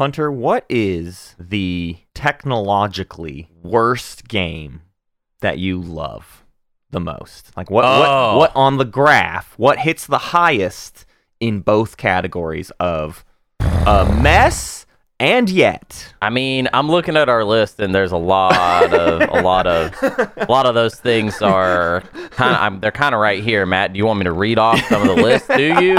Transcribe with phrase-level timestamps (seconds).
[0.00, 4.80] Hunter, what is the technologically worst game
[5.42, 6.42] that you love
[6.90, 7.54] the most?
[7.54, 7.90] Like what Oh.
[7.90, 11.04] what what on the graph, what hits the highest
[11.38, 13.26] in both categories of
[13.60, 14.86] a mess
[15.18, 16.14] and yet?
[16.22, 19.92] I mean, I'm looking at our list, and there's a lot of a lot of
[20.02, 23.66] a lot of those things are kind of they're kind of right here.
[23.66, 25.46] Matt, do you want me to read off some of the list?
[25.48, 25.98] Do you?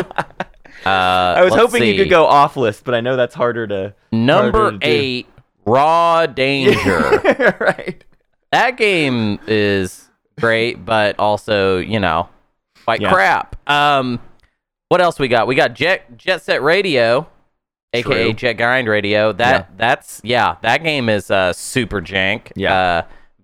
[0.86, 0.89] Uh,
[1.38, 4.57] I was hoping you could go off list, but I know that's harder to number
[4.59, 4.91] harder to do.
[4.91, 5.27] eight.
[5.66, 6.99] Raw Danger.
[7.59, 8.04] right.
[8.52, 10.09] that game is
[10.40, 12.30] great, but also you know
[12.84, 13.12] quite Yeah.
[13.13, 13.55] crap.
[13.70, 14.20] Um,
[14.90, 15.45] what else we got?
[15.48, 17.27] We got Jet Jet Set Radio,
[17.93, 18.34] aka True.
[18.34, 19.32] Jet Grind Radio.
[19.34, 22.52] That that's yeah, that game is uh super jank.
[22.55, 22.73] Yeah.
[22.76, 23.02] uh,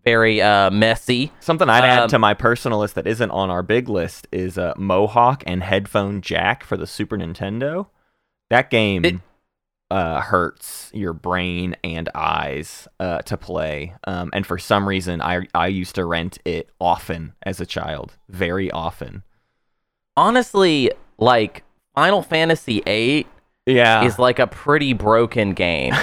[0.07, 1.31] very uh messy.
[1.41, 4.57] Something I'd Um, add to my personal list that isn't on our big list is
[4.57, 7.87] uh, Mohawk and headphone jack for the Super Nintendo.
[8.49, 9.15] That game It-
[9.89, 15.47] uh, hurts your brain and eyes uh, to play, um, and for some reason, I
[15.53, 19.23] I used to rent it often as a child, very often.
[20.15, 21.63] Honestly, like
[21.95, 23.27] Final Fantasy VIII
[23.67, 25.93] Yeah, is like a pretty broken game.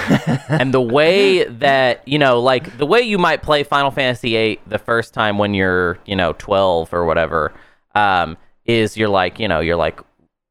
[0.49, 4.59] and the way that, you know, like the way you might play Final Fantasy VIII
[4.67, 7.53] the first time when you're, you know, 12 or whatever,
[7.95, 9.99] um, is you're like, you know, you're like,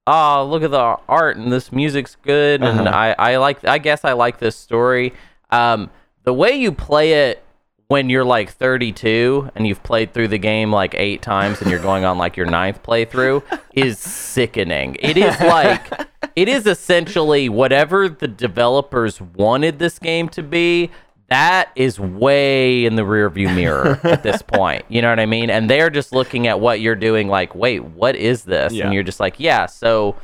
[0.09, 2.63] oh, look at the art and this music's good.
[2.65, 3.15] And Uh-huh.
[3.17, 5.13] I, I like, I guess I like this story.
[5.51, 5.91] Um,
[6.25, 7.44] the way you play it
[7.89, 11.79] when you're like 32 and you've played through the game like eight times and you're
[11.83, 14.97] going on like your ninth playthrough is sickening.
[15.01, 20.91] It is like it is essentially whatever the developers wanted this game to be.
[21.29, 24.85] That is way in the rearview mirror at this point.
[24.89, 25.49] You know what I mean?
[25.49, 28.75] And they're just looking at what you're doing, like, wait, what is this?
[28.75, 28.85] Yeah.
[28.85, 29.65] And you're just like, yeah.
[29.67, 30.17] So,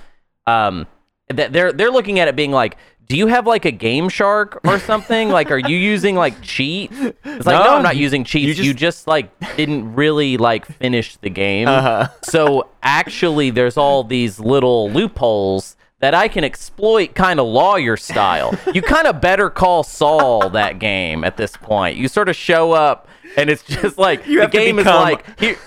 [0.46, 0.86] um,
[1.34, 2.76] th- they're they're looking at it being like,
[3.10, 5.28] do you have like a Game Shark or something?
[5.30, 6.90] like, are you using like cheat?
[6.92, 8.56] It's like, no, No, I'm not you- using cheats.
[8.58, 11.66] you You just- just, like didn't really like finish the game.
[11.66, 12.08] Uh-huh.
[12.22, 18.54] So actually, there's all these little loopholes that I can exploit, kind of lawyer style.
[18.72, 21.96] you kind of better call Saul that game at this point.
[21.98, 25.58] You sort of show up, and it's just like You the game is like here.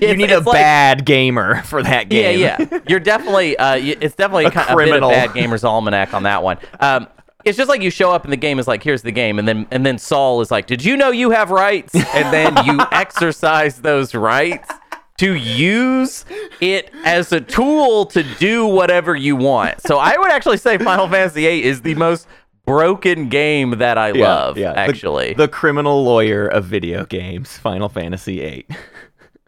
[0.00, 2.38] You need a like- bad gamer for that game.
[2.40, 2.78] yeah, yeah.
[2.88, 3.56] You're definitely.
[3.56, 5.10] Uh, it's definitely A a, kind, a bit criminal.
[5.10, 6.58] of bad gamers almanac on that one.
[6.80, 7.08] Um,
[7.44, 9.48] it's just like you show up and the game is like, here's the game, and
[9.48, 11.94] then and then Saul is like, did you know you have rights?
[11.94, 14.70] And then you exercise those rights
[15.18, 16.24] to use
[16.60, 19.80] it as a tool to do whatever you want.
[19.82, 22.26] So I would actually say Final Fantasy VIII is the most
[22.64, 24.56] broken game that I Yeah, love.
[24.56, 24.72] yeah.
[24.72, 28.66] The- Actually, the, criminal lawyer of video games, Final Fantasy VIII.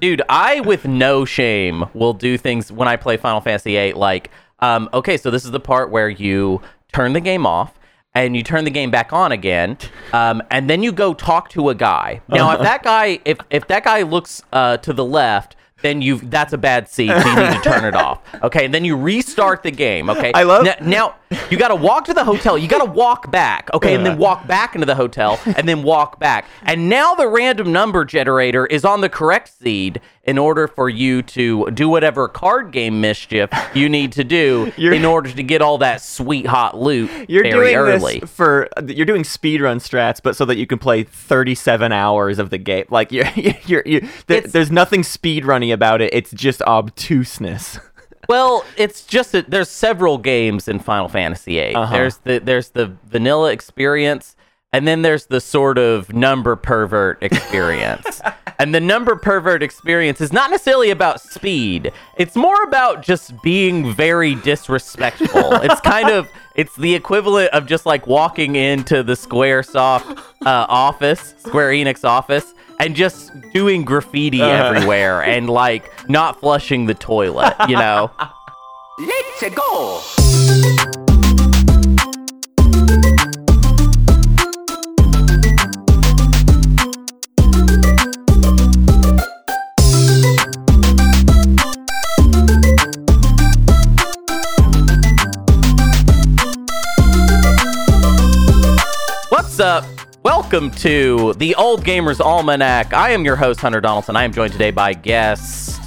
[0.00, 3.92] Dude, I with no shame will do things when I play Final Fantasy VIII.
[3.94, 6.60] Like, um, okay, so this is the part where you
[6.92, 7.78] turn the game off
[8.14, 9.76] and you turn the game back on again,
[10.12, 12.20] um, and then you go talk to a guy.
[12.28, 15.56] Now, if that guy, if if that guy looks uh, to the left.
[15.84, 17.10] Then you that's a bad seed.
[17.10, 18.22] So you need to turn it off.
[18.42, 20.10] Okay, and then you restart the game.
[20.10, 21.14] Okay, I love- now, now
[21.50, 22.58] you got to walk to the hotel.
[22.58, 23.70] You got to walk back.
[23.72, 26.46] Okay, and then walk back into the hotel, and then walk back.
[26.62, 31.22] And now the random number generator is on the correct seed in order for you
[31.22, 35.78] to do whatever card game mischief you need to do in order to get all
[35.78, 38.20] that sweet hot loot You're very doing early.
[38.20, 42.50] this for you're doing speedrun strats, but so that you can play 37 hours of
[42.50, 42.84] the game.
[42.90, 43.28] Like you're
[43.66, 44.08] you're you.
[44.26, 46.12] There, there's nothing speedrunny about it.
[46.12, 47.78] It's just obtuseness.
[48.26, 51.74] Well, it's just that there's several games in Final Fantasy VIII.
[51.74, 51.92] Uh-huh.
[51.94, 54.34] There's the there's the vanilla experience,
[54.74, 58.20] and then there's the sort of number pervert experience.
[58.58, 61.92] and the number pervert experience is not necessarily about speed.
[62.16, 65.52] It's more about just being very disrespectful.
[65.62, 71.34] it's kind of it's the equivalent of just like walking into the SquareSoft uh, office,
[71.38, 74.74] Square Enix office, and just doing graffiti Uh-huh.
[74.74, 78.10] everywhere and like not flushing the toilet, you know?
[78.98, 81.03] Let's go!
[99.54, 99.84] What's up?
[100.24, 102.92] Welcome to the Old Gamers Almanac.
[102.92, 104.16] I am your host, Hunter Donaldson.
[104.16, 105.80] I am joined today by guest.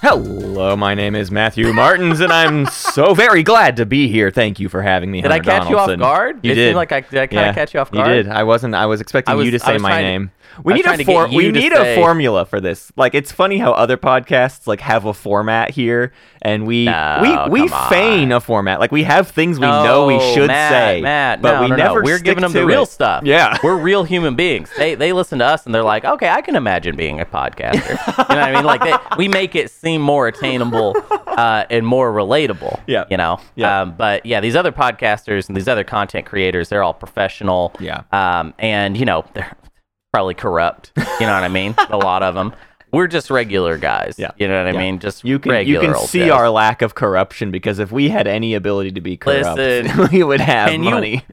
[0.00, 4.32] Hello, my name is Matthew Martins, and I'm so very glad to be here.
[4.32, 5.22] Thank you for having me.
[5.22, 6.40] Did I catch you off guard?
[6.42, 6.66] You It did.
[6.70, 8.08] seemed like I- did I kinda catch you off guard?
[8.08, 8.28] You did.
[8.28, 8.74] I wasn't.
[8.74, 10.32] I was expecting I was- you to say my name.
[10.64, 12.92] We need a for, we need say- a formula for this.
[12.96, 16.12] Like it's funny how other podcasts like have a format here,
[16.42, 17.18] and we No,
[17.50, 17.90] we we come on.
[17.90, 18.80] feign a format.
[18.80, 21.76] Like we have things we know we should Matt, say, Matt, but no, we no,
[21.76, 21.84] no.
[21.84, 22.02] never.
[22.02, 23.24] We're giving them the real stuff.
[23.24, 23.56] Yeah.
[23.62, 24.70] we're real human beings.
[24.76, 27.90] They they listen to us and they're like, okay, I can imagine being a podcaster.
[27.90, 28.64] you know what I mean?
[28.64, 30.94] Like they, we make it seem more attainable
[31.26, 32.80] uh, and more relatable.
[32.86, 33.04] Yeah.
[33.10, 33.40] you know.
[33.54, 33.82] Yeah.
[33.82, 37.72] Um, but yeah, these other podcasters and these other content creators, they're all professional.
[37.80, 38.02] Yeah.
[38.12, 39.50] Um, and you know they're
[40.16, 40.92] probably corrupt.
[40.96, 41.74] You know what I mean?
[41.90, 42.52] a lot of them.
[42.92, 44.14] We're just regular guys.
[44.16, 44.30] Yeah.
[44.38, 44.78] You know what I Yeah.
[44.78, 44.98] mean?
[45.00, 46.30] Just You can you can see guys.
[46.30, 50.22] our lack of corruption because if we had any ability to be corrupt, Listen, we
[50.22, 51.24] would have can you- money.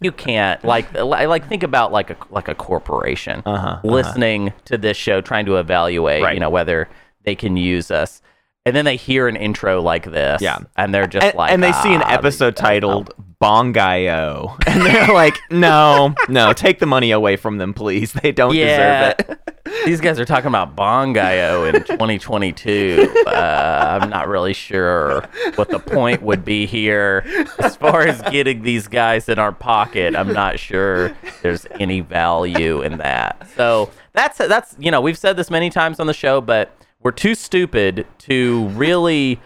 [0.00, 3.80] You can't like like think about like a like a corporation Uh-huh, uh-huh.
[3.84, 6.34] listening to this show, trying to evaluate, Right.
[6.34, 6.88] you know, whether
[7.24, 8.22] they can use us,
[8.64, 10.58] and then they hear an intro like this, Yeah.
[10.76, 15.12] and they're just and, like, and they see an "Ah, episode titled Bangai-O, and they're
[15.12, 18.12] like, "No, no, take the money away from them, please.
[18.12, 19.14] They don't Yeah.
[19.14, 19.38] deserve it."
[19.84, 23.12] These guys are talking about Bangai-O in 2022.
[23.26, 25.24] Uh, I'm not really sure
[25.56, 27.24] what the point would be here.
[27.58, 31.12] As far as getting these guys in our pocket, I'm not sure
[31.42, 33.48] there's any value in that.
[33.56, 36.70] So that's that's you know we've said this many times on the show, but
[37.02, 39.40] we're too stupid to really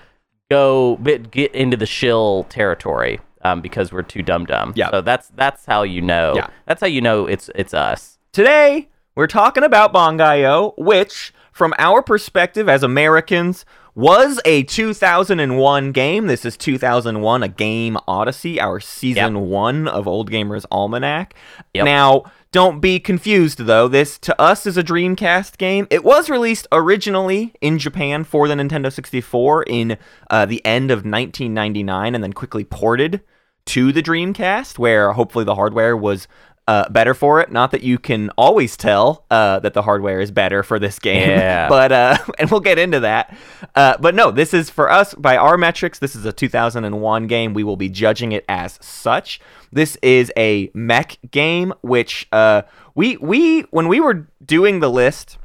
[0.51, 4.73] go bit, get into the shill territory um, because we're too dumb dumb.
[4.77, 4.91] Yeah.
[4.91, 6.35] So that's that's how you know.
[6.37, 6.49] Yeah.
[6.67, 8.19] That's how you know it's it's us.
[8.33, 13.65] Today, we're talking about Bangai-O, which, from our perspective as Americans,
[13.95, 16.27] was a 2001 game.
[16.27, 21.35] This is 2001, a game Odyssey, our season one of Old Gamers Almanac.
[21.73, 21.87] Yep.
[21.87, 22.25] Now,
[22.57, 23.87] don't be confused though.
[23.87, 25.87] This to us is a Dreamcast game.
[25.91, 29.99] It was released originally in Japan for the Nintendo 64 in
[30.31, 33.21] uh, the end of 1999, and then quickly ported
[33.67, 36.29] to the Dreamcast, where hopefully the hardware was
[36.69, 37.53] uh, better for it.
[37.53, 41.29] Not that you can always tell uh, that the hardware is better for this game,
[41.29, 41.69] Yeah.
[41.71, 43.37] but uh, and we'll get into that.
[43.75, 45.99] Uh, but no, this is for us by our metrics.
[45.99, 47.55] This is a 2001 game.
[47.55, 49.41] We will be judging it as such.
[49.73, 52.63] This is a mech game, which uh,
[52.95, 55.39] we we when we were doing the list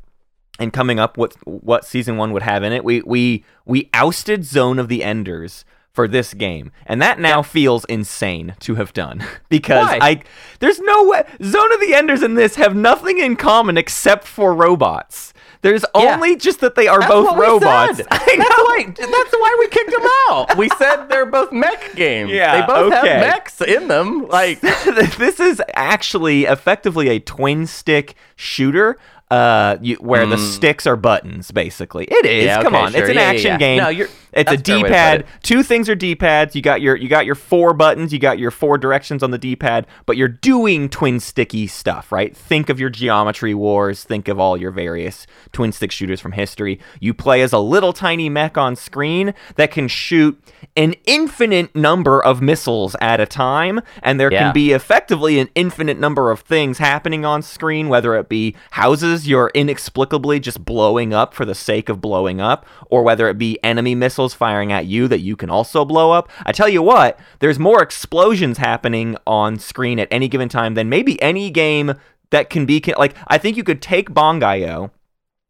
[0.59, 4.44] and coming up with what season one would have in it, we we we ousted
[4.45, 9.24] Zone of the Enders for this game, and that now feels insane to have done
[9.50, 10.00] because Why?
[10.02, 10.22] I
[10.60, 14.54] there's no way Zone of the Enders and this have nothing in common except for
[14.54, 15.34] robots.
[15.64, 16.16] There's Yeah.
[16.16, 17.98] only just that they are That's both robots.
[18.10, 18.86] That's why.
[18.98, 20.58] That's why we kicked them out.
[20.58, 22.32] We said they're both mech games.
[22.32, 23.08] Yeah, they both okay.
[23.10, 24.28] have mechs in them.
[24.28, 28.98] Like, this is actually effectively a twin stick shooter
[29.30, 32.06] uh, you, where the sticks are buttons, basically.
[32.06, 32.42] It is.
[32.44, 32.48] Hmm.
[32.48, 33.02] Yeah, Come okay, on, sure.
[33.02, 33.58] it's an Yeah, yeah, action yeah.
[33.58, 33.78] game.
[33.84, 35.25] No, you're- it's a that's a fair way to put D-pad.
[35.44, 36.56] Two things are D-pads.
[36.56, 38.13] You got your you got your four buttons.
[38.13, 42.36] You got your four directions on the D-pad, but you're doing twin sticky stuff, right?
[42.36, 44.04] Think of your Geometry Wars.
[44.04, 46.80] Think of all your various twin stick shooters from history.
[47.00, 50.42] You play as a little tiny mech on screen that can shoot
[50.78, 54.44] an infinite number of missiles at a time, and there Yeah.
[54.44, 59.28] can be effectively an infinite number of things happening on screen, whether it be houses
[59.28, 63.57] you're inexplicably just blowing up for the sake of blowing up, or whether it be
[63.63, 66.29] enemy missiles firing at you that you can also blow up.
[66.45, 70.88] I tell you what, there's more explosions happening on screen at any given time than
[70.89, 71.94] maybe any game
[72.29, 74.91] that can be like I think you could take Bangai-O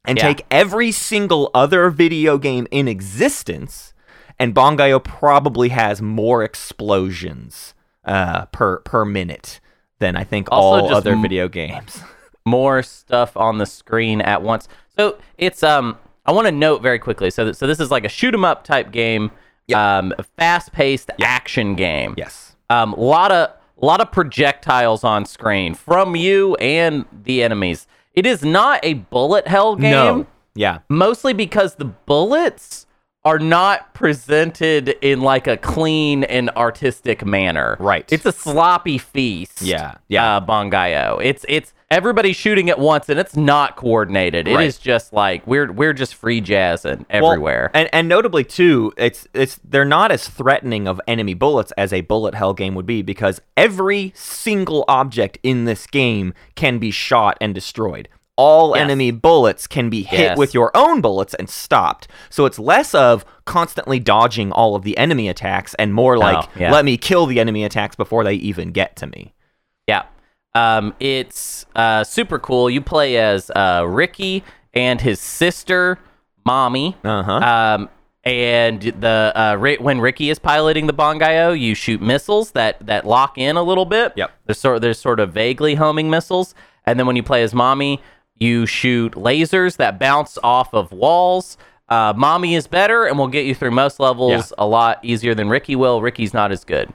[0.05, 0.23] and Yeah.
[0.27, 3.93] take every single other video game in existence,
[4.39, 7.73] and Bangai-O probably has more explosions
[8.05, 9.59] uh, per per minute
[9.99, 12.01] than I think Also all other m- video games.
[12.45, 14.67] more stuff on the screen at once.
[14.97, 15.97] So it's um.
[16.25, 17.29] I want to note very quickly.
[17.31, 19.31] So th- so this is like a shoot 'em up type game.
[19.73, 22.13] Um, fast paced action game.
[22.17, 22.55] Yes.
[22.69, 27.87] Um, lot of lot of projectiles on screen from you and the enemies.
[28.13, 29.91] It is not a bullet hell game.
[29.91, 30.27] No.
[30.53, 30.79] Yeah.
[30.89, 32.85] mostly because the bullets
[33.23, 37.77] are not presented in like a clean and artistic manner.
[37.79, 38.11] Right.
[38.11, 39.61] It's a sloppy feast.
[39.61, 40.35] Yeah, yeah.
[40.37, 41.19] Uh, Bangai-O.
[41.19, 44.47] It's it's everybody shooting at once and it's not coordinated.
[44.47, 44.65] It Right.
[44.65, 47.69] is just like we're we're just free jazzing Well, everywhere.
[47.75, 52.01] and and notably too, it's it's they're not as threatening of enemy bullets as a
[52.01, 57.37] bullet hell game would be because every single object in this game can be shot
[57.41, 58.07] and destroyed.
[58.37, 58.83] All Yes.
[58.85, 60.37] enemy bullets can be hit Yes.
[60.37, 62.07] with your own bullets and stopped.
[62.29, 66.45] So it's less of constantly dodging all of the enemy attacks and more oh, like
[66.57, 66.71] yeah.
[66.71, 69.33] let me kill the enemy attacks before they even get to me.
[70.53, 72.69] Um, it's uh, super cool.
[72.69, 74.43] You play as uh, Ricky
[74.73, 75.97] and his sister,
[76.45, 76.97] mommy.
[77.03, 77.31] Uh-huh.
[77.31, 77.89] Um,
[78.23, 83.05] and the uh, Ri- when Ricky is piloting the Bangai-O, you shoot missiles that that
[83.07, 84.13] lock in a little bit.
[84.15, 84.31] Yep.
[84.45, 86.53] They're sort there's sort of vaguely homing missiles,
[86.85, 87.99] and then when you play as mommy,
[88.37, 91.57] you shoot lasers that bounce off of walls.
[91.89, 94.55] Uh, mommy is better and will get you through most levels Yeah.
[94.59, 96.01] a lot easier than Ricky will.
[96.01, 96.93] Ricky's not as good.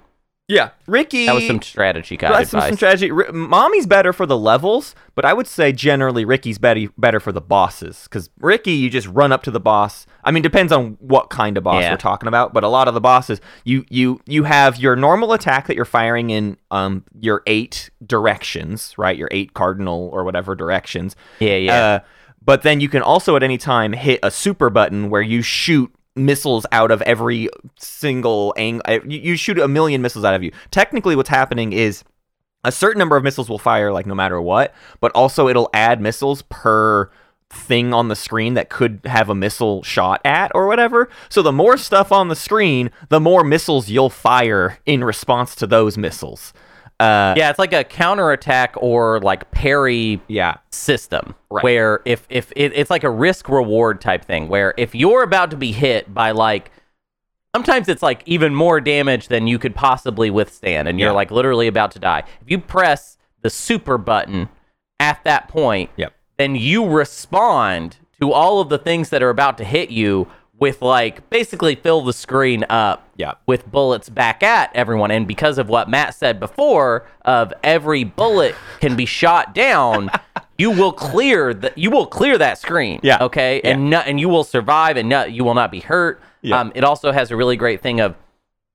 [0.49, 1.27] Yeah, Ricky.
[1.27, 3.11] That was some strategy guide That's some, some strategy.
[3.11, 7.33] R- Mommy's better for the levels, but I would say generally Ricky's better better for
[7.33, 10.07] the bosses because Ricky, you just run up to the boss.
[10.23, 11.91] I mean, depends on what kind of boss Yeah.
[11.91, 15.33] we're talking about, but a lot of the bosses, you you you have your normal
[15.33, 19.17] attack that you're firing in um your eight directions, right?
[19.17, 21.17] Your eight cardinal or whatever directions.
[21.41, 21.75] Yeah, yeah.
[21.85, 21.99] Uh,
[22.45, 25.93] but then you can also at any time hit a super button where you shoot
[26.17, 28.83] missiles out of every single angle.
[29.07, 30.53] You, shoot a million missiles out of you.
[30.71, 32.03] Technically, what's happening is
[32.65, 36.01] a certain number of missiles will fire like no matter what, but also it'll add
[36.01, 37.11] missiles per
[37.49, 41.09] thing on the screen that could have a missile shot at or whatever.
[41.29, 45.67] So the more stuff on the screen, the more missiles you'll fire in response to
[45.67, 46.53] those missiles.
[46.99, 50.57] Uh, yeah, it's like a counterattack or like parry yeah.
[50.71, 51.63] system Right.
[51.63, 55.51] where if if it, it's like a risk reward type thing where if you're about
[55.51, 56.71] to be hit by like
[57.55, 61.15] sometimes it's like even more damage than you could possibly withstand and you're Yeah.
[61.15, 64.49] like literally about to die if you press the super button
[64.99, 66.15] at that point Yep.
[66.39, 70.27] then you respond to all of the things that are about to hit you
[70.59, 73.35] with like basically fill the screen up Yeah.
[73.47, 78.55] with bullets back at everyone and because of what Matt said before of every bullet
[78.81, 80.11] can be shot down
[80.59, 83.19] you will clear the, you will clear that screen Yeah.
[83.23, 86.61] okay and no, and you will survive and you will not be hurt Yeah.
[86.61, 88.15] um, it also has a really great thing of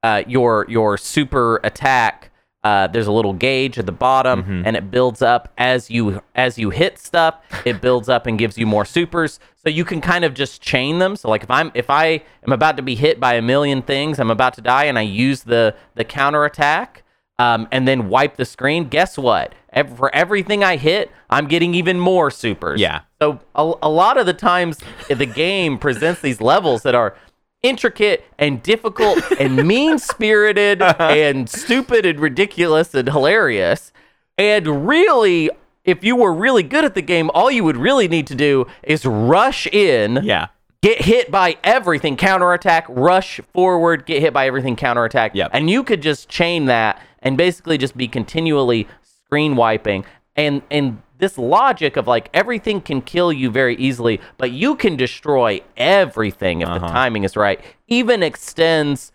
[0.03, 2.30] uh, your your super attack.
[2.63, 4.61] Uh, there's a little gauge at the bottom, Mm-hmm.
[4.65, 7.35] and it builds up as you as you hit stuff.
[7.65, 10.99] It builds up and gives you more supers, so you can kind of just chain
[10.99, 11.15] them.
[11.15, 14.19] So like if I'm if I am about to be hit by a million things,
[14.19, 17.03] I'm about to die, and I use the the counter attack,
[17.39, 18.89] um, and then wipe the screen.
[18.89, 19.53] Guess what?
[19.73, 22.79] Ev- for everything I hit, I'm getting even more supers.
[22.79, 23.01] Yeah.
[23.19, 24.77] So a, a lot of the times
[25.07, 27.15] the game presents these levels that are
[27.63, 33.91] intricate and difficult and mean spirited and stupid and ridiculous and hilarious.
[34.37, 35.49] And really,
[35.85, 38.65] if you were really good at the game, all you would really need to do
[38.83, 40.47] is rush in, Yeah.
[40.81, 45.35] get hit by everything, counterattack, rush forward, get hit by everything, counterattack.
[45.35, 45.51] Yep.
[45.53, 50.05] And you could just chain that and basically just be continually screen wiping.
[50.35, 54.95] And and this logic of like everything can kill you very easily, but you can
[54.97, 59.11] destroy everything if the timing is right, even extends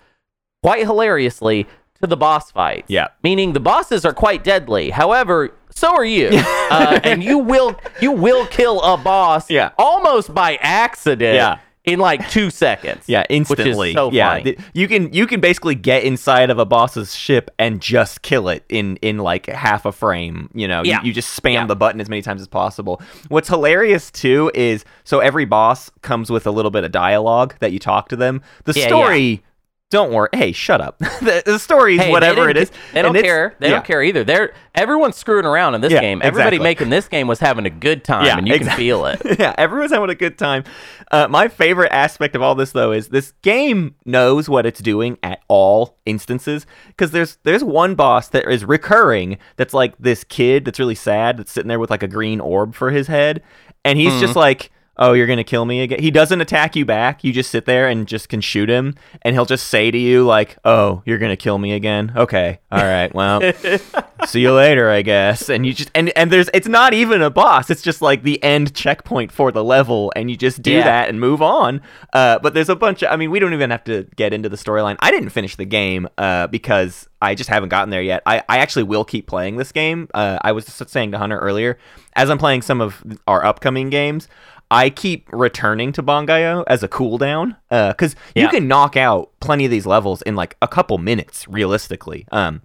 [0.62, 1.66] quite hilariously
[2.00, 2.88] to the boss fights.
[2.88, 3.08] Yeah.
[3.24, 4.90] Meaning the bosses are quite deadly.
[4.90, 6.30] However, so are you.
[6.70, 9.70] uh, and you will you will kill a boss Yeah.
[9.76, 11.58] almost by accident Yeah.
[11.86, 13.04] In like two seconds.
[13.06, 13.94] Yeah, instantly.
[13.94, 17.80] So yeah, th- you can you can basically get inside of a boss's ship and
[17.80, 20.50] just kill it in in like half a frame.
[20.52, 21.02] You know, You- Yeah.
[21.02, 21.66] you, just spam Yeah.
[21.66, 23.00] the button as many times as possible.
[23.28, 27.72] What's hilarious too is so every boss comes with a little bit of dialogue that
[27.72, 28.42] you talk to them.
[28.64, 29.42] The Yeah, story.
[29.88, 30.28] Don't worry.
[30.32, 30.98] Hey, shut up.
[30.98, 32.72] the, the story is Hey, whatever it is.
[32.92, 33.54] They don't care.
[33.60, 33.74] They yeah.
[33.74, 34.24] don't care either.
[34.24, 36.20] They're everyone's screwing around in this Yeah, game.
[36.24, 36.64] Everybody exactly.
[36.64, 39.20] making this game was having a good time, Yeah, and you can feel it.
[39.38, 40.64] yeah, everyone's having a good time.
[41.12, 45.18] Uh, my favorite aspect of all this, though, is this game knows what it's doing
[45.22, 46.66] at all instances.
[46.88, 49.38] Because there's there's one boss that is recurring.
[49.54, 51.36] That's like this kid that's really sad.
[51.36, 53.40] That's sitting there with like a green orb for his head,
[53.84, 54.72] and he's just like.
[54.98, 55.98] Oh, you're gonna kill me again.
[56.00, 57.22] He doesn't attack you back.
[57.22, 60.24] You just sit there and just can shoot him, and he'll just say to you
[60.24, 63.14] like, "Oh, you're gonna kill me again." Okay, all right.
[63.14, 63.40] Well,
[64.26, 65.48] see you later, I guess.
[65.50, 67.68] And you just and and there's it's not even a boss.
[67.70, 70.84] It's just like the end checkpoint for the level, and you just do Yeah.
[70.84, 71.82] that and move on.
[72.12, 73.10] Uh, but there's a bunch of.
[73.12, 74.96] I mean, we don't even have to get into the storyline.
[75.00, 78.22] I didn't finish the game uh, because I just haven't gotten there yet.
[78.26, 80.08] I, I actually will keep playing this game.
[80.14, 81.78] Uh, I was just saying to Hunter earlier,
[82.14, 84.28] as I'm playing some of our upcoming games.
[84.70, 88.50] I keep returning to Bangai-O as a cooldown because you Yeah.
[88.50, 92.26] can knock out plenty of these levels in like a couple minutes, realistically.
[92.32, 92.62] Um,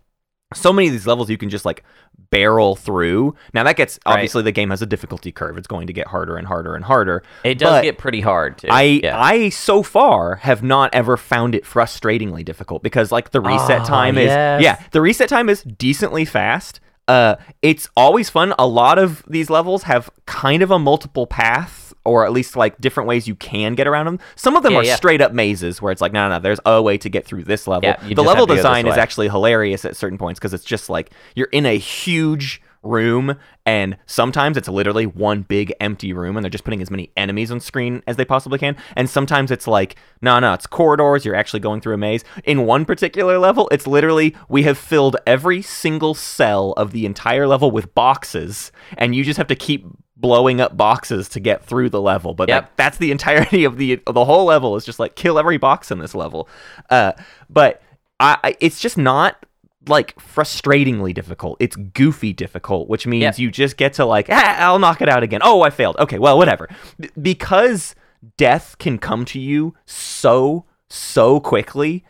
[0.54, 1.84] so many of these levels you can just like
[2.30, 3.36] barrel through.
[3.54, 4.14] Now that gets Right.
[4.14, 5.58] obviously the game has a difficulty curve.
[5.58, 7.24] It's going to get harder and harder and harder.
[7.44, 8.68] It does get pretty hard too.
[8.70, 9.20] I yeah.
[9.20, 13.86] I so far have not ever found it frustratingly difficult because like the reset Ah,
[13.86, 16.80] time is yeah the reset time is decently fast.
[17.08, 18.54] Uh, it's always fun.
[18.60, 22.80] A lot of these levels have kind of a multiple path, or at least like
[22.82, 24.20] different ways you can get around them.
[24.36, 24.96] Some of them Yeah, are yeah.
[24.96, 27.44] straight up mazes where it's like, no, no, no, there's a way to get through
[27.44, 27.88] this level.
[27.90, 30.54] Yeah, the level have to go this design is actually hilarious at certain points because
[30.54, 33.36] it's just like you're in a huge room
[33.66, 37.52] and sometimes it's literally one big empty room and they're just putting as many enemies
[37.52, 38.76] on screen as they possibly can.
[38.96, 42.24] And sometimes it's like no no it's corridors you're actually going through a maze.
[42.44, 47.48] In one particular level it's literally we have filled every single cell of the entire
[47.48, 49.86] level with boxes and you just have to keep
[50.18, 52.34] blowing up boxes to get through the level.
[52.34, 52.64] But Yep.
[52.64, 55.58] that, that's the entirety of the of the whole level is just like kill every
[55.58, 56.50] box in this level.
[56.90, 57.12] Uh
[57.50, 57.82] but
[58.20, 59.46] I, I it's just not
[59.88, 61.58] like frustratingly difficult.
[61.60, 63.44] It's goofy difficult, which means Yeah.
[63.44, 65.42] you just get to like, ah, I'll knock it out again.
[65.44, 65.96] Oh, I failed.
[65.98, 66.70] Okay, well, whatever.
[67.00, 67.96] B- because
[68.38, 72.04] death can come to you so so quickly.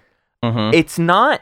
[0.44, 0.74] Mhm.
[0.74, 1.42] It's not.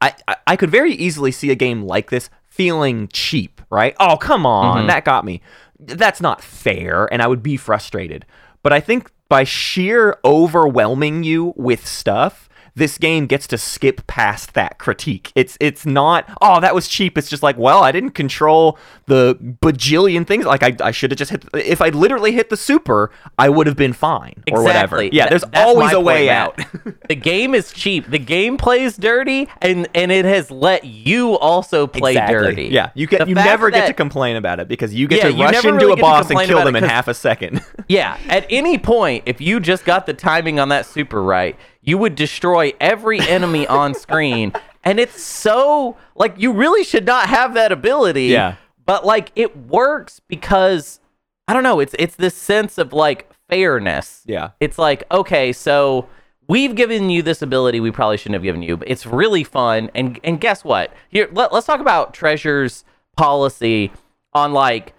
[0.00, 3.96] I, I I could very easily see a game like this feeling cheap, right?
[3.98, 4.88] Oh, come on, Mhm.
[4.88, 5.40] that got me.
[5.78, 8.26] That's not fair, and I would be frustrated.
[8.62, 14.54] But I think by sheer overwhelming you with stuff, this game gets to skip past
[14.54, 15.32] that critique.
[15.34, 17.18] It's it's not, oh, that was cheap.
[17.18, 20.46] It's just like, well, I didn't control the bajillion things.
[20.46, 21.44] Like I, I should have just hit.
[21.54, 25.02] If I literally hit the super, I would have been fine or whatever.
[25.02, 26.58] Yeah, Th- there's that's always a way out.
[27.08, 28.08] The game is cheap.
[28.08, 32.64] The game plays dirty, and and it has let you also play dirty.
[32.68, 35.24] Yeah, you get The you never get to complain about it because you get Yeah,
[35.24, 37.60] to you rush into really a boss and kill them in half a second.
[37.88, 41.98] Yeah, at any point, if you just got the timing on that super right, you
[41.98, 44.52] would destroy every enemy on screen.
[44.84, 48.24] And it's so like you really should not have that ability.
[48.24, 48.56] Yeah.
[48.84, 50.98] But like it works because
[51.46, 54.22] I don't know, it's it's this sense of like fairness.
[54.26, 54.50] Yeah.
[54.58, 56.08] It's like, okay, so
[56.48, 59.88] we've given you this ability we probably shouldn't have given you, but it's really fun.
[59.94, 60.92] And and guess what?
[61.10, 62.84] Here let, let's talk about Treasure's
[63.16, 63.92] policy
[64.32, 64.94] on like,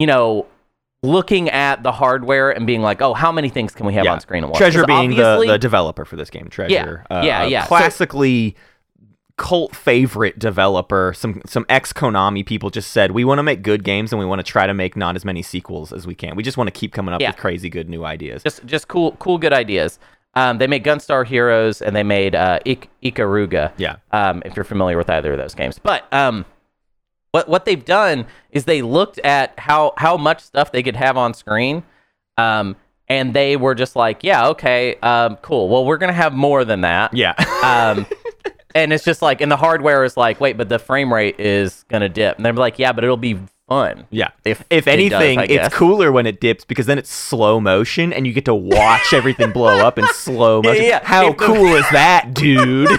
[0.00, 0.46] you know,
[1.02, 4.20] looking at the hardware and being like, oh, how many things can we have on
[4.20, 4.58] screen at once?
[4.58, 6.48] Treasure being the, the developer for this game.
[6.48, 7.04] Treasure.
[7.10, 7.62] uh, yeah, a yeah.
[7.64, 8.56] So- Classically
[9.36, 11.12] cult favorite developer.
[11.16, 14.26] Some some ex Konami people just said we want to make good games and we
[14.26, 16.34] want to try to make not as many sequels as we can.
[16.34, 17.30] We just want to keep coming up Yeah.
[17.30, 18.42] with crazy good new ideas.
[18.42, 19.98] just just cool cool good ideas.
[20.34, 23.72] Um, they made Gunstar Heroes and they made uh, Ik- Ikaruga.
[23.76, 23.96] Yeah.
[24.12, 26.44] Um, if you're familiar with either of those games, but um,
[27.32, 31.16] what what they've done is they looked at how how much stuff they could have
[31.16, 31.82] on screen,
[32.36, 32.76] um,
[33.08, 35.68] and they were just like, yeah, okay, um, cool.
[35.68, 37.14] Well, we're gonna have more than that.
[37.14, 37.34] yeah.
[37.62, 38.06] Um,
[38.74, 41.84] and it's just like, and the hardware is like, wait, but the frame rate is
[41.88, 44.06] gonna dip, and they're like, yeah, but it'll be fun.
[44.10, 44.30] Yeah.
[44.46, 48.12] If if it does, anything, it's cooler when it dips because then it's slow motion
[48.14, 50.84] and you get to watch everything blow up in slow motion.
[50.84, 51.00] yeah.
[51.04, 52.88] How If the- cool is that, dude?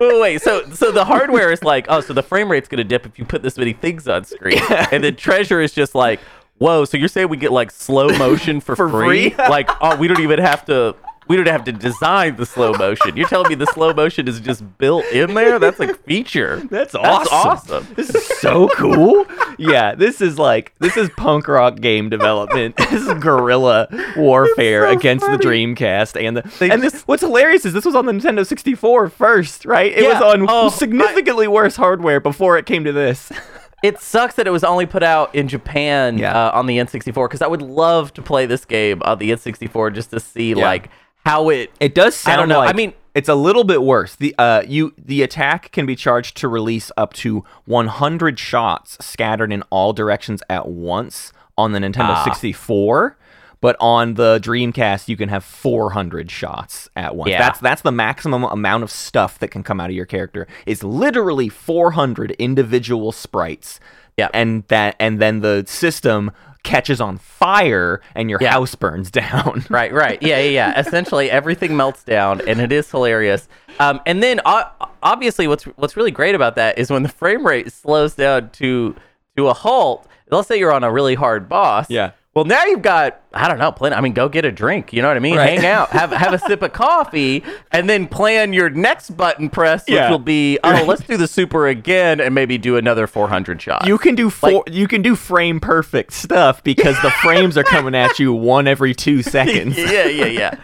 [0.00, 3.06] Wait, wait, so so the hardware is like, oh, so the frame rate's gonna dip
[3.06, 6.20] if you put this many things on screen, and the treasure is just like,
[6.58, 9.30] whoa, so you're saying we get like slow motion for, For free?
[9.30, 9.36] free?
[9.48, 10.94] like, oh, we don't even have to.
[11.26, 13.16] We don't have to design the slow motion.
[13.16, 15.58] You're telling me the slow motion is just built in there?
[15.58, 16.56] That's a feature.
[16.70, 17.76] That's That's awesome.
[17.78, 17.94] awesome.
[17.94, 19.24] This is so cool.
[19.58, 22.76] yeah, this is like this is punk rock game development.
[22.90, 25.38] this is guerrilla warfare so against funny.
[25.38, 28.46] the Dreamcast and the They and this, what's hilarious is this was on the Nintendo
[28.46, 29.92] 64 first, right?
[29.92, 33.32] It was on Oh, significantly worse hardware before it came to this.
[33.82, 36.46] It sucks that it was only put out in Japan Yeah.
[36.46, 39.92] uh, on the N64 because I would love to play this game on the N64
[39.94, 40.88] just to see like
[41.24, 41.70] how it.
[41.80, 42.60] It does sound I don't know.
[42.60, 44.16] I mean- it's a little bit worse.
[44.16, 49.52] The uh you the attack can be charged to release up to 100 shots scattered
[49.52, 52.24] in all directions at once on the Nintendo Ah.
[52.24, 53.16] 64,
[53.60, 57.30] but on the Dreamcast you can have 400 shots at once.
[57.30, 57.38] Yeah.
[57.38, 60.48] That's that's the maximum amount of stuff that can come out of your character.
[60.66, 63.78] Is literally 400 individual sprites.
[64.16, 64.28] Yeah.
[64.34, 66.32] And that and then the system
[66.64, 68.50] catches on fire and your Yeah.
[68.50, 69.64] house burns down.
[69.70, 70.20] Right, right.
[70.22, 70.80] Yeah, yeah, yeah.
[70.80, 73.48] Essentially, everything melts down, and it is hilarious.
[73.78, 74.64] Um, and then, uh,
[75.02, 78.96] obviously, what's what's really great about that is when the frame rate slows down to
[79.36, 80.06] to a halt.
[80.30, 81.88] Let's say you're on a really hard boss.
[81.90, 82.12] Yeah.
[82.34, 83.70] Well, now you've got I don't know.
[83.72, 83.92] Plan.
[83.92, 84.92] I mean, go get a drink.
[84.92, 85.36] You know what I mean?
[85.36, 85.58] Right.
[85.58, 89.84] Hang out, have have a sip of coffee, and then plan your next button press,
[89.86, 90.10] which Yeah.
[90.10, 93.86] will be oh, let's do the super again, and maybe do another 400 shots.
[93.86, 97.94] You can do four, you can do frame perfect stuff because the frames are coming
[97.94, 99.78] at you one every two seconds.
[99.78, 100.54] yeah, yeah, yeah.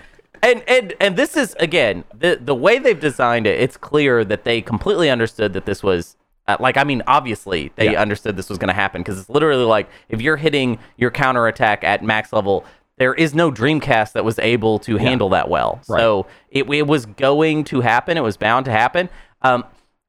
[0.43, 3.61] And and and this is again the the way they've designed it.
[3.61, 6.17] It's clear that they completely understood that this was
[6.53, 8.01] uh, like I mean obviously they Yeah.
[8.03, 11.47] understood this was going to happen because it's literally like if you're hitting your counter
[11.47, 12.65] attack at max level,
[12.99, 15.81] there is no Dreamcast that was able to handle that well.
[15.85, 18.17] So it it was going to happen.
[18.17, 19.09] It was bound to happen.
[19.43, 19.65] Um,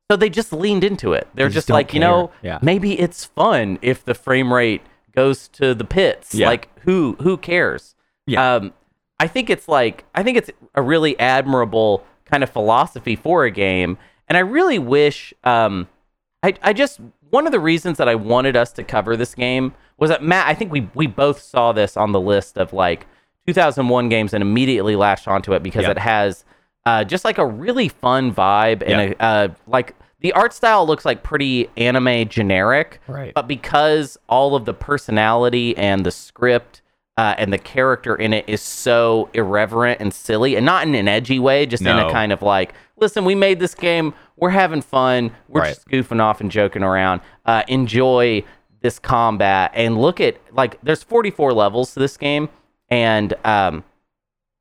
[0.09, 1.27] so they just leaned into it.
[1.35, 2.31] They're just just, don't like, you know.
[2.41, 2.59] Yeah.
[2.61, 4.81] maybe it's fun if the frame rate
[5.15, 6.35] goes to the pits.
[6.35, 6.47] Yeah.
[6.47, 7.95] Like who who cares?
[8.27, 8.55] Yeah.
[8.55, 8.73] Um,
[9.19, 13.51] I think it's like I think it's a really admirable kind of philosophy for a
[13.51, 15.33] game, and I really wish.
[15.43, 15.87] Um,
[16.43, 16.99] I I just
[17.29, 20.47] one of the reasons that I wanted us to cover this game was that Matt,
[20.47, 23.05] I think we we both saw this on the list of like
[23.47, 25.91] 2001 games and immediately latched onto it because Yep.
[25.91, 26.45] it has
[26.85, 29.17] uh, just like a really fun vibe and Yep.
[29.19, 33.33] a, uh, like the art style looks like pretty anime generic, Right.
[33.33, 36.81] But because all of the personality and the script
[37.17, 41.07] uh, and the character in it is so irreverent and silly, and not in an
[41.07, 44.81] edgy way, just in a kind of like, listen, we made this game, we're having
[44.81, 45.69] fun, we're Right.
[45.73, 47.21] just goofing off and joking around.
[47.45, 48.43] Uh, enjoy
[48.81, 52.47] this combat and look at like there's 44 levels to this game,
[52.89, 53.83] and um,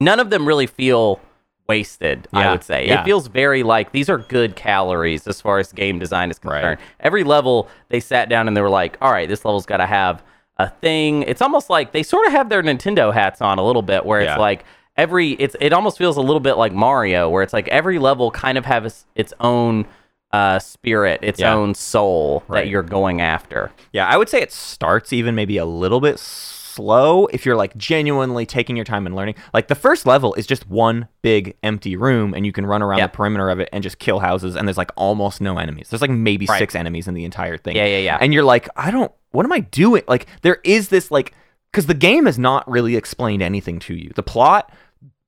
[0.01, 1.21] none of them really feel
[1.69, 2.27] wasted.
[2.33, 3.01] I would say yeah.
[3.01, 6.57] it feels very like these are good calories as far as game design is Right.
[6.61, 6.81] concerned.
[6.99, 9.87] Every level they sat down and they were like, all right, this level's got to
[9.87, 10.23] have
[10.57, 11.23] a thing.
[11.23, 14.21] It's almost like they sort of have their Nintendo hats on a little bit, where
[14.21, 14.33] Yeah.
[14.33, 14.65] it's like
[15.01, 18.31] every it's it almost feels a little bit like Mario, where it's like every level
[18.31, 19.87] kind of has its own
[20.33, 21.55] uh, spirit, its Yeah.
[21.55, 22.61] own soul Right.
[22.65, 23.73] that you're going after.
[23.93, 27.77] Yeah, I would say it starts even maybe a little bit slow if you're like
[27.77, 29.35] genuinely taking your time and learning.
[29.53, 32.99] Like the first level is just one big empty room and you can run around
[32.99, 33.07] Yeah.
[33.09, 35.89] the perimeter of it and just kill houses and there's like almost no enemies.
[35.91, 36.59] There's like maybe Right.
[36.61, 37.75] 6 enemies in the entire thing.
[37.75, 38.19] Yeah, yeah, yeah.
[38.21, 40.03] And you're like, I don't what am I doing?
[40.07, 41.35] Like there is this like
[41.73, 44.13] cuz the game has not really explained anything to you.
[44.15, 44.71] The plot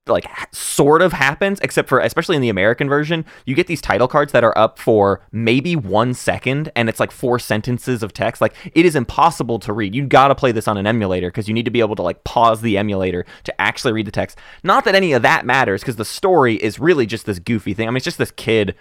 [0.08, 4.08] like sort of happens except for especially in the american version you get these title
[4.08, 8.40] cards that are up for maybe one second and it's like four sentences of text.
[8.40, 9.94] Like it is impossible to read.
[9.94, 12.24] You gotta play this on an emulator because you need to be able to like
[12.24, 14.38] pause the emulator to actually read the text.
[14.62, 17.88] Not that any of that matters because the story is really just this goofy thing.
[17.88, 18.74] I mean it's just this kid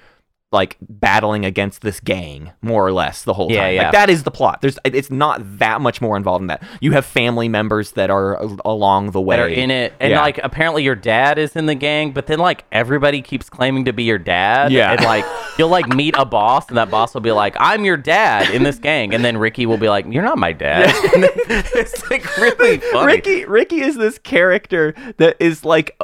[0.51, 3.83] like battling against this gang more or less the whole Yeah, time yeah.
[3.83, 6.91] like that is the plot there's it's not that much more involved in that you
[6.91, 8.33] have family members that are
[8.65, 9.93] along the way that are in it.
[10.01, 10.21] And Yeah.
[10.21, 13.93] like apparently your dad is in the gang, but then like everybody keeps claiming to
[13.93, 14.71] be your dad.
[14.73, 14.91] Yeah.
[14.91, 15.23] And like
[15.57, 18.63] you'll like meet a boss and that boss will be like, I'm your dad in
[18.63, 19.13] this gang.
[19.13, 20.91] And then Ricky will be like, You're not my dad.
[21.73, 23.05] It's like really funny.
[23.13, 25.97] Ricky Ricky is this character that is like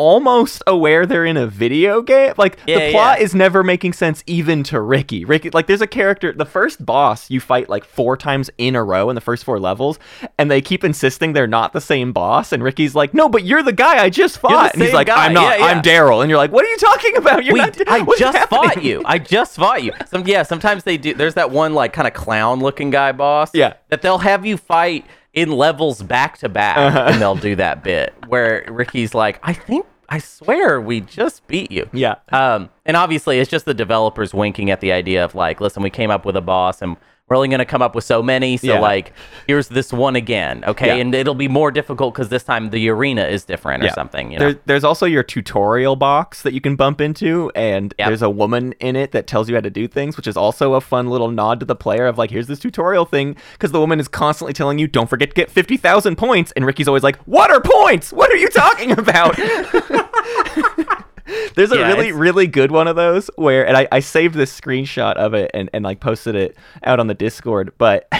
[0.00, 2.32] almost aware they're in a video game.
[2.38, 3.24] Like Yeah, the plot yeah.
[3.24, 5.26] is never making sense even to Ricky.
[5.26, 8.82] Ricky like there's a character the first boss you fight like four times in a
[8.82, 9.98] row in the first four levels
[10.38, 13.62] and they keep insisting they're not the same boss and Ricky's like, "No, but you're
[13.62, 15.26] the guy I just fought." and he's like, guy.
[15.26, 15.58] "I'm not.
[15.58, 15.66] Yeah.
[15.66, 17.44] I'm Daryl." And you're like, "What are you talking about?
[17.44, 19.02] You're we, not I just happening?" fought you.
[19.04, 19.92] I just fought you.
[20.06, 23.50] Some yeah, sometimes they do there's that one like kind of clown looking guy boss.
[23.54, 23.74] Yeah.
[23.90, 27.06] That they'll have you fight in levels back to back Uh-huh.
[27.12, 31.70] and they'll do that bit where Ricky's like, I think I swear we just beat
[31.70, 31.88] you.
[31.92, 32.16] Yeah.
[32.32, 35.90] Um, and obviously, it's just the developers winking at the idea of like, listen, we
[35.90, 36.96] came up with a boss, and
[37.30, 38.56] we're only going to come up with so many.
[38.56, 38.80] So Yeah.
[38.80, 39.12] like,
[39.46, 40.88] here's this one again, okay?
[40.88, 40.94] Yeah.
[40.96, 43.94] And it'll be more difficult because this time the arena is different or Yeah.
[43.94, 44.32] something.
[44.32, 44.50] You know?
[44.50, 48.08] There, there's also your tutorial box that you can bump into, and Yep.
[48.08, 50.74] there's a woman in it that tells you how to do things, which is also
[50.74, 53.78] a fun little nod to the player of like, here's this tutorial thing, because the
[53.80, 57.16] woman is constantly telling you, don't forget to get 50,000 points, and Ricky's always like,
[57.26, 58.12] what are points?
[58.12, 59.38] What are you talking about?
[61.54, 64.34] There's a Yeah, really, it's- really good one of those where, and I, I saved
[64.34, 68.06] this screenshot of it and, and like posted it out on the Discord, but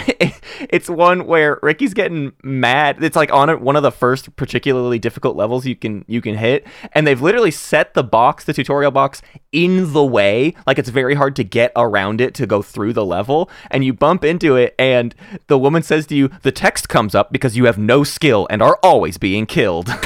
[0.69, 3.03] it's one where Ricky's getting mad.
[3.03, 6.35] It's like on a, one of the first particularly difficult levels you can you can
[6.35, 9.21] hit, and they've literally set the box, the tutorial box,
[9.51, 10.53] in the way.
[10.67, 13.93] Like it's very hard to get around it to go through the level, and you
[13.93, 15.13] bump into it, and
[15.47, 18.61] the woman says to you, "The text comes up because you have no skill and
[18.61, 19.89] are always being killed."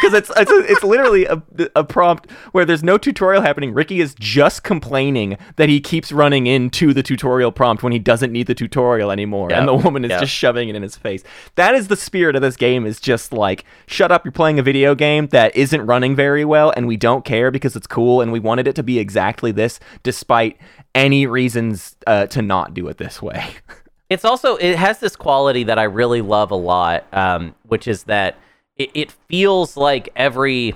[0.00, 1.42] because it's it's, it's literally a,
[1.76, 3.72] a prompt where there's no tutorial happening.
[3.72, 8.32] Ricky is just complaining that he keeps running into the tutorial prompt when he doesn't
[8.32, 10.20] need the tutorial anymore, and the woman is yep.
[10.20, 11.22] just shoving it in his face.
[11.54, 12.86] That is the spirit of this game.
[12.86, 16.72] Is just like, shut up, you're playing a video game that isn't running very well,
[16.76, 19.80] and we don't care because it's cool, and we wanted it to be exactly this,
[20.02, 20.58] despite
[20.94, 23.44] any reasons uh, to not do it this way.
[24.10, 28.04] it's also it has this quality that I really love a lot, um, which is
[28.04, 28.36] that
[28.82, 30.74] it, it feels like every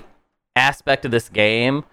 [0.55, 1.83] aspect of this game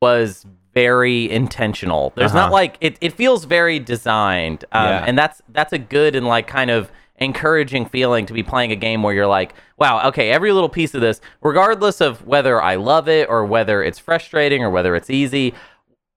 [0.00, 2.12] was very intentional.
[2.16, 2.52] There's not Uh-huh.
[2.52, 5.04] like it, it feels very designed, um, Yeah.
[5.06, 8.76] and that's that's a good and like kind of encouraging feeling to be playing a
[8.76, 12.74] game where you're like, wow, okay, every little piece of this, regardless of whether I
[12.76, 15.54] love it or whether it's frustrating or whether it's easy,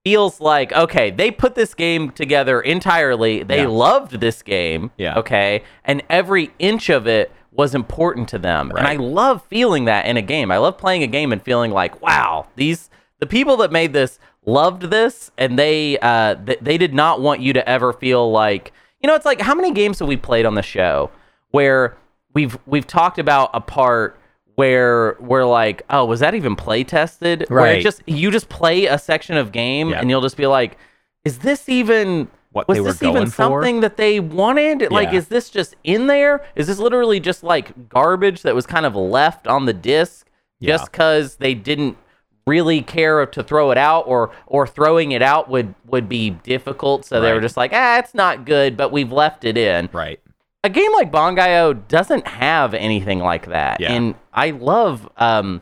[0.05, 3.67] feels like okay they put this game together entirely they Yeah.
[3.69, 5.17] loved this game Yeah.
[5.17, 10.05] okay and every inch of it was important to them and i love feeling that
[10.05, 12.89] in a game i love playing a game and feeling like wow these
[13.19, 17.39] the people that made this loved this and they uh th- they did not want
[17.41, 20.45] you to ever feel like you know it's like how many games have we played
[20.45, 21.09] on the show
[21.51, 21.95] where
[22.33, 24.19] we've we've talked about a part
[24.55, 27.45] where we're like, oh, was that even play tested?
[27.49, 27.83] Where it Right.
[27.83, 30.77] just you just play a section of game and you'll just be like,
[31.25, 33.31] is this even what was they were this going even for.
[33.35, 34.89] something that they wanted?
[34.91, 36.43] Like, is this just in there?
[36.55, 40.25] Is this literally just like garbage that was kind of left on the disc
[40.59, 40.73] Yeah.
[40.77, 41.97] just because they didn't
[42.47, 47.03] really care to throw it out, or or throwing it out would would be difficult?
[47.05, 49.89] So they were just like, ah, it's not good, but we've left it in.
[49.91, 50.19] Right.
[50.63, 53.91] A game like Bangai-O doesn't have anything like that, Yeah.
[53.93, 55.61] and I love um,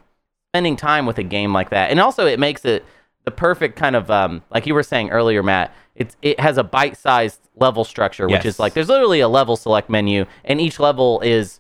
[0.52, 1.90] spending time with a game like that.
[1.92, 2.86] And also, it makes it
[3.26, 5.74] the perfect kind of um, like you were saying earlier, Matt.
[5.96, 8.56] It's it has a bite-sized level structure, which Yes.
[8.56, 11.60] is like there's literally a level select menu, and each level is,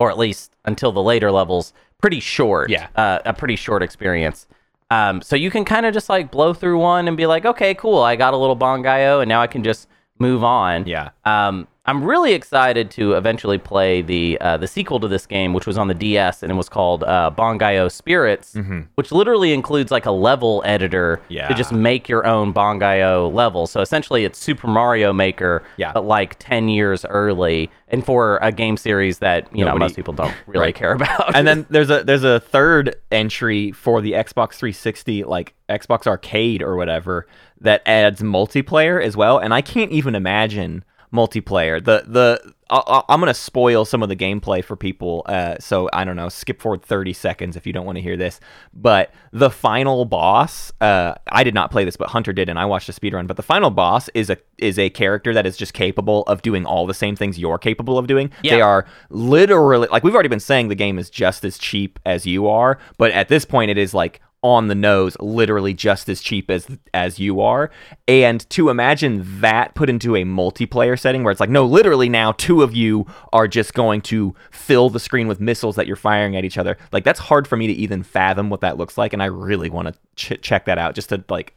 [0.00, 2.70] or at least until the later levels, pretty short.
[2.70, 2.88] Yeah.
[2.96, 4.46] uh, a pretty short experience.
[4.90, 7.74] Um, so you can kind of just like blow through one and be like, okay,
[7.74, 10.86] cool, I got a little Bangai-O, and now I can just move on.
[10.86, 11.10] Yeah.
[11.24, 15.66] Um, I'm really excited to eventually play the uh, the sequel to this game, which
[15.66, 18.56] was on the DS and it was called uh, Bangai-O Spirits,
[18.94, 21.32] which literally includes like a level editor Mm-hmm.
[21.34, 21.48] Yeah.
[21.48, 23.66] to just make your own Bangai-O level.
[23.66, 25.92] So essentially, it's Super Mario Maker, Yeah.
[25.92, 30.14] but like ten years early, and for a game series that you know most people
[30.14, 30.74] don't really Right.
[30.74, 31.36] care about.
[31.36, 36.62] and then there's a there's a third entry for the Xbox 360 like Xbox Arcade
[36.62, 37.26] or whatever
[37.60, 40.82] that adds multiplayer as well and I can't even imagine
[41.14, 45.88] multiplayer the the I- I'm gonna spoil some of the gameplay for people, uh, so
[45.92, 46.28] I don't know.
[46.30, 48.40] Skip forward 30 seconds if you don't want to hear this.
[48.72, 52.64] But the final boss, uh, I did not play this, but Hunter did, and I
[52.64, 53.26] watched a speedrun.
[53.26, 56.64] But the final boss is a is a character that is just capable of doing
[56.64, 58.30] all the same things you're capable of doing.
[58.42, 58.56] Yeah.
[58.56, 62.26] They are literally like we've already been saying the game is just as cheap as
[62.26, 66.20] you are, but at this point it is like on the nose, literally just as
[66.20, 67.70] cheap as as you are.
[68.06, 72.32] And to imagine that put into a multiplayer setting where it's like, no, literally now
[72.32, 76.36] two of you are just going to fill the screen with missiles that you're firing
[76.36, 76.76] at each other.
[76.92, 79.70] Like that's hard for me to even fathom what that looks like, and I really
[79.70, 81.56] want to ch- check that out just to like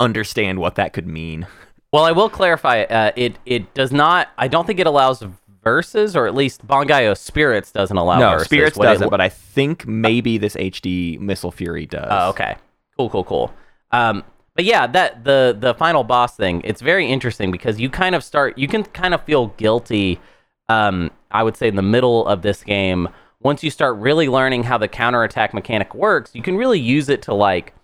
[0.00, 1.46] understand what that could mean.
[1.92, 2.82] Well, I will clarify.
[2.82, 4.28] Uh, it it does not.
[4.36, 5.22] I don't think it allows
[5.64, 8.46] verses, or at least Bangai-O Spirits doesn't allow no, verses.
[8.46, 12.06] Spirits What doesn't, but I think maybe this HD Missile Fury does.
[12.08, 12.56] Oh, okay.
[12.96, 13.54] Cool, cool, cool.
[13.90, 14.22] Um,
[14.54, 18.22] but yeah, that the the final boss thing, it's very interesting because you kind of
[18.22, 20.20] start you can kind of feel guilty
[20.68, 23.08] um I would say in the middle of this game
[23.40, 27.22] once you start really learning how the counterattack mechanic works, you can really use it
[27.22, 27.74] to like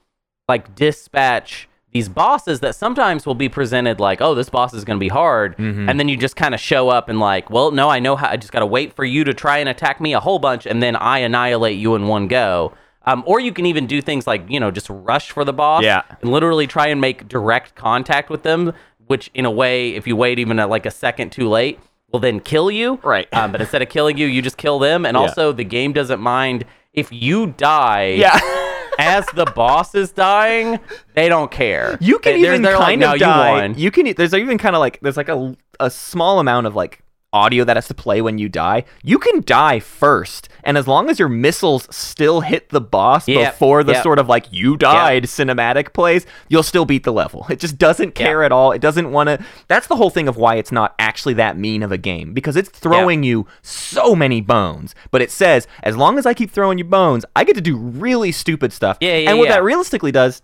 [0.49, 4.96] like dispatch these bosses that sometimes will be presented like, oh, this boss is going
[4.98, 7.88] to be hard, and then you just kind of show up and like, well, no,
[7.88, 8.29] I know how.
[8.29, 10.66] I just got to wait for you to try and attack me a whole bunch,
[10.66, 12.72] and then I annihilate you in one go.
[13.07, 15.83] Um, or you can even do things like you know just rush for the boss,
[15.83, 16.03] Yeah.
[16.20, 18.72] and literally try and make direct contact with them,
[19.07, 21.81] which in a way, if you wait even at like a second too late,
[22.12, 23.00] will then kill you.
[23.03, 23.26] Right.
[23.33, 25.22] Um, but instead of killing you, you just kill them, and Yeah.
[25.22, 28.38] also the game doesn't mind if you die Yeah.
[28.98, 30.79] as the boss is dying,
[31.14, 31.96] they don't care.
[32.00, 33.66] You can They- they're- even they're like, kind "No, of die.
[33.66, 33.74] You.
[33.76, 34.12] You can.
[34.14, 37.00] There's even kind of like there's like a a small amount of like
[37.33, 38.85] audio that has to play when you die.
[39.03, 43.53] You can die first, and as long as your missiles still hit the boss Yep,
[43.55, 44.03] before the yep.
[44.03, 47.47] sort of like you died cinematic plays, you'll still beat the level.
[47.51, 48.73] It just doesn't care at all.
[48.73, 49.45] It doesn't want to.
[49.69, 52.57] That's the whole thing of why it's not actually that mean of a game because
[52.57, 54.95] it's throwing you so many bones.
[55.11, 57.77] But it says as long as I keep throwing you bones, I get to do
[57.77, 58.99] really stupid stuff.
[59.01, 59.57] Yeah, yeah, And what yeah.
[59.57, 60.43] that realistically does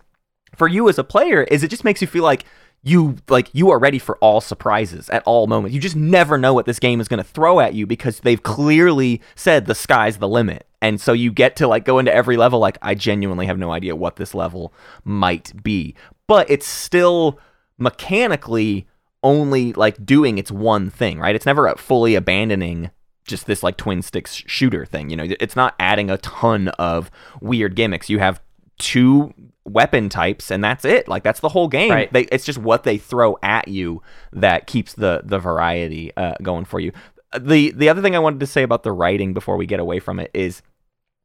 [0.55, 2.45] for you as a player is it just makes you feel like
[2.83, 5.73] you like you are ready for all surprises at all moments.
[5.73, 8.41] You just never know what this game is going to throw at you because they've
[8.41, 10.67] clearly said the sky's the limit.
[10.81, 13.71] And so you get to like go into every level like I genuinely have no
[13.71, 15.95] idea what this level might be.
[16.27, 17.39] But it's still
[17.77, 18.87] mechanically
[19.23, 21.35] only like doing its one thing, right?
[21.35, 22.91] It's never fully abandoning
[23.25, 25.09] just this like twin sticks shooter thing.
[25.09, 27.11] You know, it's not adding a ton of
[27.41, 28.09] weird gimmicks.
[28.09, 28.41] You have
[28.79, 29.33] two
[29.65, 31.07] weapon types and that's it.
[31.07, 31.91] Like that's the whole game.
[31.91, 32.11] Right.
[32.11, 36.65] They, it's just what they throw at you that keeps the the variety uh, going
[36.65, 36.91] for you.
[37.37, 39.99] The the other thing I wanted to say about the writing before we get away
[39.99, 40.61] from it is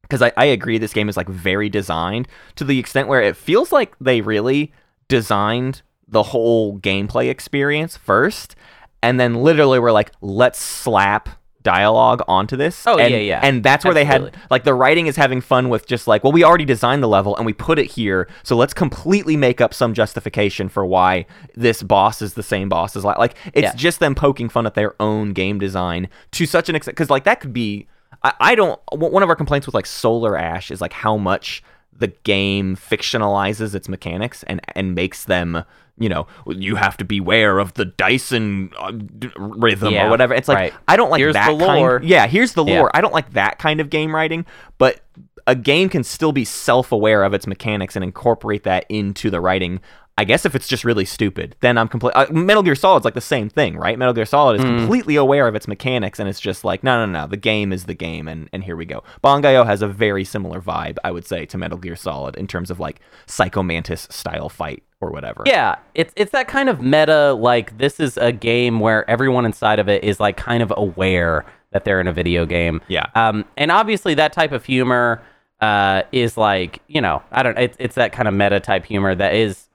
[0.01, 3.37] because I, I agree this game is like very designed to the extent where it
[3.37, 4.73] feels like they really
[5.07, 8.55] designed the whole gameplay experience first
[9.01, 11.29] and then literally were like let's slap
[11.63, 13.39] dialogue onto this Oh, and, yeah, yeah.
[13.41, 16.33] and that's where they had like the writing is having fun with just like well
[16.33, 19.73] we already designed the level and we put it here so let's completely make up
[19.73, 23.75] some justification for why this boss is the same boss as la- like it's Yeah.
[23.75, 27.23] just them poking fun at their own game design to such an extent because like
[27.23, 27.87] that could be
[28.23, 31.63] I, I don't one of our complaints with like solar ash is like how much
[31.97, 35.63] the game fictionalizes its mechanics and and makes them
[35.99, 38.91] you know you have to beware of the dyson uh,
[39.37, 40.73] rhythm Yeah, or whatever it's like right.
[40.87, 41.99] i don't like Here's that lore.
[41.99, 42.79] kind yeah here's the Yeah.
[42.79, 44.45] lore i don't like that kind of game writing
[44.79, 45.01] but
[45.45, 49.81] a game can still be self-aware of its mechanics and incorporate that into the writing
[50.15, 52.11] I guess if it's just really stupid, then I'm complete.
[52.15, 53.97] Uh, Metal Gear Solid's like the same thing, right?
[53.97, 57.11] Metal Gear Solid is completely aware of its mechanics, and it's just like, no, no,
[57.11, 59.03] no, the game is the game, and and here we go.
[59.23, 62.69] Bangai-O has a very similar vibe, I would say, to Metal Gear Solid in terms
[62.69, 65.43] of like Psycho Mantis style fight or whatever.
[65.45, 67.33] Yeah, it's it's that kind of meta.
[67.33, 71.45] Like this is a game where everyone inside of it is like kind of aware
[71.71, 72.81] that they're in a video game.
[72.87, 73.07] Yeah.
[73.15, 75.21] Um, and obviously that type of humor
[75.59, 77.57] uh, is like you know I don't.
[77.57, 79.69] It's it's that kind of meta type humor that is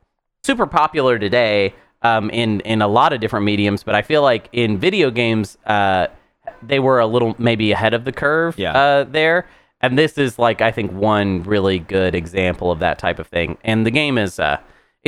[0.45, 1.75] super popular today.
[2.03, 5.59] Um, in in a lot of different mediums, but I feel like in video games,
[5.67, 6.07] uh,
[6.63, 8.57] they were a little maybe ahead of the curve.
[8.57, 8.73] Yeah.
[8.73, 9.49] Uh, there.
[9.81, 13.59] And this is like I think one really good example of that type of thing.
[13.65, 14.59] And the game is uh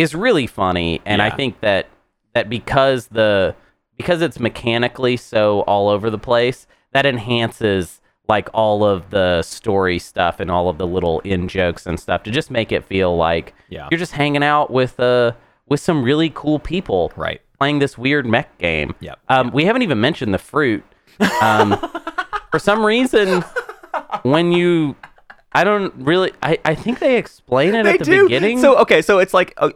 [0.00, 1.86] is really funny and I think that
[2.34, 3.54] that because the
[3.96, 9.98] because it's mechanically so all over the place, that enhances like all of the story
[9.98, 13.16] stuff and all of the little in jokes and stuff to just make it feel
[13.16, 13.88] like Yeah.
[13.90, 15.32] you're just hanging out with uh
[15.66, 17.40] with some really cool people Right.
[17.58, 18.94] playing this weird mech game.
[19.00, 19.18] Yep.
[19.28, 20.82] Um, We haven't even mentioned the fruit.
[21.42, 21.76] Um,
[22.50, 23.44] for some reason,
[24.22, 24.96] when you,
[25.52, 28.22] I don't really, I, I think they explain it they at the do.
[28.24, 28.60] beginning.
[28.60, 29.70] So okay, so it's like uh,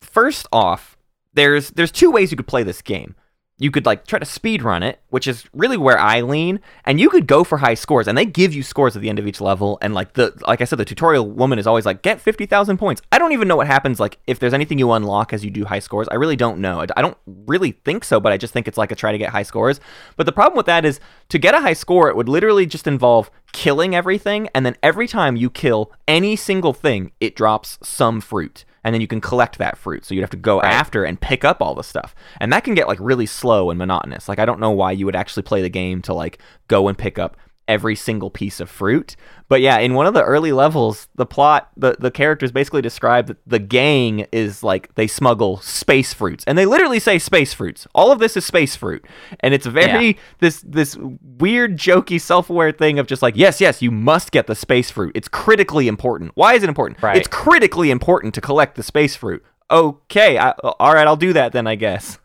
[0.00, 0.96] first off,
[1.34, 3.14] there's there's two ways you could play this game.
[3.58, 7.00] You could like try to speed run it, which is really where I lean, and
[7.00, 9.26] you could go for high scores, and they give you scores at the end of
[9.26, 9.78] each level.
[9.80, 12.76] And like the like I said, the tutorial woman is always like, get fifty thousand
[12.76, 13.00] points.
[13.10, 15.64] I don't even know what happens like if there's anything you unlock as you do
[15.64, 16.06] high scores.
[16.08, 16.80] I really don't know.
[16.82, 19.18] I, I don't really think so, but I just think it's like a try to
[19.18, 19.80] get high scores.
[20.16, 22.86] But the problem with that is to get a high score, it would literally just
[22.86, 28.20] involve killing everything, and then every time you kill any single thing, it drops some
[28.20, 28.66] fruit.
[28.86, 30.04] And then you can collect that fruit.
[30.04, 32.14] So you'd have to go after and pick up all the stuff.
[32.40, 34.28] And that can get like really slow and monotonous.
[34.28, 36.96] Like I don't know why you would actually play the game to like go and
[36.96, 37.36] pick up
[37.68, 39.16] every single piece of fruit.
[39.48, 43.26] But yeah, in one of the early levels, the plot, the, the characters basically describe
[43.26, 46.42] that the gang is like they smuggle space fruits.
[46.46, 47.86] And they literally say space fruits.
[47.94, 49.04] All of this is space fruit.
[49.40, 50.12] And it's very Yeah.
[50.40, 54.54] this this weird jokey self-aware thing of just like, yes, yes, you must get the
[54.54, 55.12] space fruit.
[55.14, 56.32] It's critically important.
[56.34, 57.02] Why is it important?
[57.02, 57.16] Right.
[57.16, 59.44] It's critically important to collect the space fruit.
[59.70, 62.18] Okay, I, all right, I'll do that then, I guess.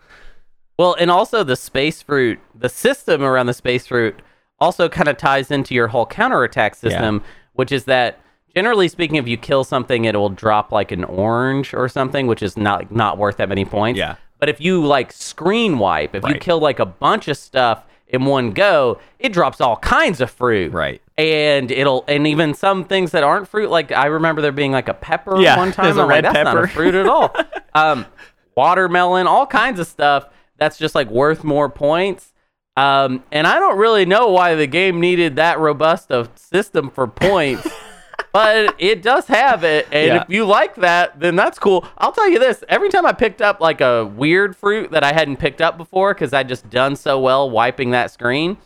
[0.77, 4.21] well, and also the space fruit, the system around the space fruit
[4.61, 7.21] also kind of ties into your whole counterattack system,
[7.53, 8.19] which is that
[8.55, 12.41] generally speaking, if you kill something, it will drop like an orange or something, which
[12.41, 13.97] is not not worth that many points.
[13.97, 14.15] Yeah.
[14.39, 18.25] But if you like screen wipe, if you kill like a bunch of stuff in
[18.25, 20.71] one go, it drops all kinds of fruit.
[20.73, 21.01] Right.
[21.17, 24.87] And it'll and even some things that aren't fruit, like I remember there being like
[24.87, 25.85] a pepper Yeah, one time.
[25.85, 27.35] there's a I'm like, red That's not pepper." a fruit at all.
[27.75, 28.05] um,
[28.55, 30.25] watermelon, all kinds of stuff
[30.57, 32.30] that's just like worth more points.
[32.77, 37.05] Um, and I don't really know why the game needed that robust of system for
[37.07, 37.67] points.
[38.33, 40.21] but it does have it, and Yeah.
[40.23, 41.85] if you like that, then that's cool.
[41.97, 45.11] I'll tell you this: every time I picked up like a weird fruit that I
[45.11, 48.57] hadn't picked up before, because I'd just done so well wiping that screen,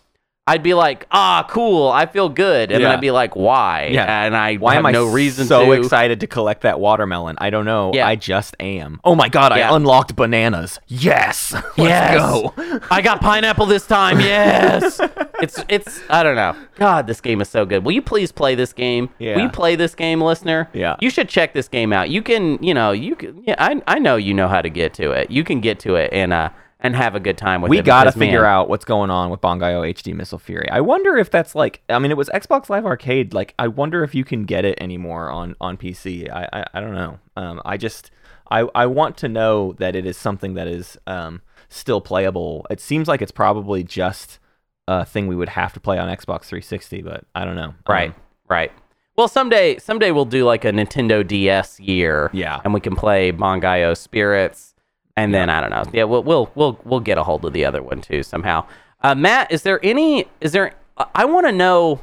[0.47, 1.89] I'd be like, "Ah, cool!
[1.91, 2.89] I feel good," and Yeah.
[2.89, 4.25] then I'd be like, "Why?" Yeah.
[4.25, 5.71] and I Why have am I no reason so to.
[5.71, 7.36] excited to collect that watermelon?
[7.39, 7.91] I don't know.
[7.95, 8.08] Yeah.
[8.08, 8.99] I just am.
[9.03, 9.71] Oh my god, Yeah.
[9.71, 10.79] I unlocked bananas.
[10.88, 11.51] Yes.
[11.77, 12.17] Let's Yes.
[12.19, 12.53] go.
[12.91, 14.19] I got pineapple this time.
[14.19, 15.01] Yes.
[15.41, 16.55] it's it's I don't know.
[16.77, 17.84] God, this game is so good.
[17.84, 19.10] Will you please play this game?
[19.17, 19.38] Yeah.
[19.38, 20.69] Will you play this game, listener?
[20.73, 20.95] Yeah.
[20.99, 22.12] You should check this game out.
[22.12, 24.93] You can, you know, you can yeah, I I know you know how to get
[24.95, 25.31] to it.
[25.31, 26.49] You can get to it and uh
[26.86, 27.71] and have a good time with it.
[27.71, 30.69] we gotta because, figure man, out what's going on with Bangai-O HD Missile Fury.
[30.69, 33.34] I wonder if that's like, I mean, it was Xbox Live Arcade.
[33.34, 36.30] Like, I wonder if you can get it anymore on on PC.
[36.32, 37.19] I I, I don't know.
[37.36, 38.12] Um, I just
[38.52, 42.65] I I want to know that it is something that is um still playable.
[42.69, 44.39] It seems like it's probably just
[44.88, 47.74] a thing we would have to play on Xbox 360, but I don't know.
[47.88, 48.12] Right.
[48.12, 48.15] Um,
[48.48, 48.71] Right.
[49.17, 52.30] Well, someday someday we'll do like a Nintendo DS year.
[52.34, 52.62] Yeah.
[52.63, 54.74] And we can play Bangai-O Spirits.
[55.17, 55.84] And then I don't know.
[55.93, 58.65] Yeah, we'll we'll we'll we'll get a hold of the other one too somehow.
[59.01, 60.28] Uh, Matt, is there any?
[60.41, 60.73] Is there?
[61.13, 62.01] I- want to know.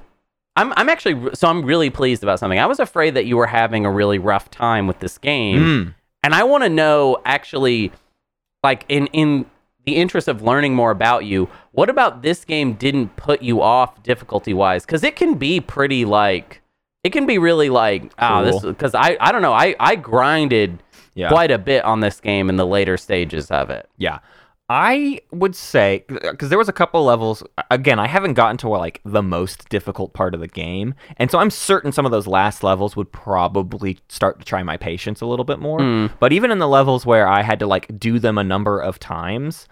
[0.57, 2.59] I'm I'm actually so I'm really pleased about something.
[2.59, 5.95] I was afraid that you were having a really rough time with this game, Mm.
[6.23, 7.91] and I want to know actually,
[8.63, 9.47] like in in
[9.87, 14.03] the interest of learning more about you, what about this game didn't put you off
[14.03, 14.85] difficulty wise?
[14.87, 16.61] Because it can be pretty like
[17.03, 20.83] it can be really like ah this because I I don't know I I grinded
[21.15, 21.29] Yeah.
[21.29, 23.89] quite a bit on this game in the later stages of it.
[23.97, 24.21] Yeah.
[24.69, 27.43] I would say because there was a couple levels.
[27.71, 31.39] Again, I haven't gotten to like the most difficult part of the game, and so
[31.39, 35.27] I'm certain some of those last levels would probably start to try my patience a
[35.27, 36.09] little bit more.
[36.21, 38.99] But even in the levels where I had to like do them a number of
[38.99, 39.69] times,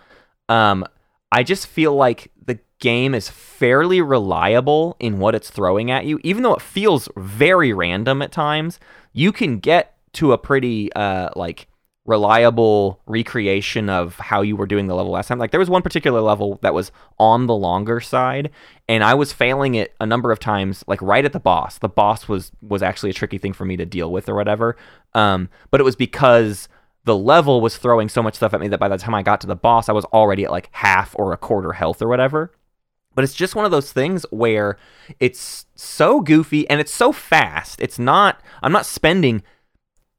[0.50, 0.84] um,
[1.32, 6.20] I just feel like the game is fairly reliable in what it's throwing at you,
[6.24, 8.78] even though it feels very random at times.
[9.14, 11.68] You can get to a pretty uh like
[12.06, 15.38] reliable recreation of how you were doing the level last time.
[15.38, 18.50] Like there was one particular level that was on the longer side
[18.88, 21.78] and I was failing it a number of times like right at the boss.
[21.78, 24.76] The boss was was actually a tricky thing for me to deal with or whatever.
[25.14, 26.68] Um but it was because
[27.04, 29.40] the level was throwing so much stuff at me that by the time I got
[29.42, 32.52] to the boss I was already at like half or a quarter health or whatever.
[33.14, 34.78] But it's just one of those things where
[35.20, 37.80] it's so goofy and it's so fast.
[37.80, 39.42] It's not I'm not spending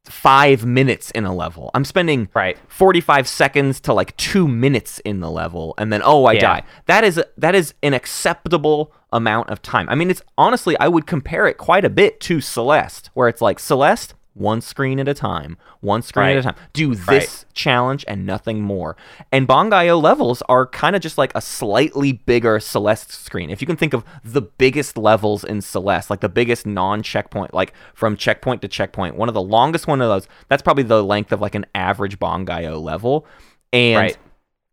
[0.05, 1.69] five minutes in a level.
[1.73, 2.57] I'm spending Right.
[2.67, 6.39] 45 seconds to like two minutes in the level, and then oh, I Yeah.
[6.41, 6.63] die.
[6.87, 9.87] That is that is an acceptable amount of time.
[9.89, 13.41] I mean, it's honestly I would compare it quite a bit to Celeste, where it's
[13.41, 14.13] like Celeste.
[14.33, 16.55] One screen at a time, one screen at a time.
[16.71, 17.45] Do this Right.
[17.53, 18.95] challenge and nothing more.
[19.29, 23.49] And Bangai-O levels are kind of just like a slightly bigger Celeste screen.
[23.49, 27.73] If you can think of the biggest levels in Celeste, like the biggest non-checkpoint, like
[27.93, 31.33] from checkpoint to checkpoint, one of the longest one of those, that's probably the length
[31.33, 33.25] of like an average Bangai-O level.
[33.73, 34.17] And Right.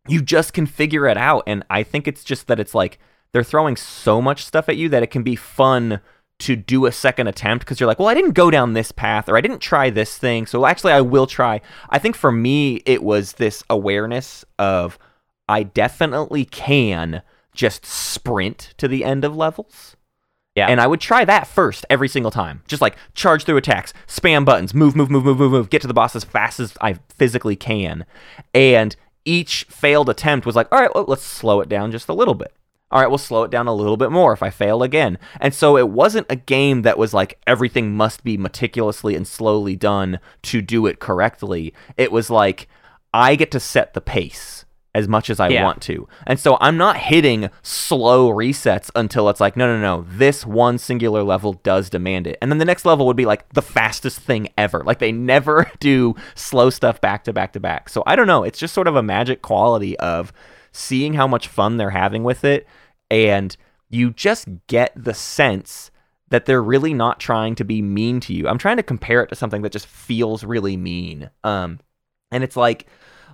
[0.06, 1.42] you just can figure it out.
[1.48, 3.00] And I think it's just that it's like
[3.32, 6.00] they're throwing so much stuff at you that it can be fun
[6.40, 9.28] to do a second attempt because you're like, well, I didn't go down this path
[9.28, 10.46] or I didn't try this thing.
[10.46, 11.60] So actually, I will try.
[11.90, 14.98] I think for me, it was this awareness of
[15.48, 17.22] I definitely can
[17.52, 19.96] just sprint to the end of levels.
[20.54, 20.66] Yeah.
[20.66, 22.62] And I would try that first every single time.
[22.66, 25.88] Just like charge through attacks, spam buttons, move, move, move, move, move, move, get to
[25.88, 28.04] the boss as fast as I physically can.
[28.54, 32.14] And each failed attempt was like, all right, well, let's slow it down just a
[32.14, 32.52] little bit.
[32.90, 35.18] All right, we'll slow it down a little bit more if I fail again.
[35.40, 39.76] And so it wasn't a game that was like everything must be meticulously and slowly
[39.76, 41.74] done to do it correctly.
[41.98, 42.66] It was like
[43.12, 44.64] I get to set the pace
[44.94, 45.64] as much as I Yeah.
[45.64, 46.08] want to.
[46.26, 50.78] And so I'm not hitting slow resets until it's like, no, no, no, this one
[50.78, 52.38] singular level does demand it.
[52.40, 54.82] And then the next level would be like the fastest thing ever.
[54.82, 57.90] Like they never do slow stuff back to back to back.
[57.90, 58.44] So I don't know.
[58.44, 60.32] It's just sort of a magic quality of
[60.72, 62.66] seeing how much fun they're having with it.
[63.10, 63.56] And
[63.88, 65.90] you just get the sense
[66.28, 68.48] that they're really not trying to be mean to you.
[68.48, 71.30] I'm trying to compare it to something that just feels really mean.
[71.42, 71.80] Um,
[72.30, 72.86] and it's like,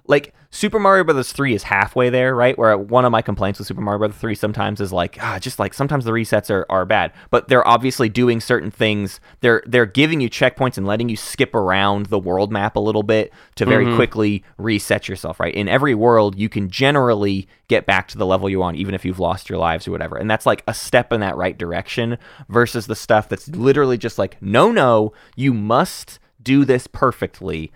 [0.07, 2.57] like Super Mario Brothers 3 is halfway there, right?
[2.57, 5.59] Where one of my complaints with Super Mario Brothers 3 sometimes is like, ah, just
[5.59, 9.19] like sometimes the resets are, are bad, but they're obviously doing certain things.
[9.41, 13.03] They're they're giving you checkpoints and letting you skip around the world map a little
[13.03, 15.55] bit to very quickly reset yourself, right?
[15.55, 19.05] In every world, you can generally get back to the level you're on, even if
[19.05, 20.17] you've lost your lives or whatever.
[20.17, 24.19] And that's like a step in that right direction versus the stuff that's literally just
[24.19, 27.73] like, no, no, you must do this perfectly.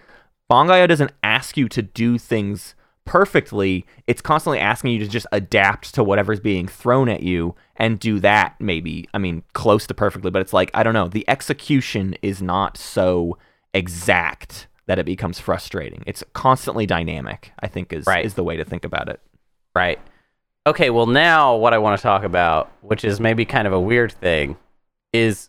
[0.51, 2.75] Bangai-O doesn't ask you to do things
[3.05, 3.87] perfectly.
[4.07, 8.21] It's constantly asking you to just adapt to whatever's being thrown at you and do
[8.21, 12.15] that maybe, I mean, close to perfectly, but it's like, I don't know, the execution
[12.23, 13.39] is not so
[13.73, 16.03] exact that it becomes frustrating.
[16.07, 18.25] It's constantly dynamic, I think is Right.
[18.25, 19.21] is the way to think about it.
[19.75, 20.01] Right.
[20.67, 23.81] Okay, well now what I want to talk about, which is maybe kind of a
[23.81, 24.57] weird thing,
[25.13, 25.49] is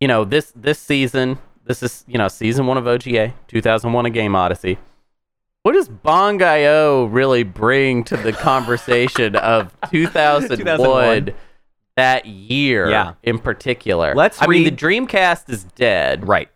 [0.00, 1.38] you know, this this season,
[1.70, 4.76] this is, you know, season 1 of OGA, 2001 a Game Odyssey.
[5.62, 11.34] What does Bangai-O really bring to the conversation of 2001, 2001.
[11.96, 13.12] that year Yeah.
[13.22, 14.14] in particular?
[14.14, 16.48] Let's I mean, the Dreamcast is dead, Right.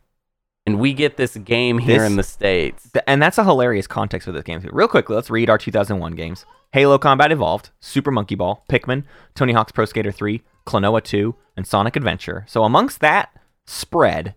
[0.67, 2.91] and we get this game here This- in the states.
[2.93, 4.61] Th- and that's a hilarious context for this game.
[4.73, 9.05] Real quickly, let's read our 2001 games: Halo Combat Evolved, Super Monkey Ball, Pikmin,
[9.35, 12.45] Tony Hawk's Pro Skater 3, Klonoa 2, and Sonic Adventure.
[12.49, 13.29] So amongst that
[13.67, 14.35] spread,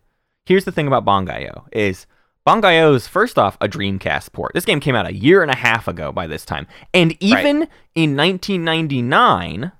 [0.48, 2.08] here's the thing about Bangai-O: is
[2.48, 4.54] Bangai-O is first off a Dreamcast port.
[4.54, 7.68] This game came out a year and a half ago by this time, and even
[7.94, 9.72] in 1999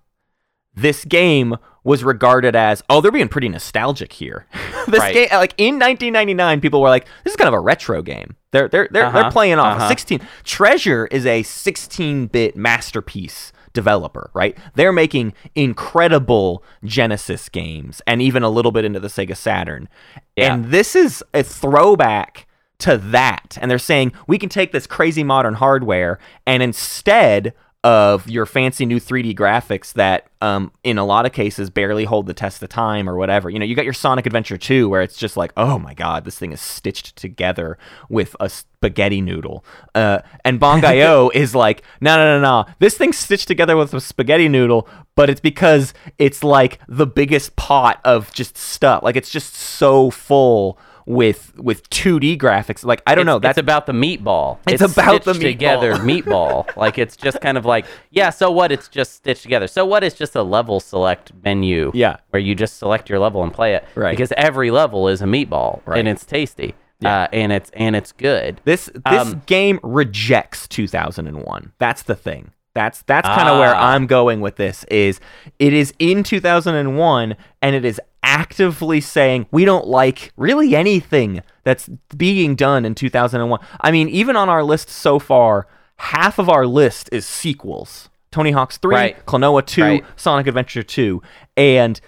[0.76, 4.46] this game was regarded as oh they're being pretty nostalgic here
[4.88, 5.14] this Right.
[5.14, 8.68] game like in 1999 people were like this is kind of a retro game they're
[8.68, 9.88] they're they're, they're Uh-huh, playing off a uh-huh.
[9.88, 14.58] 16 treasure is a 16-bit masterpiece developer right?
[14.76, 19.88] They're making incredible genesis games and even a little bit into the sega saturn.
[20.36, 20.54] Yeah.
[20.54, 22.48] and this is a throwback
[22.80, 23.58] to that.
[23.62, 27.54] And they're saying we can take this crazy modern hardware and instead
[27.84, 32.26] of your fancy new 3D graphics that um, in a lot of cases barely hold
[32.26, 33.50] the test of time or whatever.
[33.50, 36.26] You know, you got your Sonic Adventure 2 where it's just like, oh my god,
[36.26, 37.78] this thing is stitched together
[38.10, 39.64] with a spaghetti noodle.
[39.94, 42.74] Uh, and Bangai-O is like, no, no, no, no.
[42.80, 47.56] This thing's stitched together with a spaghetti noodle, but it's because it's like the biggest
[47.56, 49.04] pot of just stuff.
[49.04, 52.84] Like it's just so full with with 2D graphics.
[52.86, 53.40] Like I don't know.
[53.40, 54.60] That's it's about the meatball.
[54.68, 56.68] It's about the stitched together meatball.
[56.76, 58.30] like it's just kind of like yeah.
[58.30, 58.72] So what?
[58.74, 59.68] It's just stitched together.
[59.68, 60.04] So what?
[60.04, 61.92] It's just a level select menu.
[61.96, 62.18] Yeah.
[62.32, 63.86] where you just select your level and play it.
[63.96, 64.12] Right.
[64.12, 65.98] Because every level is a meatball Right.
[66.00, 66.76] and it's tasty.
[67.00, 67.24] Yeah.
[67.24, 68.60] uh, and it's and it's good.
[68.66, 71.72] This this Um, game rejects 2001.
[71.80, 72.52] That's the thing.
[72.78, 73.94] That's that's kind of where Ah.
[73.94, 75.20] I'm going with this is
[75.58, 81.90] it is in 2001 and it is actively saying we don't like really anything that's
[82.16, 83.60] being done in 2001.
[83.82, 85.66] I mean, even on our list so far,
[85.96, 88.10] half of our list is sequels.
[88.30, 89.26] Tony Hawk's 3, Right.
[89.26, 90.06] Klonoa 2, Right.
[90.16, 91.20] Sonic Adventure 2,
[91.56, 92.00] and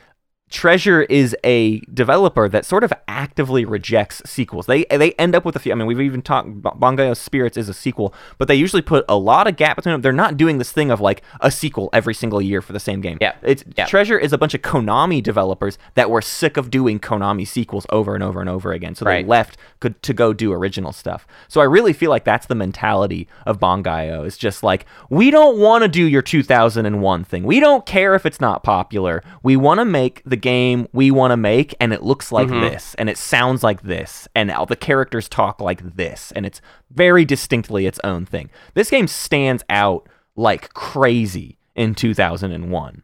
[0.50, 4.66] Treasure is a developer that sort of actively rejects sequels.
[4.66, 5.72] They they end up with a few.
[5.72, 6.50] I mean, we've even talked.
[6.62, 10.02] Bangai-O Spirits is a sequel, but they usually put a lot of gap between them.
[10.02, 13.00] They're not doing this thing of like a sequel every single year for the same
[13.02, 13.20] game.
[13.22, 13.34] Yeah.
[13.43, 13.86] it's Yeah.
[13.86, 18.16] Treasure is a bunch of Konami developers that were sick of doing Konami sequels over
[18.16, 18.95] and over and over again.
[18.95, 19.24] So Right.
[19.24, 21.28] they left could, to go do original stuff.
[21.47, 24.24] So I really feel like that's the mentality of Bangai-O.
[24.24, 27.43] It's just like we don't want to do your 2001 thing.
[27.43, 29.24] We don't care if it's not popular.
[29.43, 32.96] We want to make the game we want to make, and it looks like this,
[32.96, 36.62] and it sounds like this, and all the characters talk like this, and it's
[36.92, 38.50] very distinctly its own thing.
[38.74, 43.04] This game stands out like crazy in 2001.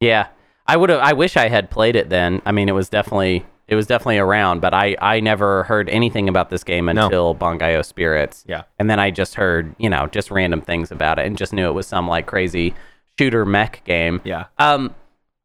[0.00, 0.28] Yeah,
[0.66, 1.00] I would have.
[1.00, 2.42] I wish I had played it then.
[2.46, 6.28] I mean, it was definitely it was definitely around, but I I never heard anything
[6.28, 7.06] about this game No.
[7.06, 8.44] until Bangai-O Spirits.
[8.46, 8.62] Yeah.
[8.78, 11.66] and then I just heard you know just random things about it and just knew
[11.68, 12.74] it was some like crazy
[13.18, 14.20] shooter mech game.
[14.24, 14.44] Yeah.
[14.58, 14.94] Um,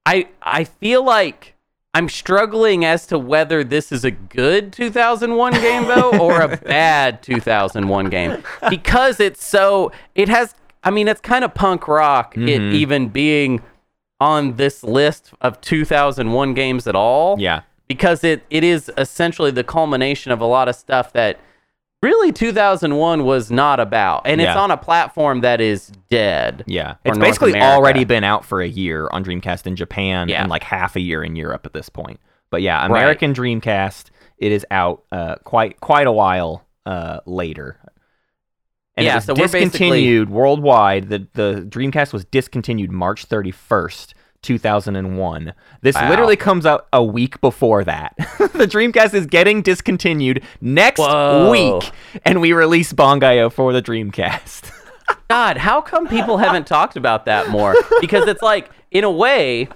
[0.10, 1.55] I I feel like
[1.93, 7.22] I'm struggling as to whether this is a good 2001 game though or a bad
[7.24, 10.53] 2001 game because it's so it has.
[10.84, 12.38] I mean, it's kind of punk rock.
[12.38, 12.74] It Mhm.
[12.74, 13.62] even being
[14.22, 17.38] on this list of 2001 games at all.
[17.39, 17.62] Yeah.
[17.88, 21.38] Because it, it is essentially the culmination of a lot of stuff that
[22.02, 24.22] really 2001 was not about.
[24.26, 26.64] And it's on a platform that is dead.
[26.68, 27.76] Yeah, it's North basically America.
[27.76, 30.41] already been out for a year on Dreamcast in Japan Yeah.
[30.41, 32.20] and like half a year in Europe at this point.
[32.52, 34.06] But yeah, American Dreamcast,
[34.38, 37.78] it is out uh, quite quite a while uh, later.
[38.95, 41.10] And Yeah, it was so discontinued worldwide.
[41.10, 44.14] The the Dreamcast was discontinued March thirty first.
[44.42, 45.54] 2001.
[45.82, 46.10] This Wow.
[46.10, 48.16] literally comes out a week before that.
[48.40, 51.50] the Dreamcast is getting discontinued next Whoa.
[51.52, 51.92] week,
[52.26, 54.72] and we release Bangai-O for the Dreamcast.
[55.30, 57.76] God, how come people haven't talked about that more?
[58.02, 59.68] Because it's like, in a way,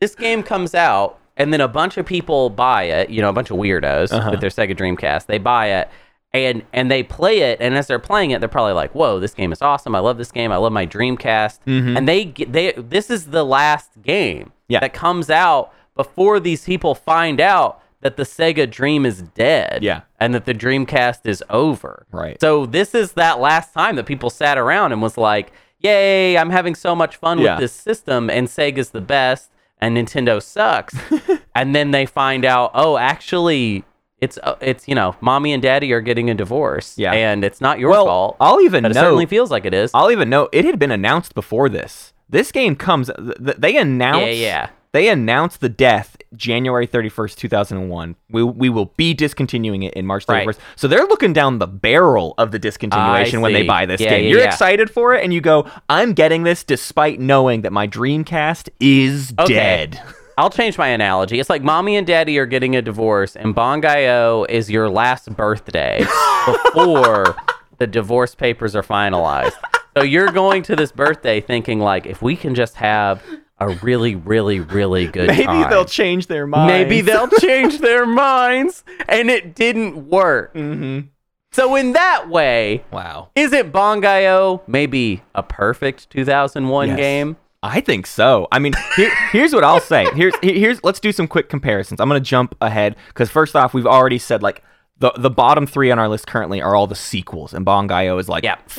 [0.00, 3.32] this game comes out and then a bunch of people buy it, you know, a
[3.32, 4.30] bunch of weirdos Uh-huh.
[4.32, 5.26] with their Sega Dreamcast.
[5.26, 5.88] They buy it
[6.34, 9.32] and and they play it and as they're playing it, they're probably like, "Whoa, this
[9.34, 9.94] game is awesome.
[9.94, 10.52] I love this game.
[10.52, 14.72] I love my Dreamcast." And they they this is the last game Mm-hmm.
[14.74, 14.80] Yeah.
[14.80, 19.82] that comes out before these people find out that the Sega Dream is dead.
[19.82, 20.02] Yeah.
[20.20, 22.06] And that the Dreamcast is over.
[22.12, 22.38] Right.
[22.40, 25.50] So this is that last time that people sat around and was like,
[25.80, 27.54] "Yay, I'm having so much fun Yeah.
[27.54, 29.50] with this system and Sega's the best
[29.80, 30.94] and Nintendo sucks."
[31.54, 33.84] and then they find out, "Oh, actually
[34.20, 37.12] it's uh, it's, you know, mommy and daddy are getting a divorce Yeah.
[37.12, 39.74] and it's not your Well, fault." I'll even but it know- certainly feels like it
[39.74, 39.90] is.
[39.94, 42.12] I'll even know it had been announced before this.
[42.28, 43.10] This game comes.
[43.16, 44.26] th- th- They announced.
[44.26, 44.68] Yeah, yeah.
[44.92, 48.16] They announced the death January thirty first, two thousand and one.
[48.30, 50.58] We we will be discontinuing it in March thirty Right.
[50.76, 54.24] So they're looking down the barrel of the discontinuation when they buy this Yeah, game.
[54.24, 54.46] yeah, You're yeah.
[54.48, 59.32] excited for it, and you go, "I'm getting this despite knowing that my Dreamcast is
[59.38, 59.54] Okay.
[59.54, 60.00] dead."
[60.38, 61.40] I'll change my analogy.
[61.40, 65.98] It's like mommy and daddy are getting a divorce, and Bangai-O is your last birthday
[66.46, 67.34] before
[67.78, 69.54] the divorce papers are finalized.
[69.96, 73.20] So you're going to this birthday thinking like, if we can just have
[73.58, 76.70] a really, really, really good Maybe time, they'll change their minds.
[76.72, 80.54] maybe they'll change their minds, and it didn't work.
[80.54, 81.08] Mm-hmm.
[81.50, 83.30] So in that way, Wow.
[83.34, 86.96] is it Bangai-O maybe a perfect 2001 Yes.
[86.96, 87.36] game?
[87.62, 88.46] I think so.
[88.52, 90.06] I mean, here, here's what I'll say.
[90.14, 92.00] Here's here's let's do some quick comparisons.
[92.00, 94.62] I'm gonna jump ahead because first off, we've already said like
[94.98, 98.28] the the bottom three on our list currently are all the sequels, and Bangai-O is
[98.28, 98.70] like, Yep.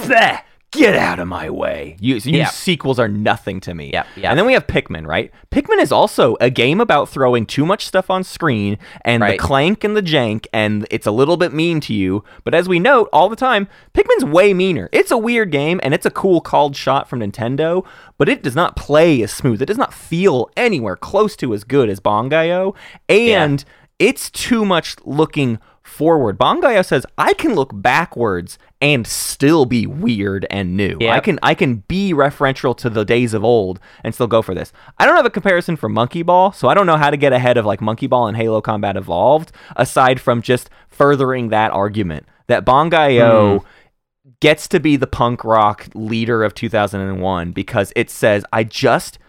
[0.72, 1.98] "Pfeh, get out of my way.
[2.00, 2.50] You, you Yep.
[2.52, 3.90] sequels are nothing to me.
[3.94, 4.32] Yeah, yep.
[4.32, 5.32] And then we have Pikmin, right?
[5.52, 9.84] Pikmin is also a game about throwing too much stuff on screen and the clank
[9.84, 12.24] and the jank, and it's a little bit mean to you.
[12.44, 14.90] But as we note all the time, Pikmin's way meaner.
[14.92, 17.86] It's a weird game and it's a cool called shot from Nintendo,
[18.18, 19.62] but it does not play as smooth.
[19.62, 22.76] It does not feel anywhere close to as good as Bangai-O.
[23.08, 23.64] And
[23.98, 26.38] it's too much looking forward.
[26.38, 30.98] Bangai-O says, I can look backwards and still be weird and new.
[31.02, 34.56] I can I can be referential to the days of old and still go for
[34.56, 34.72] this.
[34.98, 37.34] I don't have a comparison for Monkey Ball, so I don't know how to get
[37.34, 42.26] ahead of like Monkey Ball and Halo Combat Evolved, aside from just furthering that argument
[42.48, 44.30] that Bangai-O hmm.
[44.40, 49.20] gets to be the punk rock leader of 2001 because it says, I just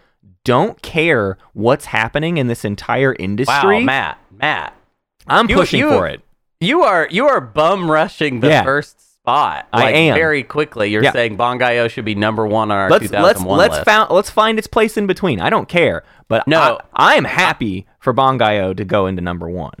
[0.43, 3.79] don't care what's happening in this entire industry.
[3.79, 4.73] Wow, Matt, Matt.
[5.27, 6.21] I'm You- pushing you- for it.
[6.63, 8.63] You are you are bum rushing the Yeah.
[8.63, 9.67] first spot.
[9.71, 10.15] I am.
[10.15, 10.89] very quickly.
[10.89, 11.11] You're Yeah.
[11.11, 13.85] saying Bangai-O should be number one on our let's let's 2001 let's list.
[13.85, 15.39] found, let's find its place in between.
[15.39, 16.79] I don't care, but No.
[16.95, 19.73] I, am happy for Bangai-O to go into number one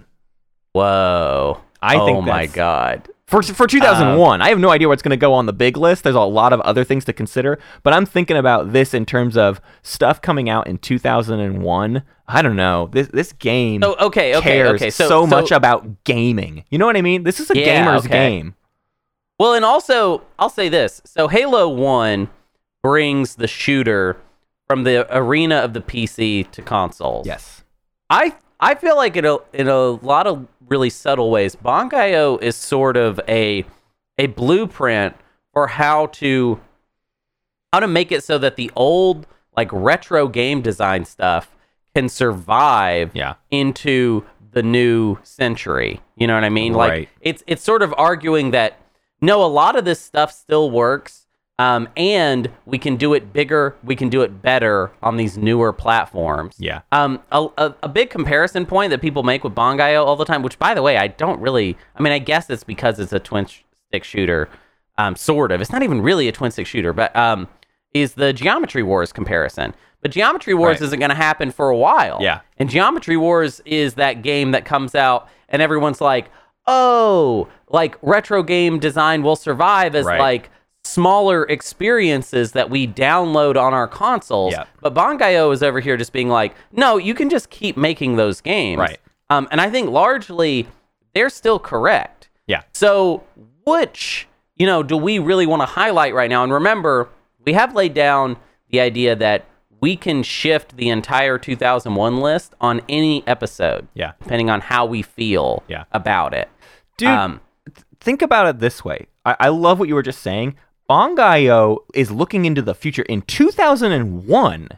[0.73, 1.61] Whoa!
[1.81, 2.01] I think.
[2.01, 3.09] oh think my god!
[3.25, 4.41] for for um, 2001.
[4.41, 6.03] I have no idea what's going to go on the big list.
[6.03, 9.35] There's a lot of other things to consider, but I'm thinking about this in terms
[9.37, 12.03] of stuff coming out in 2001.
[12.27, 12.89] I don't know.
[12.91, 14.89] This this game So okay, okay, cares okay.
[14.91, 16.63] So, so, so- much about gaming.
[16.69, 17.23] You know what I mean?
[17.23, 18.09] This is a Yeah, gamer's okay.
[18.29, 18.55] game.
[19.41, 22.29] Well, and also I'll say this: so Halo One
[22.83, 24.17] brings the shooter
[24.67, 27.25] from the arena of the PC to consoles.
[27.25, 27.63] Yes.
[28.07, 32.55] I I feel like in a in a lot of really subtle ways, Bangai-O is
[32.55, 33.65] sort of a
[34.19, 35.15] a blueprint
[35.53, 36.59] for how to
[37.73, 39.25] how to make it so that the old
[39.57, 41.49] like retro game design stuff
[41.95, 43.33] can survive Yeah.
[43.49, 45.99] into the new century.
[46.15, 46.73] You know what I mean?
[46.73, 47.09] Like Right.
[47.21, 48.77] it's it's sort of arguing that
[49.21, 51.27] no, a lot of this stuff still works,
[51.59, 55.71] um, and we can do it bigger, we can do it better on these newer
[55.71, 56.55] platforms.
[56.57, 56.81] Yeah.
[56.91, 60.41] Um, a, a, a big comparison point that people make with Bangai-O all the time,
[60.41, 61.77] which by the way, I don't really.
[61.95, 64.49] I mean, I guess it's because it's a twin stick shooter,
[64.97, 65.61] um, sort of.
[65.61, 67.47] It's not even really a twin stick shooter, but um,
[67.93, 69.75] is the Geometry Wars comparison.
[70.01, 70.87] But Geometry Wars Right.
[70.87, 72.17] isn't going to happen for a while.
[72.21, 72.39] Yeah.
[72.57, 76.31] And Geometry Wars is that game that comes out and everyone's like,
[76.65, 80.19] oh, like retro game design will survive as Right.
[80.19, 80.49] like
[80.83, 84.53] smaller experiences that we download on our consoles.
[84.53, 84.67] Yep.
[84.81, 88.41] But Bangai-O is over here just being like, no, you can just keep making those
[88.41, 88.79] games.
[88.79, 88.97] Right.
[89.29, 90.67] Um, and I think largely
[91.13, 92.29] they're still correct.
[92.47, 92.63] Yeah.
[92.73, 93.23] So,
[93.65, 96.43] which, you know, do we really want to highlight right now?
[96.43, 97.09] And remember,
[97.45, 98.37] we have laid down
[98.69, 99.45] the idea that
[99.79, 103.87] we can shift the entire 2001 list on any episode.
[103.93, 104.13] Yeah.
[104.21, 105.83] Depending on how we feel Yeah.
[105.91, 106.49] about it.
[106.97, 107.39] Dude, Um,
[108.01, 109.07] think about it this way.
[109.25, 110.55] I, I love what you were just saying.
[110.89, 113.03] Bangai-O is looking into the future.
[113.03, 114.69] In 2001,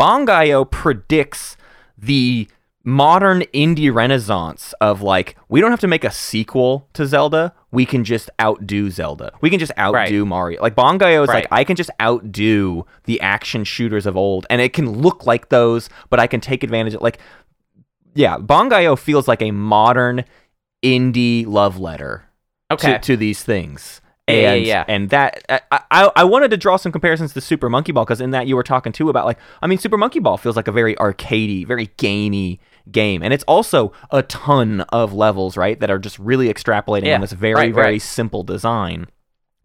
[0.00, 1.58] Bangai-O predicts
[1.98, 2.48] the
[2.84, 7.52] modern indie renaissance of like, we don't have to make a sequel to Zelda.
[7.70, 9.32] We can just outdo Zelda.
[9.40, 10.60] We can just outdo Mario.
[10.62, 11.44] Like, Bangai-O is Right.
[11.44, 14.46] like, I can just outdo the action shooters of old.
[14.50, 17.18] And it can look like those, but I can take advantage of, like,
[18.14, 20.24] yeah, Bangai-O feels like a modern
[20.82, 22.24] indie love letter
[22.72, 22.94] okay.
[22.94, 24.00] to, to these things.
[24.28, 24.84] Yeah, yeah, And, yeah.
[24.88, 28.20] and that I, I I wanted to draw some comparisons to Super Monkey Ball because
[28.20, 30.68] in that you were talking too about like I mean Super Monkey Ball feels like
[30.68, 32.60] a very arcadey, very gamey
[32.90, 37.16] game, and it's also a ton of levels right that are just really extrapolating Yeah,
[37.16, 38.02] on this very right, very right.
[38.02, 39.08] simple design.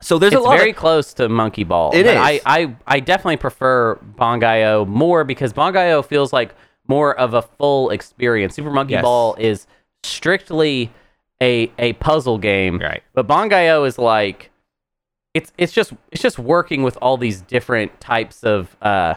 [0.02, 1.92] So there's it's a lot very of, close to Monkey Ball.
[1.96, 2.16] It is.
[2.16, 6.54] I, I, I definitely prefer Bangai-O more because Bangai-O feels like
[6.88, 8.54] more of a full experience.
[8.56, 9.02] Super Monkey Yes.
[9.02, 9.66] Ball is
[10.04, 10.92] strictly
[11.42, 13.04] a a puzzle game, Right.
[13.14, 14.52] But Bangai-O is like
[15.34, 19.16] it's it's just it's just working with all these different types of uh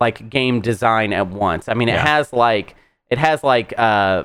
[0.00, 1.68] like game design at once.
[1.68, 2.06] I mean, it Yeah.
[2.06, 2.74] has like
[3.10, 4.24] it has like uh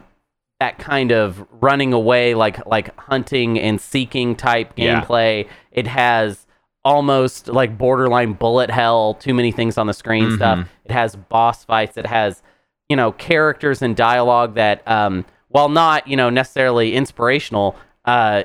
[0.59, 5.01] that kind of running away like like hunting and seeking type Yeah.
[5.01, 5.47] gameplay.
[5.71, 6.45] It has
[6.85, 10.35] almost like borderline bullet hell, too many things on the screen Mm-hmm.
[10.35, 10.67] stuff.
[10.85, 11.97] It has boss fights.
[11.97, 12.41] It has
[12.89, 17.75] you know characters and dialogue that um while not you know necessarily inspirational
[18.05, 18.43] uh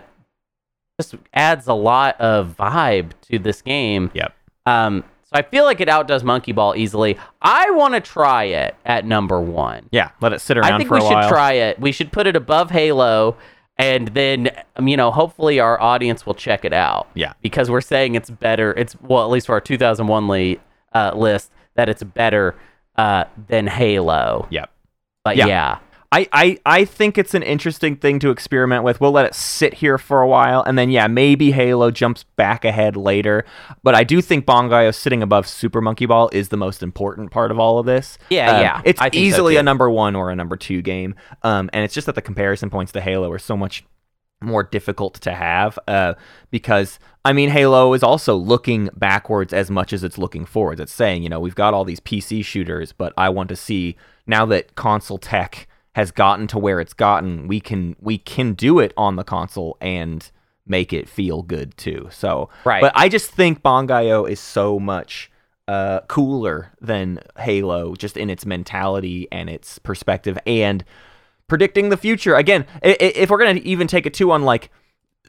[1.01, 4.11] just adds a lot of vibe to this game.
[4.15, 4.35] Yep.
[4.67, 7.17] Um, so I feel like it outdoes Monkey Ball easily.
[7.41, 9.89] I want to try it at number one.
[9.93, 11.79] Yeah, let it sit around I think we should try it.
[11.79, 13.37] We should put it above Halo,
[13.77, 17.09] and then um, you know, hopefully our audience will check it out.
[17.15, 17.35] Yeah.
[17.43, 18.73] because we're saying it's better.
[18.73, 20.59] It's well, at least for our 2001 li-
[20.95, 22.57] uh, list, that it's better
[22.97, 24.49] uh, than Halo.
[24.51, 24.69] Yep.
[25.23, 25.47] But Yeah.
[25.47, 25.79] yeah.
[26.11, 28.99] I, I, I think it's an interesting thing to experiment with.
[28.99, 32.65] We'll let it sit here for a while, and then yeah, maybe Halo jumps back
[32.65, 33.45] ahead later.
[33.83, 37.51] But I do think Bangai-O sitting above Super Monkey Ball is the most important part
[37.51, 38.17] of all of this.
[38.31, 41.15] Yeah, Um, yeah, It's think so, easily a number one or a number two game,
[41.43, 43.85] um, and it's just that the comparison points to Halo are so much
[44.41, 46.15] more difficult to have uh,
[46.51, 50.81] because I mean Halo is also looking backwards as much as it's looking forwards.
[50.81, 53.97] It's saying you know we've got all these PC shooters, but I want to see
[54.27, 55.68] now that console tech
[55.99, 59.77] has gotten to where it's gotten, we can we can do it on the console
[59.81, 60.31] and
[60.65, 62.07] make it feel good too.
[62.13, 62.81] So Right.
[62.81, 65.29] but I just think Bangai-O is so much
[65.67, 70.85] uh, cooler than Halo, just in its mentality and its perspective and
[71.49, 72.37] predicting the future.
[72.37, 74.71] Again, if we're gonna even take it too on like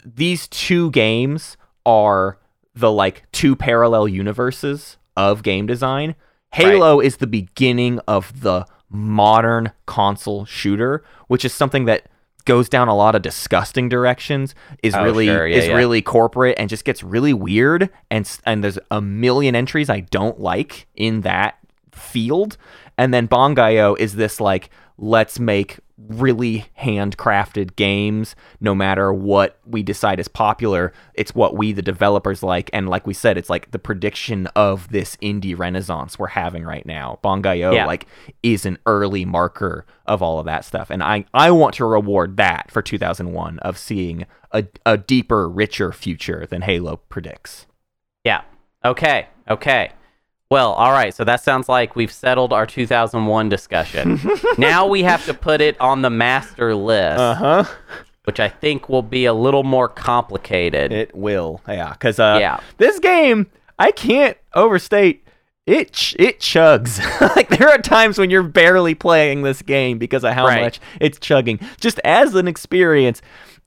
[0.05, 2.37] these two games are
[2.75, 6.13] the like two parallel universes of game design.
[6.53, 12.07] Halo is the beginning of the modern console shooter, which is something that
[12.45, 15.45] goes down a lot of disgusting directions is Oh, really sure.
[15.47, 15.75] Yeah, is yeah.
[15.75, 20.39] really corporate and just gets really weird and and there's a million entries I don't
[20.39, 21.59] like in that
[21.91, 22.57] field
[22.97, 25.77] and then Bangai-O is this like let's make
[26.07, 32.41] really handcrafted games no matter what we decide is popular it's what we the developers
[32.41, 36.63] like and like we said it's like the prediction of this indie renaissance we're having
[36.63, 37.85] right now Bangai-O Yeah.
[37.85, 38.07] like
[38.43, 42.37] is an early marker of all of that stuff and I I want to reward
[42.37, 47.67] that for 2001 of seeing a, a deeper richer future than Halo predicts
[48.23, 48.41] Yeah.
[48.85, 49.27] Okay.
[49.49, 49.91] Okay.
[50.49, 51.13] Well, all right.
[51.13, 54.19] So that sounds like we've settled our 2001 discussion.
[54.57, 57.65] now we have to put it on the master list, uh-huh
[58.25, 60.91] which I think will be a little more complicated.
[60.91, 61.93] It will, yeah.
[61.93, 62.59] Because uh, Yeah.
[62.77, 63.47] this game,
[63.79, 65.25] I can't overstate.
[65.65, 66.99] It ch- it chugs.
[67.35, 70.61] like there are times when you're barely playing this game because of how Right.
[70.61, 71.59] much it's chugging.
[71.81, 73.23] Just as an experience,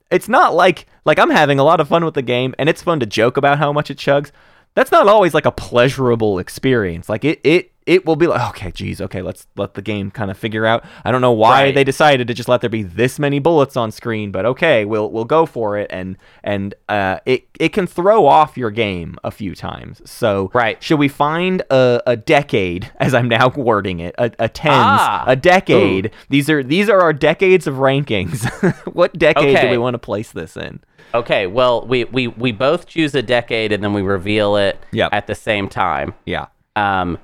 [0.09, 2.81] it's not like like I'm having a lot of fun with the game, and it's
[2.81, 4.31] fun to joke about how much it chugs.
[4.75, 7.09] That's not always like a pleasurable experience.
[7.09, 10.29] Like it it it will be like okay, geez, okay, let's let the game kind
[10.31, 10.83] of figure out.
[11.03, 11.75] I don't know why Right.
[11.75, 15.09] they decided to just let there be this many bullets on screen, but okay, we'll
[15.11, 19.31] we'll go for it, and and uh, it it can throw off your game a
[19.31, 20.01] few times.
[20.09, 20.81] So Right.
[20.81, 25.23] should we find a, a decade, as I'm now wording it, a, a tens, Ah.
[25.27, 26.11] a decade?
[26.29, 28.45] These are these are our decades of rankings.
[28.93, 30.79] what decade do we want to place this in?
[31.13, 31.45] Okay.
[31.45, 35.13] Well, we, we, we both choose a decade and then we reveal it Yep.
[35.13, 36.15] at the same time.
[36.25, 36.47] Yeah.
[36.75, 37.19] Um,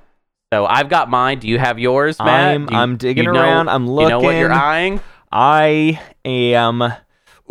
[0.51, 1.39] so I've got mine.
[1.39, 2.27] Do you have yours, Matt?
[2.29, 3.69] I'm- you- I'm digging you know- around.
[3.69, 4.09] I'm looking.
[4.09, 4.99] You know what you're eyeing?
[5.31, 6.91] I am.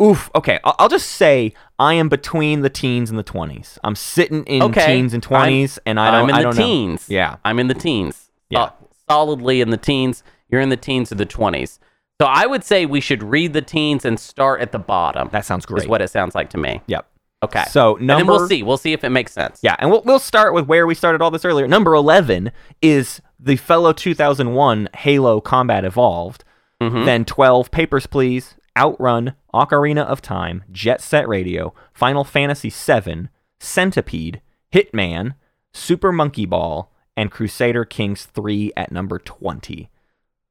[0.01, 0.29] Oof.
[0.35, 0.59] Okay.
[0.63, 3.77] I'll, I'll just say I am between the teens and the twenties.
[3.83, 4.85] I'm sitting in Okay.
[4.95, 6.23] teens and twenties, and I don't.
[6.23, 7.09] I'm in I the don't teens.
[7.09, 7.15] Know.
[7.15, 7.35] Yeah.
[7.45, 8.29] I'm in the teens.
[8.49, 8.63] Yeah.
[8.63, 8.69] Uh,
[9.09, 10.23] solidly in the teens.
[10.49, 11.77] You're in the teens or the 20s.
[12.19, 15.29] So I would say we should read the teens and start at the bottom.
[15.31, 15.83] That sounds great.
[15.83, 16.81] is what it sounds like to me.
[16.87, 17.07] Yep.
[17.41, 17.63] Okay.
[17.69, 18.63] So number, and then we'll see.
[18.63, 19.59] We'll see if it makes sense.
[19.63, 21.67] Yeah, and we'll we'll start with where we started all this earlier.
[21.67, 26.43] Number eleven is the fellow 2001 Halo Combat Evolved.
[26.81, 27.05] Mhm.
[27.05, 33.27] Then 12 Papers Please, Outrun, Ocarina of Time, Jet Set Radio, Final Fantasy VII,
[33.59, 34.41] Centipede,
[34.73, 35.35] Hitman,
[35.73, 39.89] Super Monkey Ball, and Crusader Kings 3 at number 20.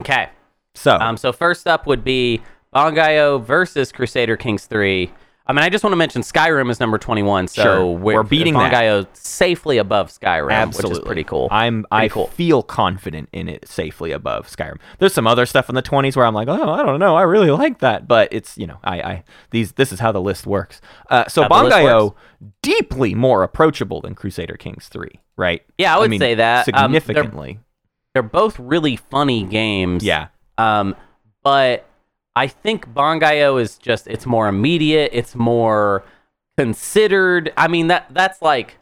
[0.03, 0.29] Okay.
[0.75, 2.41] So, Um, so first up would be
[2.75, 5.11] Bangai-O versus Crusader Kings 3.
[5.49, 7.87] I mean, I just want to mention Skyrim is number 21, so Sure.
[7.87, 8.71] we're, We're beating that.
[8.71, 10.91] Bangai-O safely above Skyrim, absolutely.
[10.91, 11.49] which is pretty cool.
[11.51, 12.27] I'm I cool.
[12.27, 14.77] feel confident in it safely above Skyrim.
[14.99, 17.23] There's some other stuff in the 20s where I'm like, oh, I don't know, I
[17.23, 20.47] really like that, but it's you know, I I these this is how the list
[20.47, 20.83] works.
[21.09, 22.17] Uh, so How the list Bangai-O works.
[22.63, 25.63] deeply more approachable than Crusader Kings 3, right?
[25.79, 26.69] Yeah, I would mean, say that.
[26.75, 27.59] Um, they're- significantly.
[28.13, 30.05] They're both really funny games.
[30.05, 30.29] yeah,
[30.59, 30.95] Um,
[31.43, 31.87] but
[32.39, 36.05] I think Bangai-O is just it's more immediate, it's more
[36.59, 37.53] considered.
[37.57, 38.77] I mean that that's like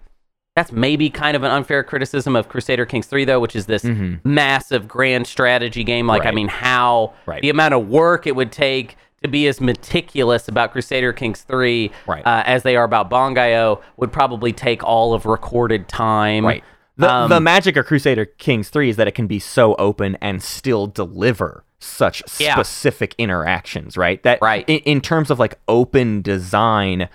[0.55, 3.85] that's maybe kind of an unfair criticism of Crusader Kings 3 though, which is this
[3.85, 4.21] Mhm.
[4.25, 6.07] massive grand strategy game.
[6.07, 7.43] Like I mean how Right.
[7.43, 11.91] the amount of work it would take to be as meticulous about Crusader Kings 3
[12.07, 12.27] Right.
[12.27, 16.45] uh, as they are about Bangai-O would probably take all of recorded time.
[16.47, 16.65] right.
[16.99, 20.17] The Um, the magic of Crusader Kings 3 is that it can be so open
[20.23, 22.55] and still deliver such Yeah.
[22.55, 24.23] specific interactions, right?
[24.23, 24.65] That Right.
[24.69, 27.09] in, in terms of like open design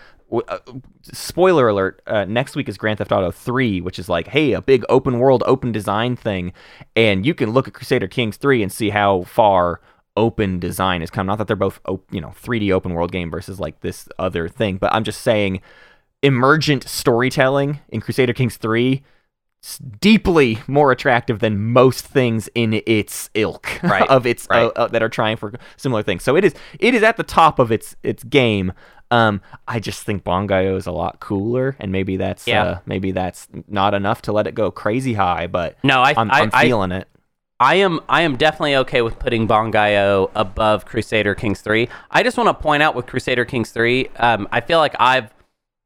[0.47, 0.59] uh,
[1.01, 4.61] spoiler alert uh, next week is grand theft auto 3 which is like hey a
[4.61, 6.53] big open world open design thing
[6.95, 9.81] and you can look at crusader kings 3 and see how far
[10.15, 13.29] open design has come not that they're both op- you know 3d open world game
[13.29, 15.59] versus like this other thing but i'm just saying
[16.23, 19.01] emergent storytelling in crusader kings 3 s-
[19.99, 24.63] deeply more attractive than most things in its ilk Right, of its right.
[24.63, 26.23] uh, uh, that are trying for similar things.
[26.23, 28.73] So it is it is at the top of its its game.
[29.11, 32.63] Um, I just think Bangai-O is a lot cooler, and maybe that's Yeah.
[32.63, 35.47] uh, maybe that's not enough to let it go crazy high.
[35.47, 37.07] But No, I I'm, I, I'm I feeling it.
[37.59, 41.87] I am I am definitely okay with putting Bangai-O above Crusader Kings 3.
[42.09, 45.31] I just want to point out with Crusader Kings 3, um, I feel like I've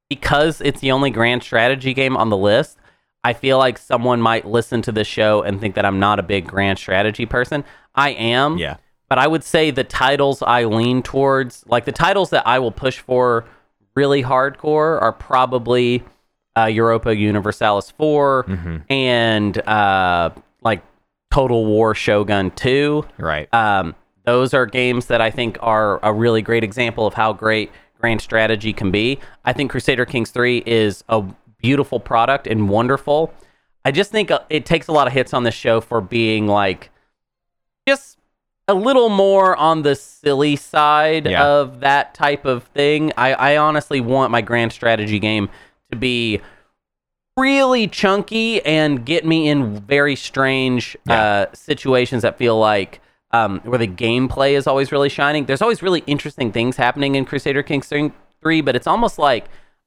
[0.09, 2.77] because it's the only grand strategy game on the list,
[3.25, 6.23] I feel like someone might listen to this show and think that I'm not a
[6.23, 7.63] big grand strategy person.
[7.95, 8.57] I am.
[8.57, 8.77] Yeah.
[9.09, 12.71] But I would say the titles I lean towards, like the titles that I will
[12.71, 13.45] push for
[13.95, 16.03] really hardcore, are probably
[16.57, 18.83] uh, Europa Universalis 4 Mhm.
[18.89, 20.29] and uh,
[20.61, 20.81] like
[21.31, 23.05] Total War Shogun 2.
[23.17, 23.51] Right.
[23.53, 27.71] Um, those are games that I think are a really great example of how great
[27.99, 29.19] grand strategy can be.
[29.43, 31.23] I think Crusader Kings 3 is a
[31.65, 33.33] beautiful product and wonderful.
[33.83, 36.45] I just think uh, it takes a lot of hits on this show for being
[36.47, 36.91] like
[37.87, 38.19] just
[38.67, 41.43] a little more on the silly side Yeah.
[41.45, 43.11] of that type of thing.
[43.17, 45.49] I, I honestly want my grand strategy game
[45.91, 46.39] to be
[47.37, 51.21] really chunky and get me in very strange Yeah.
[51.21, 53.01] uh, situations that feel like
[53.31, 55.45] um, where the gameplay is always really shining.
[55.45, 59.45] There's always really interesting things happening in Crusader Kings 3, but it's almost like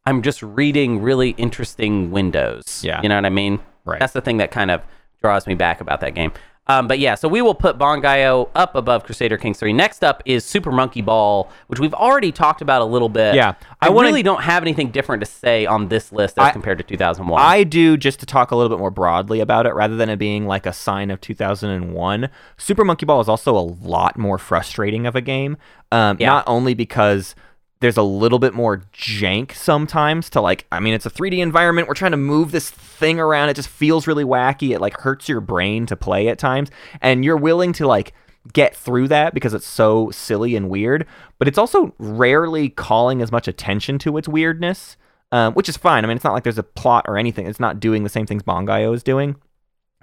[0.09, 2.83] I'm just reading really interesting windows.
[2.83, 3.03] Yeah.
[3.03, 3.61] You know what I mean?
[3.85, 4.01] Right.
[4.01, 4.81] That's the thing that kind of
[5.21, 6.33] draws me back about that game.
[6.71, 9.73] Um, but yeah, so we will put Bangai-O up above Crusader Kings 3.
[9.73, 13.35] Next up is Super Monkey Ball, which we've already talked about a little bit.
[13.35, 13.55] Yeah.
[13.81, 16.51] I, I wanna- really don't have anything different to say on this list as I-
[16.53, 17.41] compared to 2001.
[17.41, 20.17] I do just to talk a little bit more broadly about it rather than it
[20.19, 22.29] being like a sign of 2001.
[22.59, 25.57] Super Monkey Ball is also a lot more frustrating of a game.
[25.91, 26.29] Um, Yeah.
[26.29, 27.35] Not only because
[27.81, 31.89] there's a little bit more jank sometimes to like, I mean, it's a 3D environment.
[31.89, 33.49] We're trying to move this thing around.
[33.49, 34.71] It just feels really wacky.
[34.71, 36.71] It like hurts your brain to play at times.
[37.01, 38.13] And you're willing to like,
[38.55, 41.07] get through that because it's so silly and weird,
[41.39, 44.97] but it's also rarely calling as much attention to its weirdness
[45.33, 46.05] um, which is fine.
[46.05, 47.47] I mean, it's not like there's a plot or anything.
[47.47, 49.37] It's not doing the same things Bangai-O is doing.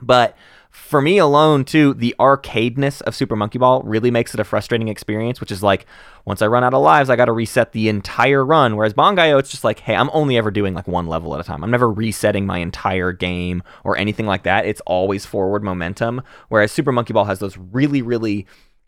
[0.02, 0.36] But
[0.72, 4.90] for me alone, too, the arcadeness of Super Monkey Ball really makes it a frustrating
[4.90, 5.86] experience, which is like,
[6.26, 8.76] once I run out of lives, I got to reset the entire run.
[8.76, 11.46] Whereas Bangai-O, it's just like, hey, I'm only ever doing like one level at a
[11.46, 11.64] time.
[11.64, 14.66] I'm never resetting my entire game or anything like that.
[14.66, 16.22] It's always forward momentum.
[16.50, 18.46] Whereas Super Monkey Ball has those really, really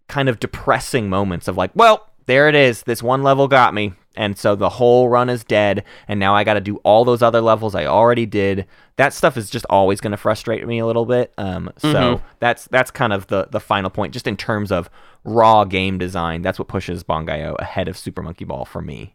[0.10, 2.84] kind of depressing moments of like, well, there it is.
[2.84, 3.94] This one level got me.
[4.18, 5.84] And so the whole run is dead.
[6.08, 8.66] And now I got to do all those other levels I already did.
[8.98, 11.32] That stuff is just always going to frustrate me a little bit.
[11.38, 11.88] Um, so
[12.18, 12.22] Mhm.
[12.40, 14.90] that's that's kind of the the final point, just in terms of
[15.24, 16.42] raw game design.
[16.42, 19.14] That's what pushes Bangai-O ahead of Super Monkey Ball for me.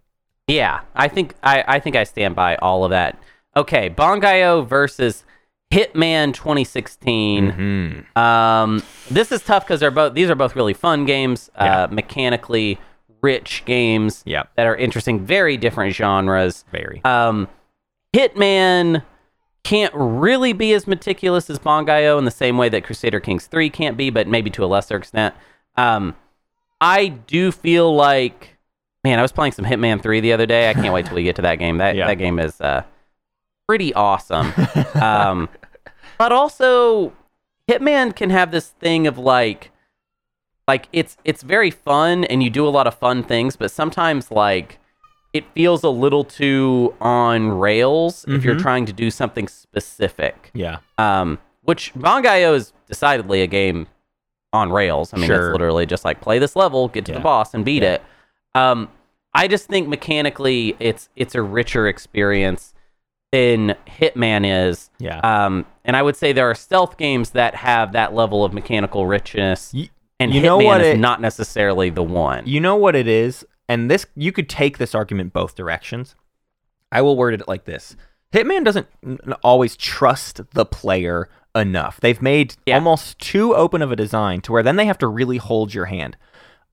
[0.48, 3.18] Yeah, I think I, I think I stand by all of that.
[3.56, 5.24] Okay, Bangai-O versus
[5.72, 7.50] Hitman 2016.
[8.14, 8.18] Hmm.
[8.18, 12.78] Um, this is tough because they're both these are both really fun games, uh, mechanically
[13.22, 14.50] rich games Yep.
[14.56, 16.64] that are interesting, very different genres.
[16.72, 17.00] Very.
[17.04, 17.48] Um,
[18.14, 19.02] Hitman
[19.64, 23.70] can't really be as meticulous as Bangai-O in the same way that Crusader Kings 3
[23.70, 25.34] can't be, but maybe to a lesser extent.
[25.76, 26.16] Um,
[26.80, 28.56] I do feel like,
[29.04, 30.68] man, I was playing some Hitman 3 the other day.
[30.68, 31.78] I can't wait till we get to that game.
[31.78, 32.08] That Yeah.
[32.08, 32.82] that game is uh,
[33.68, 34.52] pretty awesome.
[35.00, 35.48] um,
[36.18, 37.12] but also,
[37.70, 39.70] Hitman can have this thing of like,
[40.68, 44.30] like it's it's very fun and you do a lot of fun things, but sometimes
[44.30, 44.78] like
[45.32, 48.60] it feels a little too on rails if you're Mhm.
[48.62, 50.50] trying to do something specific.
[50.54, 50.78] yeah.
[50.98, 53.86] Um, which Bangai-O is decidedly a game
[54.52, 55.14] on rails.
[55.14, 55.48] I mean, Sure.
[55.48, 57.18] it's literally just like play this level, get to Yeah.
[57.18, 57.92] the boss, and beat Yeah.
[57.94, 58.02] it.
[58.54, 58.88] Um,
[59.32, 62.74] I just think mechanically, it's it's a richer experience
[63.32, 64.90] than Hitman is.
[64.98, 65.20] Yeah.
[65.20, 69.06] Um, and I would say there are stealth games that have that level of mechanical
[69.06, 69.88] richness, Y-
[70.22, 72.46] and you Hitman know what is it- not necessarily the one.
[72.46, 73.44] You know what it is?
[73.68, 76.14] And this you could take this argument both directions.
[76.90, 77.96] I will word it like this.
[78.32, 78.86] Hitman doesn't
[79.42, 82.00] always trust the player enough.
[82.00, 82.76] They've made Yeah.
[82.76, 85.86] almost too open of a design to where then they have to really hold your
[85.86, 86.16] hand.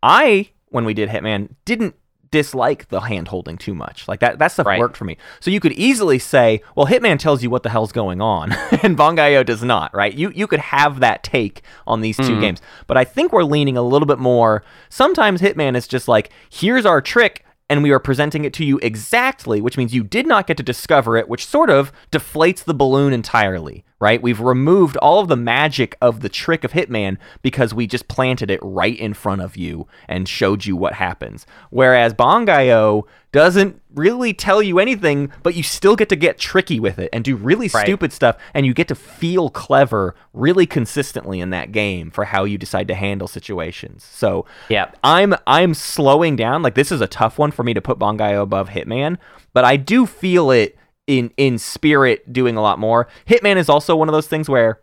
[0.02, 1.95] I when we did Hitman didn't
[2.32, 4.07] dislike the hand holding too much.
[4.07, 4.80] Like that that stuff Right.
[4.80, 5.17] worked for me.
[5.39, 8.51] So you could easily say, well Hitman tells you what the hell's going on
[8.84, 10.13] and Bangai-O does not, right?
[10.13, 12.41] You you could have that take on these 2 Mhm.
[12.41, 12.61] games.
[12.88, 16.86] But I think we're leaning a little bit more sometimes Hitman is just like, here's
[16.86, 20.47] our trick and we are presenting it to you exactly, which means you did not
[20.47, 24.22] get to discover it, which sort of deflates the balloon entirely, right?
[24.22, 28.50] We've removed all of the magic of the trick of Hitman because we just planted
[28.50, 31.45] it right in front of you and showed you what happens.
[31.70, 36.97] Whereas Bangai-O doesn't really tell you anything, but you still get to get tricky with
[36.97, 37.84] it and do really Right.
[37.86, 42.43] stupid stuff, and you get to feel clever really consistently in that game for how
[42.45, 44.04] you decide to handle situations.
[44.04, 44.89] So Yeah.
[45.04, 46.64] I'm I'm slowing down.
[46.64, 49.18] Like this is a tough one for me to put Bangai-O above Hitman,
[49.54, 50.76] but I do feel it
[51.10, 53.07] in in spirit doing a lot more.
[53.28, 54.80] Hitman is also one of those things where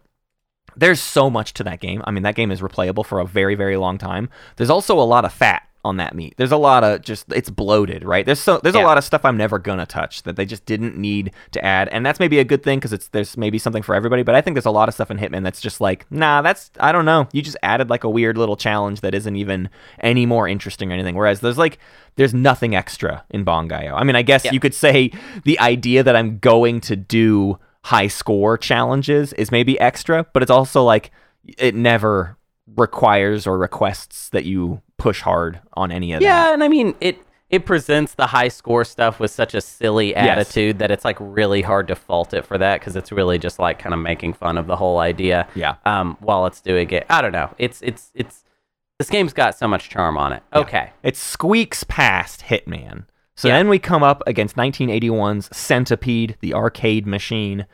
[0.77, 2.03] there's so much to that game.
[2.05, 4.29] I mean, that game is replayable for a very very long time.
[4.57, 6.35] There's also a lot of fat on that meat.
[6.37, 8.27] There's a lot of just it's bloated, right?
[8.27, 8.85] There's so there's Yeah.
[8.85, 11.89] a lot of stuff I'm never gonna touch that they just didn't need to add,
[11.89, 14.23] and that's maybe a good thing because it's there's maybe something for everybody.
[14.23, 16.71] But I think there's a lot of stuff in Hitman that's just like, nah, that's
[16.81, 17.29] I don't know.
[17.33, 19.69] You just added like a weird little challenge that isn't even
[20.01, 21.15] any more interesting or anything.
[21.15, 21.79] Whereas there's like
[22.17, 23.95] there's nothing extra in Bangai-O.
[23.95, 24.53] I mean, I guess Yeah.
[24.53, 25.11] you could say
[25.45, 30.51] the idea that I'm going to do high score challenges is maybe extra, but it's
[30.51, 31.11] also like
[31.59, 32.37] it never
[32.77, 36.47] requires or requests that you push hard on any of Yeah, that.
[36.49, 37.19] Yeah, and I mean it
[37.49, 41.63] it presents the high score stuff with such a silly attitude that it's like really
[41.63, 44.59] hard to fault it for that because it's really just like kind of making fun
[44.59, 45.47] of the whole idea.
[45.55, 45.77] Yeah.
[45.85, 47.55] Um, while it's doing it, I don't know.
[47.59, 48.43] It's it's it's
[48.99, 50.43] this game's got so much charm on it.
[50.55, 50.91] Okay.
[51.05, 53.05] It squeaks past Hitman.
[53.37, 53.59] So Yeah.
[53.59, 57.67] then we come up against 1981's Centipede, the arcade machine.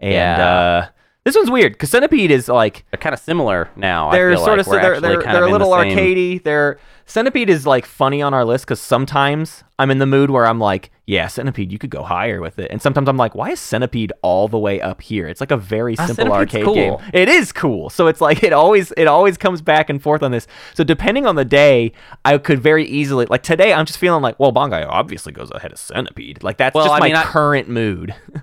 [0.00, 0.48] And Yeah.
[0.48, 0.86] uh,
[1.24, 4.10] this one's weird because Centipede is like They're kind of similar now.
[4.10, 4.66] they're I feel sort like.
[4.66, 6.42] of We're they're they're, they're of a the little same- arcadey.
[6.42, 10.44] They're Centipede is like funny on our list because sometimes I'm in the mood where
[10.46, 13.50] I'm like, yeah, Centipede, you could go higher with it, and sometimes I'm like, why
[13.52, 15.26] is Centipede all the way up here?
[15.26, 16.74] It's like a very Ah, simple Centipede's arcade cool.
[16.74, 16.96] game.
[17.14, 20.32] It is cool, so it's like it always it always comes back and forth on
[20.32, 20.46] this.
[20.74, 21.92] So depending on the day,
[22.26, 25.72] I could very easily like today I'm just feeling like, well, Bongai obviously goes ahead
[25.72, 26.42] of Centipede.
[26.42, 28.14] Like that's Well, just I my mean, I- current mood.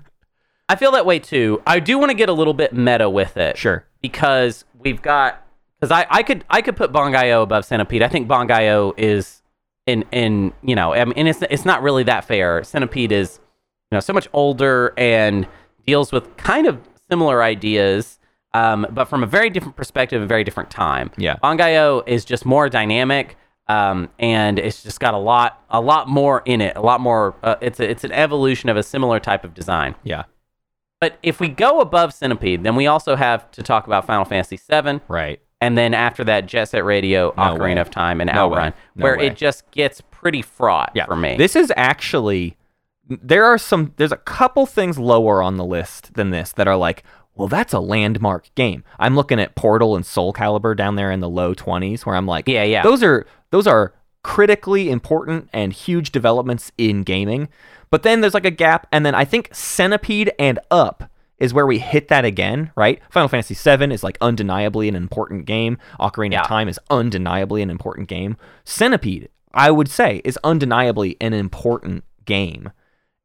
[0.68, 1.62] I feel that way too.
[1.66, 3.56] I do want to get a little bit meta with it.
[3.56, 3.86] Sure.
[4.00, 5.42] Because we've got
[5.80, 8.02] because I, I could I could put Bangai-O above Centipede.
[8.02, 9.42] I think Bangai-O is
[9.86, 12.64] in in you know I mean and it's it's not really that fair.
[12.64, 13.38] Centipede is
[13.90, 15.46] you know so much older and
[15.86, 18.18] deals with kind of similar ideas,
[18.54, 21.12] um, but from a very different perspective, a very different time.
[21.16, 21.36] Yeah.
[21.36, 23.36] Bangai-O is just more dynamic.
[23.68, 27.34] Um, and it's just got a lot, a lot more in it, a lot more.
[27.42, 29.96] Uh, it's a, it's an evolution of a similar type of design.
[30.04, 30.22] yeah,
[31.00, 34.56] But if we go above Centipede, then we also have to talk about Final Fantasy
[34.56, 35.40] VII, right.
[35.60, 37.80] and then after that, Jet Set Radio, No Ocarina way.
[37.80, 38.46] of Time, and No.
[38.52, 39.26] Outrun, No where way.
[39.26, 41.04] it just gets pretty fraught yeah.
[41.06, 41.36] for me.
[41.36, 42.56] This is actually
[43.08, 46.76] there are some there's a couple things lower on the list than this that are
[46.76, 48.82] like, well, that's a landmark game.
[48.98, 52.26] I'm looking at Portal and Soul Calibur down there in the low 20s where I'm
[52.26, 52.82] like, Yeah, yeah.
[52.82, 53.92] Those are those are
[54.22, 57.48] critically important and huge developments in gaming.
[57.90, 61.66] But then there's like a gap and then I think Centipede and up is where
[61.66, 63.00] we hit that again, right?
[63.10, 65.78] Final Fantasy VII is like undeniably an important game.
[66.00, 66.40] Ocarina Yeah.
[66.42, 68.36] of Time is undeniably an important game.
[68.64, 72.70] Centipede, I would say, is undeniably an important game.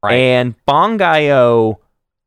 [0.02, 0.14] Right.
[0.14, 1.78] And Bangai-O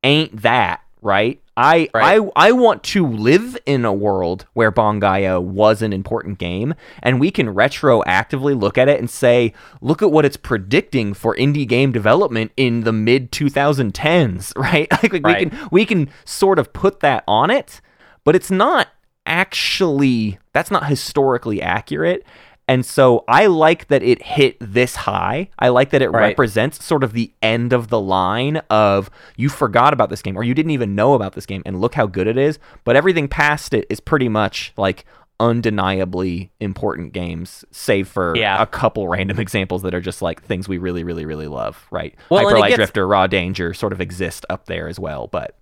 [0.04, 1.40] ain't that, right?
[1.56, 2.20] I, Right.
[2.20, 7.18] I I want to live in a world where Bangai-O was an important game and
[7.22, 11.66] we can retroactively look at it and say, look at what it's predicting for indie
[11.66, 14.92] game development in the mid 2010s, right?
[14.92, 15.46] Like, like Right.
[15.46, 17.80] we can we can sort of put that on it,
[18.26, 18.90] but it's not
[19.26, 22.26] actually that's not historically accurate.
[22.68, 25.50] And so I like that it hit this high.
[25.60, 26.30] I like that it Right.
[26.30, 30.44] represents sort of the end of the line of you forgot about this game or
[30.44, 32.58] you didn't even know about this game and look how good it is.
[32.84, 35.06] But everything past it is pretty much like
[35.40, 38.62] undeniably important games, save for Yeah.
[38.62, 42.16] a couple random examples that are just like things we really, really, really love, right?
[42.30, 45.28] Well, Hyper Light gets- Drifter, Raw Danger sort of exist up there as well.
[45.28, 45.56] But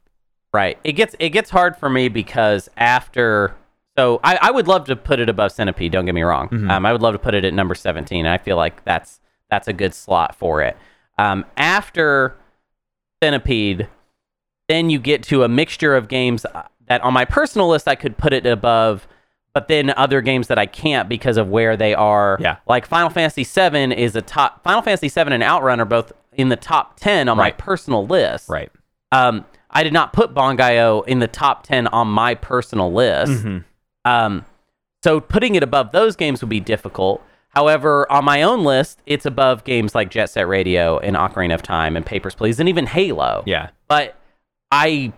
[0.54, 0.78] Right.
[0.84, 3.56] It gets it gets hard for me because after
[3.98, 6.50] so I, I would love to put it above Centipede, don't get me wrong.
[6.50, 6.72] Mm-hmm.
[6.72, 8.26] Um, I would love to put it at number 17.
[8.26, 9.20] I feel like that's
[9.50, 10.76] that's a good slot for it.
[11.20, 12.36] Um, after
[13.22, 13.88] Centipede,
[14.68, 17.96] then you get to a mixture of games uh, that on my personal list I
[17.96, 19.08] could put it above,
[19.54, 22.38] but then other games that I can't because of where they are.
[22.42, 22.58] Yeah.
[22.68, 26.50] Like Final Fantasy VII is a top Final Fantasy VII and Outrun are both in
[26.50, 28.50] the top 10 on my personal list.
[28.50, 28.72] right.
[29.12, 33.32] Um, I did not put Bangai-O in the top 10 on my personal list.
[33.32, 33.58] Mm-hmm.
[34.06, 34.46] Um,
[35.04, 37.22] so putting it above those games would be difficult.
[37.50, 41.62] However, on my own list, it's above games like Jet Set Radio and Ocarina of
[41.62, 43.44] Time and Papers, Please, and even Halo.
[43.46, 43.70] Yeah.
[43.88, 44.16] But
[44.72, 45.14] I,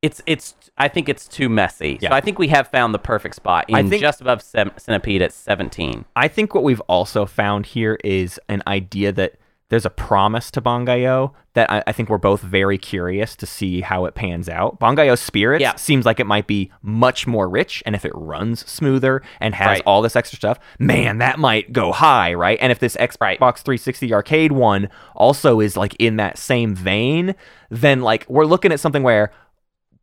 [0.00, 1.98] it's it's I think it's too messy.
[2.00, 2.10] Yeah.
[2.10, 5.22] So I think we have found the perfect spot in I think- just above Centipede
[5.22, 6.04] at 17.
[6.14, 9.34] I think what we've also found here is an idea that
[9.68, 13.80] there's a promise to Bangai-O that I, I think we're both very curious to see
[13.80, 14.78] how it pans out.
[14.78, 15.74] Bangai-O Spirits Yeah.
[15.74, 19.66] seems like it might be much more rich, and if it runs smoother and has
[19.66, 19.82] Right.
[19.84, 22.58] all this extra stuff, man, that might go high, right?
[22.60, 23.38] And if this Xbox Right.
[23.58, 27.34] 360 arcade one also is like in that same vein,
[27.68, 29.32] then like we're looking at something where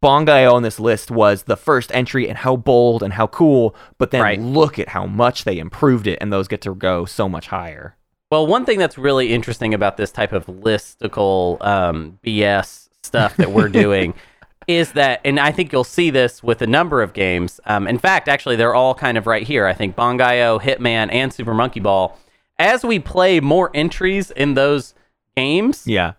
[0.02, 4.12] Bangai-O on this list was the first entry and how bold and how cool, but
[4.12, 4.40] then Right.
[4.42, 7.96] look at how much they improved it and those get to go so much higher.
[8.34, 13.52] Well, one thing that's really interesting about this type of listicle um, BS stuff that
[13.52, 14.16] we're doing
[14.66, 17.60] is that, and I think you'll see this with a number of games.
[17.68, 19.68] Um, in fact, actually, they're all kind of right here.
[19.68, 22.18] I think Bangai-O, Hitman, and Super Monkey Ball.
[22.58, 24.96] As we play more entries in those
[25.38, 26.14] games, Yeah.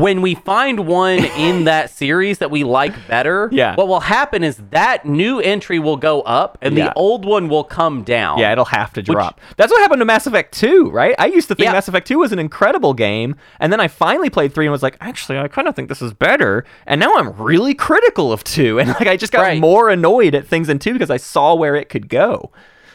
[0.00, 3.74] When we find one in that series that we like better, Yeah.
[3.74, 6.86] what will happen is that new entry will go up and Yeah.
[6.86, 8.38] the old one will come down.
[8.38, 9.40] Yeah, it'll have to drop.
[9.56, 11.14] That's what happened to Mass Effect 2, right?
[11.18, 11.72] I used to think Yeah.
[11.72, 14.82] Mass Effect 2 was an incredible game, and then I finally played 3 and was
[14.82, 16.64] like, actually, I kind of think this is better.
[16.86, 18.78] And now I'm really critical of 2.
[18.82, 19.60] And like I just got Right.
[19.60, 22.50] more annoyed at things in 2 because I saw where it could go.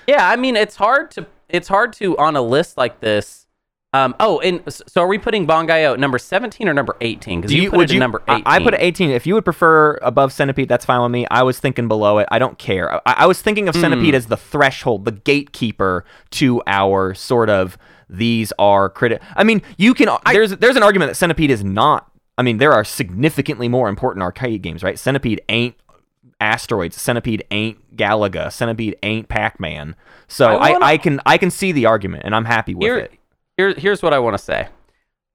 [0.07, 3.46] Yeah, I mean it's hard to it's hard to on a list like this
[3.93, 7.39] Um, oh, and so are we putting Bangai-O at number 17 or number 18?
[7.41, 8.43] Because Do you, put would it at number 18.
[8.45, 9.11] I, I put it 18.
[9.11, 11.25] If you would prefer above Centipede, that's fine with me.
[11.31, 12.27] I was thinking below it.
[12.29, 12.93] I don't care.
[13.07, 13.81] I, I was thinking of Hmm.
[13.81, 17.77] Centipede as the threshold, the gatekeeper to our sort of
[18.09, 20.09] these are criti I mean, you can.
[20.25, 22.09] there's there's an argument that Centipede is not.
[22.37, 24.97] I mean, there are significantly more important arcade games, right?
[24.99, 25.75] Centipede ain't
[26.39, 27.01] asteroids.
[27.01, 28.51] Centipede ain't Galaga.
[28.51, 29.95] Centipede ain't Pac-Man.
[30.27, 32.83] So I I, wanna- I, can I can see the argument, and I'm happy with
[32.85, 33.13] Here, it.
[33.57, 34.67] Here, here's what I want to say.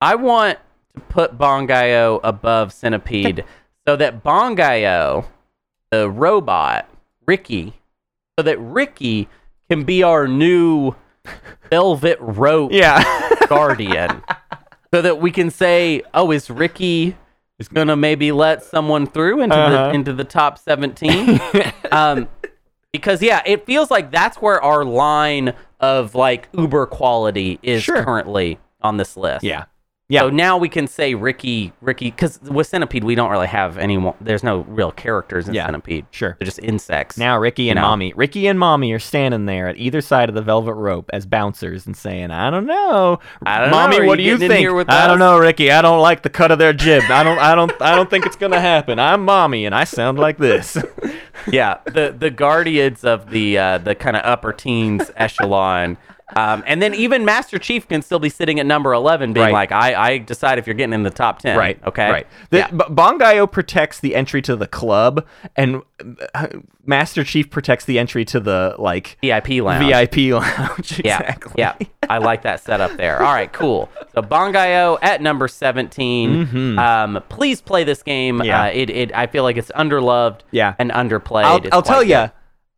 [0.00, 0.58] I want
[0.94, 3.44] to put Bangai-O above Centipede
[3.88, 5.24] so that Bangai-O,
[5.90, 6.88] the robot,
[7.26, 7.74] Ricky,
[8.38, 9.28] so that Ricky
[9.70, 10.94] can be our new
[11.70, 13.02] velvet rope Yeah.
[13.48, 14.22] guardian.
[14.92, 17.16] so that we can say, oh, is Ricky
[17.58, 19.88] is gonna maybe let someone through into Uh-huh.
[19.88, 21.40] the into the top seventeen?
[21.92, 22.28] um,
[22.92, 28.04] because yeah, it feels like that's where our line of like uber quality is Sure.
[28.04, 29.42] currently on this list.
[29.44, 29.64] yeah.
[30.12, 30.20] Yeah.
[30.20, 33.96] So now we can say Ricky, Ricky, because with Centipede we don't really have any.
[33.96, 35.64] more There's no real characters in Yeah.
[35.64, 36.04] Centipede.
[36.10, 36.36] Sure.
[36.38, 37.16] They're just insects.
[37.16, 37.82] Now Ricky and know?
[37.82, 41.24] Mommy, Ricky and Mommy are standing there at either side of the velvet rope as
[41.24, 43.70] bouncers and saying, "I don't know, I don't.
[43.70, 44.68] Mommy, Are what do you think?
[44.68, 45.70] I us?" don't know, Ricky.
[45.70, 47.04] I don't like the cut of their jib.
[47.04, 48.98] I don't, I don't, I don't think it's gonna happen.
[48.98, 50.76] I'm Mommy, and I sound like this.
[51.50, 55.96] yeah, the the guardians of the uh, the kind of upper teens echelon.
[56.36, 59.52] Um, and then even Master Chief can still be sitting at number eleven, being Right.
[59.52, 61.56] like, I, I decide if you're getting in the top ten.
[61.58, 61.78] right.
[61.86, 62.10] Okay.
[62.10, 62.26] Right.
[62.50, 62.70] The, yeah.
[62.70, 65.26] B- Bangai-O protects the entry to the club,
[65.56, 65.82] and
[66.34, 66.48] uh,
[66.84, 69.86] Master Chief protects the entry to the like VIP lounge.
[69.86, 71.00] VIP lounge.
[71.04, 71.18] Yeah.
[71.20, 71.54] exactly.
[71.58, 71.74] Yeah.
[72.08, 73.22] I like that setup there.
[73.22, 73.88] All right, cool.
[74.14, 76.78] So Bangai-O at number 17.
[76.78, 78.36] Um, please play this game.
[78.38, 78.44] Mm-hmm.
[78.46, 78.62] Yeah.
[78.64, 80.74] Uh, it, it I feel like it's underloved Yeah.
[80.78, 81.44] and underplayed.
[81.44, 82.30] I'll, I'll tell you,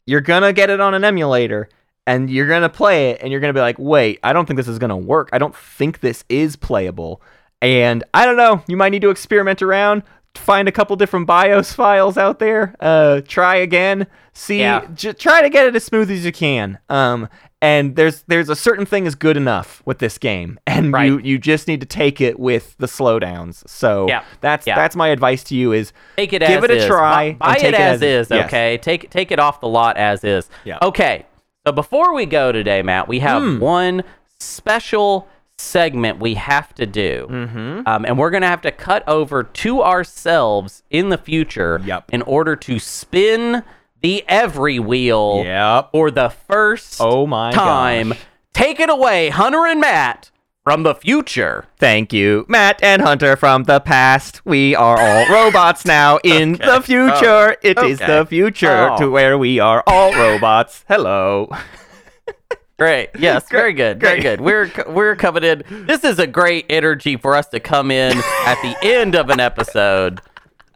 [0.07, 1.69] you're gonna get it on an emulator,
[2.07, 4.69] and you're gonna play it, and you're gonna be like, "Wait, I don't think this
[4.69, 5.29] is gonna work.
[5.33, 7.21] I don't think this is playable."
[7.63, 8.63] And I don't know.
[8.67, 10.03] You might need to experiment around,
[10.35, 12.75] find a couple different BIOS files out there.
[12.81, 14.07] Uh, try again.
[14.35, 14.83] See, Yeah.
[14.95, 16.79] j- try to get it as smooth as you can.
[16.91, 17.29] Um,
[17.63, 21.07] and there's there's a certain thing is good enough with this game, and Right.
[21.07, 23.67] you you just need to take it with the slowdowns.
[23.67, 24.25] So Yeah.
[24.43, 24.75] that's Yeah.
[24.75, 26.87] that's my advice to you: is Take it give as it a is.
[26.87, 27.33] try.
[27.33, 28.47] Bu- Buy, and take it as is, Yes.
[28.47, 28.77] okay?
[28.79, 30.51] Take take it off the lot as is.
[30.65, 30.79] Yeah.
[30.83, 31.25] Okay.
[31.67, 33.59] So before we go today, Matt, we have Hmm.
[33.59, 34.03] one
[34.39, 37.27] special segment we have to do.
[37.31, 37.81] Mm-hmm.
[37.87, 42.05] Um, and we're going to have to cut over to ourselves in the future Yep.
[42.13, 43.63] in order to spin
[44.03, 45.91] the every wheel Yep.
[45.93, 48.11] for the first Oh my time.
[48.11, 48.19] gosh.
[48.53, 50.31] Take it away, Hunter and Matt
[50.65, 51.67] from the future.
[51.79, 54.41] Thank you, Matt and Hunter from the past.
[54.47, 57.57] We are all robots now in the future.
[57.63, 58.07] It is Okay.
[58.21, 58.99] the future Oh.
[58.99, 60.85] to where we are all robots.
[60.89, 61.51] Hello.
[62.79, 63.11] Great.
[63.17, 64.01] Yes, very good.
[64.01, 64.41] Very good.
[64.41, 65.63] We're we're coming in.
[65.87, 69.39] This is a great energy for us to come in at the end of an
[69.39, 70.21] episode.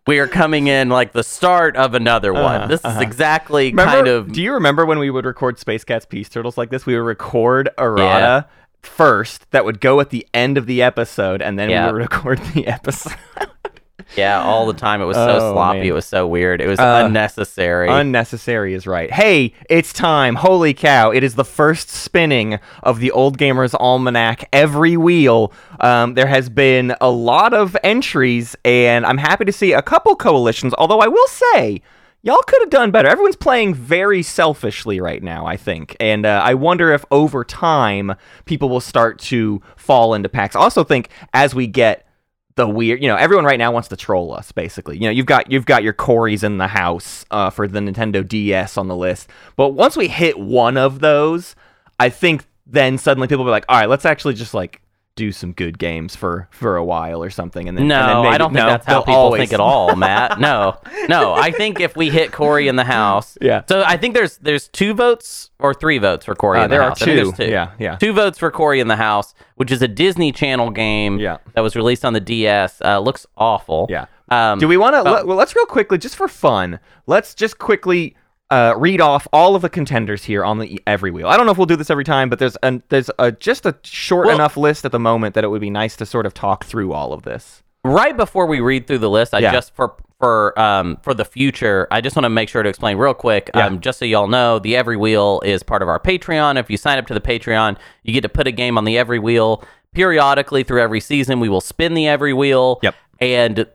[0.06, 2.68] We are coming in like the start of another one.
[2.68, 5.82] this is exactly Uh-huh, Remember, kind of do you remember when we would record Space
[5.82, 6.86] Cats Peace Turtles like this?
[6.86, 8.57] We would record errata Yeah.
[8.82, 11.86] First that would go at the end of the episode, and then Yeah.
[11.86, 13.14] we would record the episode.
[14.16, 15.02] yeah, all the time.
[15.02, 15.78] It was so Oh, sloppy.
[15.80, 15.86] man.
[15.88, 16.60] It was so weird.
[16.60, 17.88] It was Uh, unnecessary.
[17.90, 19.10] Unnecessary is right.
[19.12, 20.36] Hey, it's time.
[20.36, 21.10] Holy cow.
[21.10, 24.48] It is the first spinning of the Old Gamers Almanac.
[24.52, 25.52] Every wheel.
[25.80, 30.16] Um, there has been a lot of entries, and I'm happy to see a couple
[30.16, 31.82] coalitions, although I will say.
[32.22, 33.08] Y'all could have done better.
[33.08, 35.96] Everyone's playing very selfishly right now, I think.
[36.00, 38.14] And uh, I wonder if over time
[38.44, 40.56] people will start to fall into packs.
[40.56, 42.08] I also think as we get
[42.56, 45.26] the weird you know everyone right now wants to troll us basically you know you've
[45.26, 48.96] got you've got your corys in the house uh, for the nintendo ds on the
[48.96, 51.54] list but once we hit one of those
[52.00, 54.82] i think then suddenly people will be like all right let's actually just like
[55.18, 58.22] do some good games for for a while or something and then and then no,
[58.22, 60.38] maybe- I don't think no, that's how people always- think at all, Matt.
[60.40, 61.34] No, no.
[61.34, 63.62] I think if we hit Cory in the house, Yeah.
[63.68, 66.74] So I think there's there's two votes or three votes for Cory Uh, in the
[66.76, 66.98] there are house.
[67.00, 67.50] Think there's two.
[67.52, 67.96] Yeah, yeah.
[67.96, 71.18] Two votes for Cory in the house, which is a Disney Channel game.
[71.18, 71.38] Yeah.
[71.54, 72.80] That was released on the DS.
[72.80, 73.86] Uh, looks awful.
[73.90, 74.06] Yeah.
[74.30, 75.02] Um, Do we want to?
[75.26, 76.78] well, let's real quickly, just for fun.
[77.06, 78.14] Let's just quickly
[78.50, 81.28] uh, read off all of the contenders here on the every wheel.
[81.28, 83.66] I don't know if we'll do this every time, but there's an, there's a, just
[83.66, 86.24] a short Well- enough list at the moment that it would be nice to sort
[86.26, 87.62] of talk through all of this.
[87.84, 89.52] right before we read through the list, I Yeah.
[89.52, 92.96] just for for um for the future, I just want to make sure to explain
[92.98, 93.50] real quick.
[93.54, 93.66] Yeah.
[93.66, 96.58] Um, just so y'all know, the Every Wheel is part of our Patreon.
[96.58, 98.98] If you sign up to the Patreon, you get to put a game on the
[98.98, 99.62] Every Wheel
[99.94, 101.38] periodically through every season.
[101.40, 102.80] We will spin the Every Wheel.
[102.82, 102.94] Yep.
[103.20, 103.66] And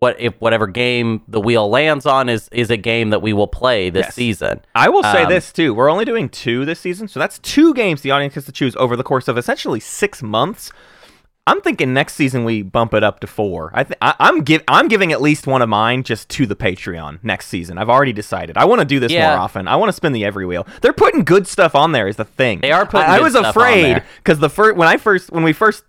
[0.00, 3.48] what if whatever game the wheel lands on is is a game that we will
[3.48, 4.14] play this Yes.
[4.14, 4.60] season.
[4.74, 5.74] I will say Um, this too.
[5.74, 8.76] We're only doing two this season, so that's two games the audience has to choose
[8.76, 10.70] over the course of essentially six months.
[11.48, 13.70] I'm thinking next season we bump it up to four.
[13.72, 16.54] I th- I, I'm give I'm giving at least one of mine just to the
[16.54, 17.78] Patreon next season.
[17.78, 18.58] I've already decided.
[18.58, 19.30] I want to do this Yeah.
[19.30, 19.66] more often.
[19.66, 20.66] I want to spin the every wheel.
[20.82, 22.06] They're putting good stuff on there.
[22.06, 24.98] Is the thing They are putting I, I was afraid because the first when I
[24.98, 25.84] first when we first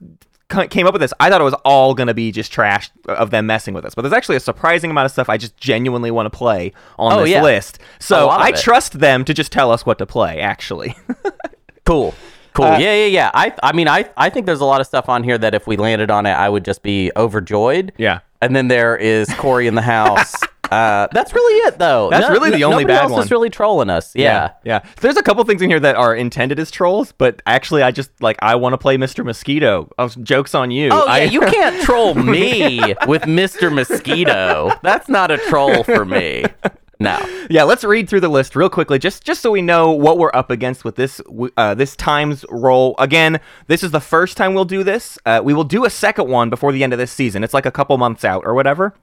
[0.69, 3.45] came up with this, I thought it was all gonna be just trash of them
[3.45, 3.93] messing with us.
[3.95, 7.13] But there's actually a surprising amount of stuff I just genuinely want to play on
[7.13, 7.43] Oh, this yeah.
[7.43, 7.79] list.
[7.99, 8.55] So I it.
[8.57, 10.39] trust them to just tell us what to play.
[10.39, 10.95] Actually,
[11.85, 12.13] Cool.
[12.53, 12.65] Cool.
[12.65, 13.31] Uh, yeah, yeah, yeah.
[13.33, 15.67] I I mean I I think there's a lot of stuff on here that if
[15.67, 17.93] we landed on it, I would just be overjoyed.
[17.97, 18.19] Yeah.
[18.41, 20.33] And then there is Cory in the house.
[20.71, 22.09] uh, that's really it, though.
[22.09, 23.23] That's really the only bad else one.
[23.23, 24.15] is really trolling us.
[24.15, 24.53] Yeah.
[24.63, 24.83] yeah.
[25.01, 28.11] There's a couple things in here that are intended as trolls, but actually, I just
[28.21, 29.25] like I want to play Mr.
[29.25, 29.89] Mosquito.
[29.97, 30.89] Oh, jokes on you.
[30.91, 33.73] Oh yeah, I, you can't troll me with Mr.
[33.73, 34.71] Mosquito.
[34.83, 36.45] That's not a troll for me.
[37.01, 37.17] No.
[37.49, 40.31] yeah, let's read through the list real quickly, just just so we know what we're
[40.33, 41.21] up against with this
[41.55, 42.93] uh, this times roll.
[42.99, 45.17] Again, this is the first time we'll do this.
[45.25, 47.41] Uh, we will do a second one before the end of this season.
[47.41, 48.95] It's like a couple months out or whatever.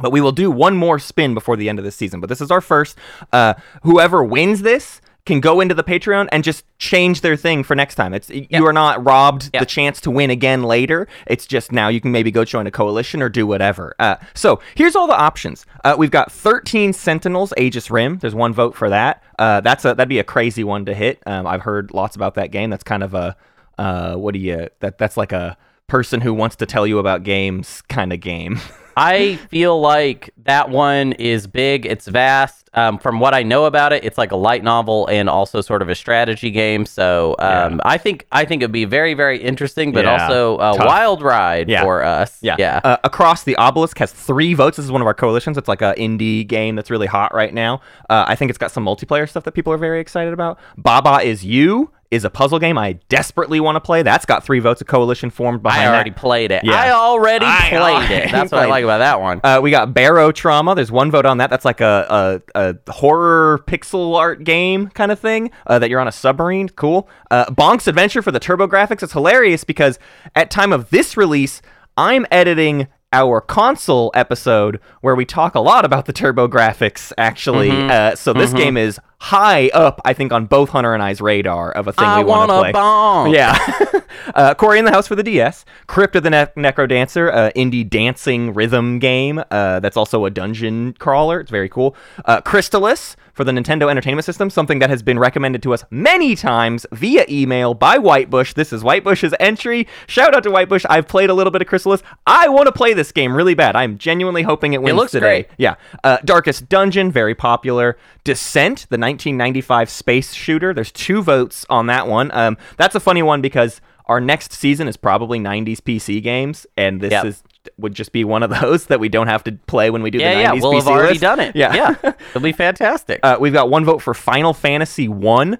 [0.00, 2.20] But we will do one more spin before the end of this season.
[2.20, 2.96] But this is our first.
[3.32, 7.74] Uh, whoever wins this can go into the Patreon and just change their thing for
[7.74, 8.14] next time.
[8.14, 9.60] It's you are not robbed Yeah.
[9.60, 11.06] the chance to win again later.
[11.26, 13.94] It's just now you can maybe go join a coalition or do whatever.
[13.98, 15.66] Uh, so here's all the options.
[15.84, 18.18] Uh, we've got 13 Sentinels, Aegis Rim.
[18.20, 19.22] There's one vote for that.
[19.38, 21.22] Uh, that's a that'd be a crazy one to hit.
[21.26, 22.70] Um, I've heard lots about that game.
[22.70, 23.36] That's kind of a
[23.76, 25.58] uh, what do you that that's like a
[25.88, 28.60] person who wants to tell you about games kind of game.
[28.98, 31.86] I feel like that one is big.
[31.86, 32.68] It's vast.
[32.74, 35.80] Um, from what I know about it, it's like a light novel and also sort
[35.82, 36.84] of a strategy game.
[36.86, 40.22] So um, I think I think it'd be very very interesting, but Yeah.
[40.22, 40.86] also a Tough.
[40.86, 41.82] wild ride Yeah.
[41.82, 42.38] for us.
[42.42, 42.56] Yeah.
[42.58, 42.80] yeah.
[42.84, 44.76] Uh, Across the Obelisk has three votes.
[44.76, 45.56] This is one of our coalitions.
[45.56, 47.80] It's like an indie game that's really hot right now.
[48.10, 50.58] Uh, I think it's got some multiplayer stuff that people are very excited about.
[50.76, 54.02] Baba is You is a puzzle game I desperately want to play.
[54.02, 54.80] That's got three votes.
[54.80, 55.94] A coalition formed behind I that.
[55.94, 56.64] already played it.
[56.64, 56.74] Yeah.
[56.74, 58.32] I already I played already it.
[58.32, 59.40] That's what I like about that one.
[59.44, 60.74] Uh, we got Barotrauma.
[60.74, 61.50] There's one vote on that.
[61.50, 66.00] That's like a, a, a horror pixel art game kind of thing uh, that you're
[66.00, 66.70] on a submarine.
[66.70, 67.08] Cool.
[67.30, 69.02] Uh, Bonk's Adventure for the TurboGrafx.
[69.02, 69.98] It's hilarious because
[70.34, 71.60] at time of this release,
[71.96, 77.70] I'm editing our console episode where we talk a lot about the TurboGrafx actually.
[77.70, 77.90] Mm-hmm.
[77.90, 81.72] Uh, so this game is high up, I think, on both Hunter and I's radar
[81.72, 82.72] of a thing I we want to play.
[82.72, 83.34] bonk.
[83.34, 84.00] Yeah.
[84.34, 85.64] uh, Cory in the House for the DS.
[85.86, 90.30] Crypt of the ne- Necro Dancer, uh, indie dancing rhythm game uh, that's also a
[90.30, 91.40] dungeon crawler.
[91.40, 91.96] It's very cool.
[92.24, 96.34] Uh, Crystalis for the Nintendo Entertainment System, something that has been recommended to us many
[96.34, 98.54] times via email by Whitebush.
[98.54, 99.86] This is Whitebush's entry.
[100.08, 100.84] Shout out to Whitebush.
[100.90, 102.02] I've played a little bit of Crystalis.
[102.26, 103.76] I want to play this game really bad.
[103.76, 105.44] I'm genuinely hoping it wins it looks today.
[105.44, 105.48] great.
[105.56, 105.76] Yeah.
[106.02, 107.96] Uh, Darkest Dungeon, very popular.
[108.24, 110.74] Descent, the 1995 space shooter.
[110.74, 112.32] There's two votes on that one.
[112.32, 117.00] Um, that's a funny one because our next season is probably 90s PC games, and
[117.00, 117.24] this Yep.
[117.26, 117.42] is
[117.78, 120.18] would just be one of those that we don't have to play when we do
[120.18, 120.52] Yeah, the 90s yeah.
[120.62, 121.20] We'll PC have already list.
[121.20, 121.56] done it.
[121.56, 121.74] Yeah.
[121.74, 122.12] yeah.
[122.30, 123.20] It'll be fantastic.
[123.22, 125.58] Uh, we've got one vote for Final Fantasy One.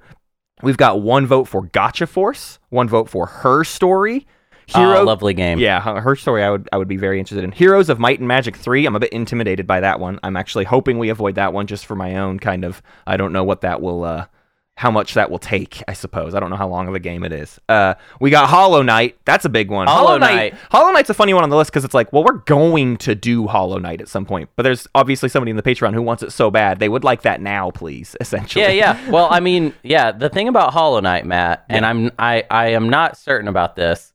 [0.62, 2.58] We've got one vote for Gotcha Force.
[2.70, 4.26] One vote for Her Story.
[4.74, 5.58] oh, lovely game.
[5.58, 7.52] Yeah, her her story I would I would be very interested in.
[7.52, 8.84] Heroes of Might and Magic 3.
[8.84, 10.18] I'm a bit intimidated by that one.
[10.22, 13.32] I'm actually hoping we avoid that one just for my own kind of I don't
[13.32, 14.26] know what that will uh
[14.78, 16.34] how much that will take, I suppose.
[16.36, 17.58] I don't know how long of a game it is.
[17.68, 19.18] Uh we got Hollow Knight.
[19.24, 19.88] That's a big one.
[19.88, 20.54] Hollow Knight.
[20.70, 23.14] Hollow Knight's a funny one on the list because it's like, well, we're going to
[23.16, 24.50] do Hollow Knight at some point.
[24.54, 26.78] But there's obviously somebody in the Patreon who wants it so bad.
[26.78, 28.62] They would like that now, please, essentially.
[28.64, 29.10] Yeah, yeah.
[29.10, 30.12] Well, I mean, yeah.
[30.12, 34.12] The thing about Hollow Knight, Matt, and I'm I I am not certain about this.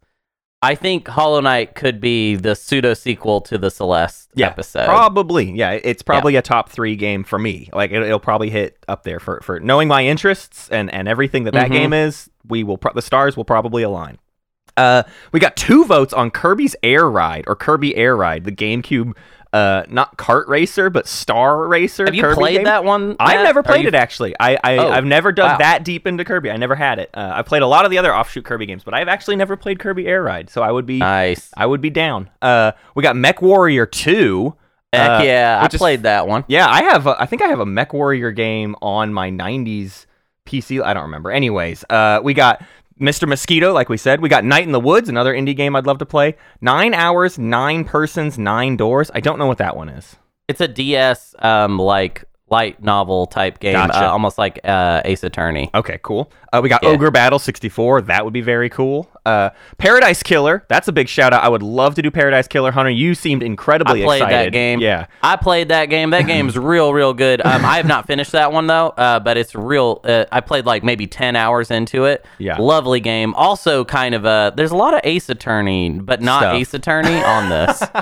[0.63, 4.85] I think Hollow Knight could be the pseudo sequel to the Celeste yeah, episode.
[4.85, 5.71] Probably, yeah.
[5.71, 7.69] It's probably a top three game for me.
[7.73, 11.43] Like it, it'll probably hit up there for for knowing my interests and and everything
[11.43, 11.73] that that Mhm.
[11.73, 12.29] game is.
[12.47, 14.19] We will pro- the stars will probably align.
[14.75, 19.13] Uh, we got two votes on Kirby's Air Ride or Kirby Air Ride, the GameCube,
[19.53, 22.05] uh, not kart racer but Star Racer.
[22.05, 22.63] Have you Kirby played game.
[22.65, 23.15] that one?
[23.19, 24.35] I've never played you- it actually.
[24.39, 25.57] I, I Oh, I've never dug wow.
[25.59, 26.49] that deep into Kirby.
[26.51, 27.09] I never had it.
[27.13, 29.55] Uh, I played a lot of the other offshoot Kirby games, but I've actually never
[29.55, 30.49] played Kirby Air Ride.
[30.49, 31.51] So I would be Nice.
[31.55, 32.29] I would be down.
[32.41, 34.55] Uh, we got Mech Warrior Two.
[34.91, 36.43] Heck uh, yeah, I which is- played that one.
[36.47, 37.07] Yeah, I have.
[37.07, 40.05] A, I think I have a Mech Warrior game on my '90s
[40.45, 40.83] PC.
[40.83, 41.31] I don't remember.
[41.31, 42.61] Anyways, uh, we got
[42.99, 43.27] Mr.
[43.27, 44.21] Mosquito, like we said.
[44.21, 46.35] We got Night in the Woods, another indie game I'd love to play.
[46.61, 49.09] Nine hours, nine persons, nine doors.
[49.13, 50.15] I don't know what that one is.
[50.47, 54.05] It's a DS um like light novel type game, Gotcha.
[54.05, 55.71] uh, almost like uh, Ace Attorney.
[55.73, 56.31] Okay, cool.
[56.51, 56.89] Uh, we got Yeah.
[56.89, 58.01] Ogre Battle 64.
[58.01, 59.09] That would be very cool.
[59.25, 59.49] Uh,
[59.79, 60.63] Paradise Killer.
[60.67, 61.41] That's a big shout out.
[61.43, 62.71] I would love to do Paradise Killer.
[62.71, 64.03] Hunter, you seemed incredibly excited.
[64.03, 64.45] I played excited.
[64.47, 64.79] that game.
[64.81, 65.07] Yeah.
[65.23, 66.11] I played that game.
[66.11, 67.43] That game's real, real good.
[67.43, 70.01] Um, I have not finished that one though, uh, but it's real.
[70.03, 72.23] Uh, I played like maybe ten hours into it.
[72.37, 72.57] Yeah.
[72.59, 73.33] lovely game.
[73.33, 76.55] Also, kind of a there's a lot of Ace Attorney, but not Stuff.
[76.55, 77.81] Ace Attorney on this.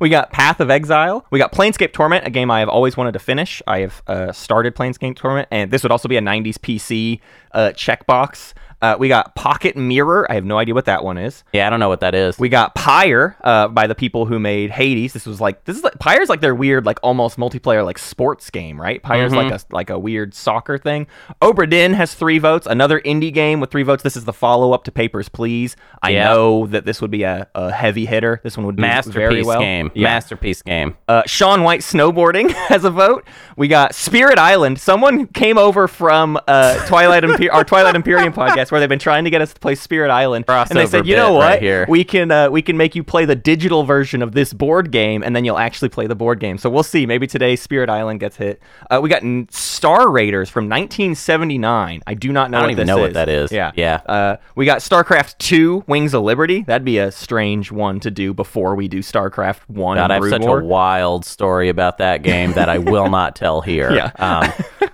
[0.00, 1.26] We got Path of Exile.
[1.30, 3.62] We got Planescape Torment, a game I have always wanted to finish.
[3.66, 7.20] I have uh, started Planescape Torment, and this would also be a 90s PC
[7.52, 8.54] uh, checkbox.
[8.82, 10.30] Uh, we got Pocket Mirror.
[10.30, 11.44] I have no idea what that one is.
[11.52, 12.38] yeah, I don't know what that is.
[12.38, 15.12] We got Pyre uh, by the people who made Hades.
[15.12, 18.50] This was like this is like Pyre's like their weird like almost multiplayer like sports
[18.50, 19.02] game, right?
[19.02, 21.06] Pyre's like a like a weird soccer thing.
[21.42, 22.66] Obra Dinn has three votes.
[22.66, 24.02] Another indie game with three votes.
[24.02, 25.76] This is the follow up to Papers Please.
[26.02, 26.24] I Yeah.
[26.24, 28.40] know that this would be a, a heavy hitter.
[28.42, 29.60] This one would do very Masterpiece well.
[29.60, 29.90] game.
[29.94, 30.04] Yeah.
[30.08, 30.96] Masterpiece game.
[31.08, 33.26] Uh, Shaun White snowboarding has a vote.
[33.56, 34.78] We got Spirit Island.
[34.80, 39.24] Someone came over from uh, Twilight Imper- our Twilight Imperium podcast where they've been trying
[39.24, 41.44] to get us to play Spirit Island, and they said, "You know what?
[41.44, 41.86] right here.
[41.88, 45.22] we can uh, we can make you play the digital version of this board game,
[45.22, 47.06] and then you'll actually play the board game." So we'll see.
[47.06, 48.60] Maybe today Spirit Island gets hit.
[48.90, 49.22] Uh, we got
[49.52, 52.02] Star Raiders from 1979.
[52.06, 52.58] I do not know.
[52.58, 53.14] I don't what even this know what is.
[53.14, 53.52] that is.
[53.52, 54.00] Yeah, Yeah.
[54.06, 56.62] Uh, we got StarCraft 2: Wings of Liberty.
[56.62, 59.96] That'd be a strange one to do before we do StarCraft One.
[59.96, 60.60] God, I have such War.
[60.60, 63.90] a wild story about that game that I will not tell here.
[64.00, 64.12] Yeah.
[64.18, 64.89] Um,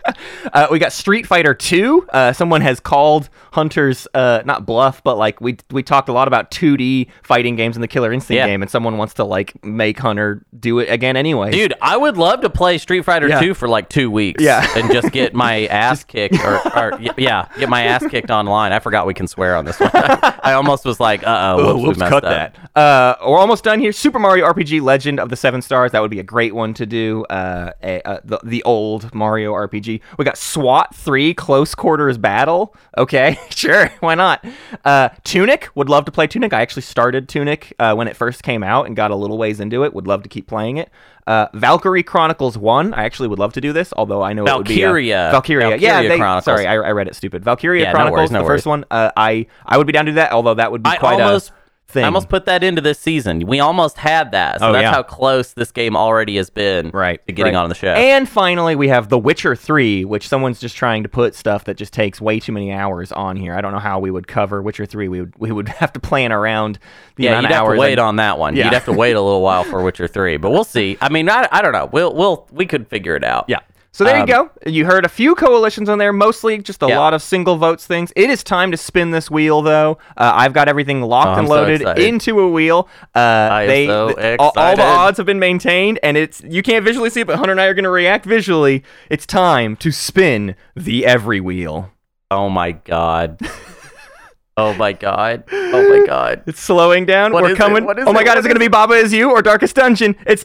[0.52, 2.08] Uh, we got Street Fighter 2.
[2.12, 6.28] Uh, someone has called Hunter's uh, not bluff, but like we we talked a lot
[6.28, 8.46] about 2D fighting games in the Killer Instinct Yeah.
[8.46, 11.50] game, and someone wants to like make Hunter do it again anyway.
[11.50, 13.40] Dude, I would love to play Street Fighter Yeah.
[13.40, 14.42] 2 for like two weeks.
[14.42, 14.66] Yeah.
[14.76, 18.72] And just get my ass kicked, or, or yeah, get my ass kicked online.
[18.72, 19.90] I forgot we can swear on this one.
[19.94, 22.54] I almost was like, uh oh, whoops, we whoops, messed cut up.
[22.74, 22.78] that.
[22.78, 23.92] Uh, we're almost done here.
[23.92, 25.92] Super Mario RPG Legend of the Seven Stars.
[25.92, 27.24] That would be a great one to do.
[27.24, 29.95] Uh, a, uh, the, the old Mario RPG.
[30.18, 32.74] We got SWAT 3 Close Quarters Battle.
[32.96, 33.88] Okay, sure.
[34.00, 34.44] Why not?
[34.84, 35.68] Uh, Tunic.
[35.74, 36.52] Would love to play Tunic.
[36.52, 39.60] I actually started Tunic uh, when it first came out and got a little ways
[39.60, 39.94] into it.
[39.94, 40.90] Would love to keep playing it.
[41.26, 42.94] Uh, Valkyrie Chronicles 1.
[42.94, 44.80] I actually would love to do this, although I know it would be.
[44.80, 45.28] Valkyria.
[45.28, 45.76] Uh, Valkyria.
[45.76, 46.44] Yeah, they, Chronicles.
[46.44, 47.42] sorry, I, I read it stupid.
[47.44, 48.58] Valkyria Yeah, no Chronicles, worries, no the worries.
[48.60, 48.84] first one.
[48.90, 51.20] Uh, I, I would be down to do that, although that would be I quite
[51.20, 51.52] almost, a
[51.88, 52.04] thing.
[52.04, 53.46] I almost put that into this season.
[53.46, 54.60] We almost had that.
[54.60, 54.92] So Oh, that's yeah.
[54.92, 57.60] how close this game already has been right to getting right.
[57.62, 57.92] on the show.
[57.92, 61.76] and finally we have the witcher 3 which someone's just trying to put stuff that
[61.76, 64.60] just takes way too many hours on here i don't know how we would cover
[64.60, 66.78] witcher 3 we would we would have to plan around
[67.16, 68.56] the yeah, amount you'd of have hours to wait and- on that one.
[68.56, 68.64] Yeah.
[68.64, 70.98] You'd have to wait a little while for Witcher 3, but we'll see.
[71.00, 71.86] I mean, I, I don't know.
[71.86, 73.46] We'll we'll we could figure it out.
[73.48, 73.60] yeah
[73.96, 76.86] so there Um, you go you heard a few coalitions on there mostly just a
[76.88, 76.98] Yeah.
[76.98, 80.52] lot of single votes things it is time to spin this wheel though uh, i've
[80.52, 84.38] got everything locked Oh, and I'm so loaded into a wheel uh, they so th-
[84.38, 87.36] all, all the odds have been maintained and it's you can't visually see it but
[87.38, 91.90] hunter and i are going to react visually it's time to spin the every wheel
[92.28, 93.38] Oh my god.
[94.56, 95.44] oh my god.
[95.52, 96.42] Oh my god.
[96.46, 97.32] It's slowing down.
[97.32, 97.58] What We're is it?
[97.58, 97.84] coming.
[98.04, 98.24] Oh my it?
[98.24, 100.16] god, is it going to be Baba is You or Darkest Dungeon?
[100.26, 100.44] It's.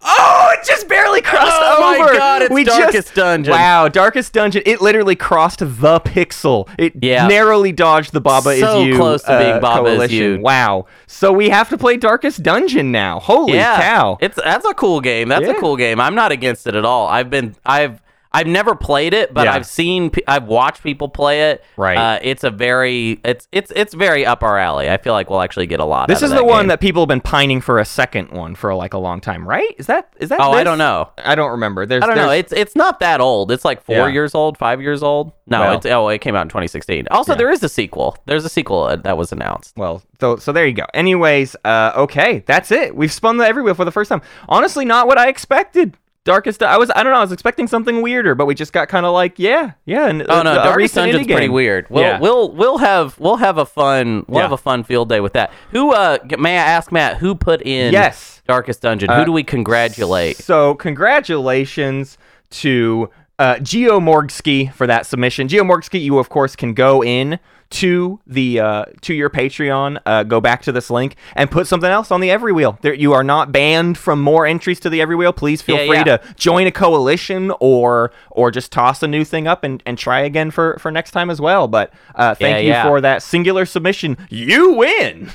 [0.00, 2.16] Oh, it just barely crossed Oh my.
[2.16, 3.50] God, it's we Darkest just, Dungeon.
[3.52, 4.62] Wow, Darkest Dungeon.
[4.64, 6.68] It literally crossed the pixel.
[6.78, 7.26] It Yeah.
[7.26, 10.12] narrowly dodged the Baba So is You So close to being uh, Baba Is.
[10.12, 10.38] You.
[10.40, 10.86] Wow.
[11.08, 13.18] So we have to play Darkest Dungeon now.
[13.18, 14.18] Holy yeah, cow.
[14.20, 15.28] It's that's a cool game.
[15.28, 15.52] That's Yeah.
[15.52, 16.00] a cool game.
[16.00, 17.08] I'm not against it at all.
[17.08, 18.00] I've been I've
[18.38, 19.54] I've never played it, but Yeah.
[19.54, 21.64] I've seen I've watched people play it.
[21.76, 21.96] Right.
[21.98, 24.88] Uh, it's a very it's it's it's very up our alley.
[24.88, 26.08] I feel like we'll actually get a lot.
[26.08, 26.14] Of.
[26.14, 26.68] This is the that one game.
[26.68, 29.74] that people have been pining for a second one for like a long time, right?
[29.78, 30.40] Is that is that?
[30.40, 31.10] Oh, I don't know.
[31.18, 31.84] I don't remember.
[31.86, 32.30] There's, I don't know.
[32.30, 33.50] It's it's not that old.
[33.50, 34.08] It's like four Yeah.
[34.08, 35.32] years old, five years old.
[35.46, 35.76] No, Well.
[35.78, 37.08] it's oh, it came out in 2016.
[37.10, 38.16] Also, there is a sequel.
[38.26, 39.74] There's a sequel that was announced.
[39.76, 40.84] Well, so so there you go.
[40.94, 42.94] Anyways, uh, okay, that's it.
[42.94, 44.20] We've spun the every wheel for the first time.
[44.48, 45.96] Honestly, not what I expected.
[46.28, 47.18] Darkest, I was I don't know.
[47.18, 50.06] I was expecting something weirder, but we just got kind of like yeah, yeah.
[50.08, 51.86] And, Oh no, a Darkest Dungeon's pretty weird.
[51.88, 52.20] We'll Yeah.
[52.20, 54.42] we'll we'll have we'll have a fun we'll Yeah.
[54.42, 55.50] have a fun field day with that.
[55.72, 58.42] Who uh may I ask Matt who put in Yes.
[58.46, 59.10] Darkest Dungeon?
[59.10, 60.36] Uh, who do we congratulate?
[60.36, 62.18] So congratulations
[62.50, 65.48] to uh, Geo Morgsky for that submission.
[65.48, 67.38] Geo Morgsky, you of course can go in
[67.70, 71.90] to the uh, to your Patreon, uh, go back to this link, and put something
[71.90, 72.78] else on the Every Wheel.
[72.82, 75.32] There, you are not banned from more entries to the Every Wheel.
[75.32, 76.04] Please feel Yeah, free yeah.
[76.16, 80.20] to join a coalition or or just toss a new thing up and, and try
[80.20, 81.68] again for for next time as well.
[81.68, 84.16] But uh, thank Yeah, you for that singular submission.
[84.30, 85.30] You win.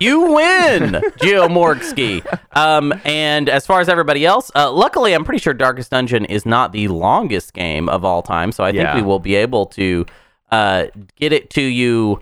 [0.00, 2.24] You win, Geo Morgsky.
[2.56, 6.46] Um, and as far as everybody else, uh, luckily, I'm pretty sure Darkest Dungeon is
[6.46, 10.06] not the longest game of all time, so I think we will be able to
[10.50, 12.20] uh, get it to you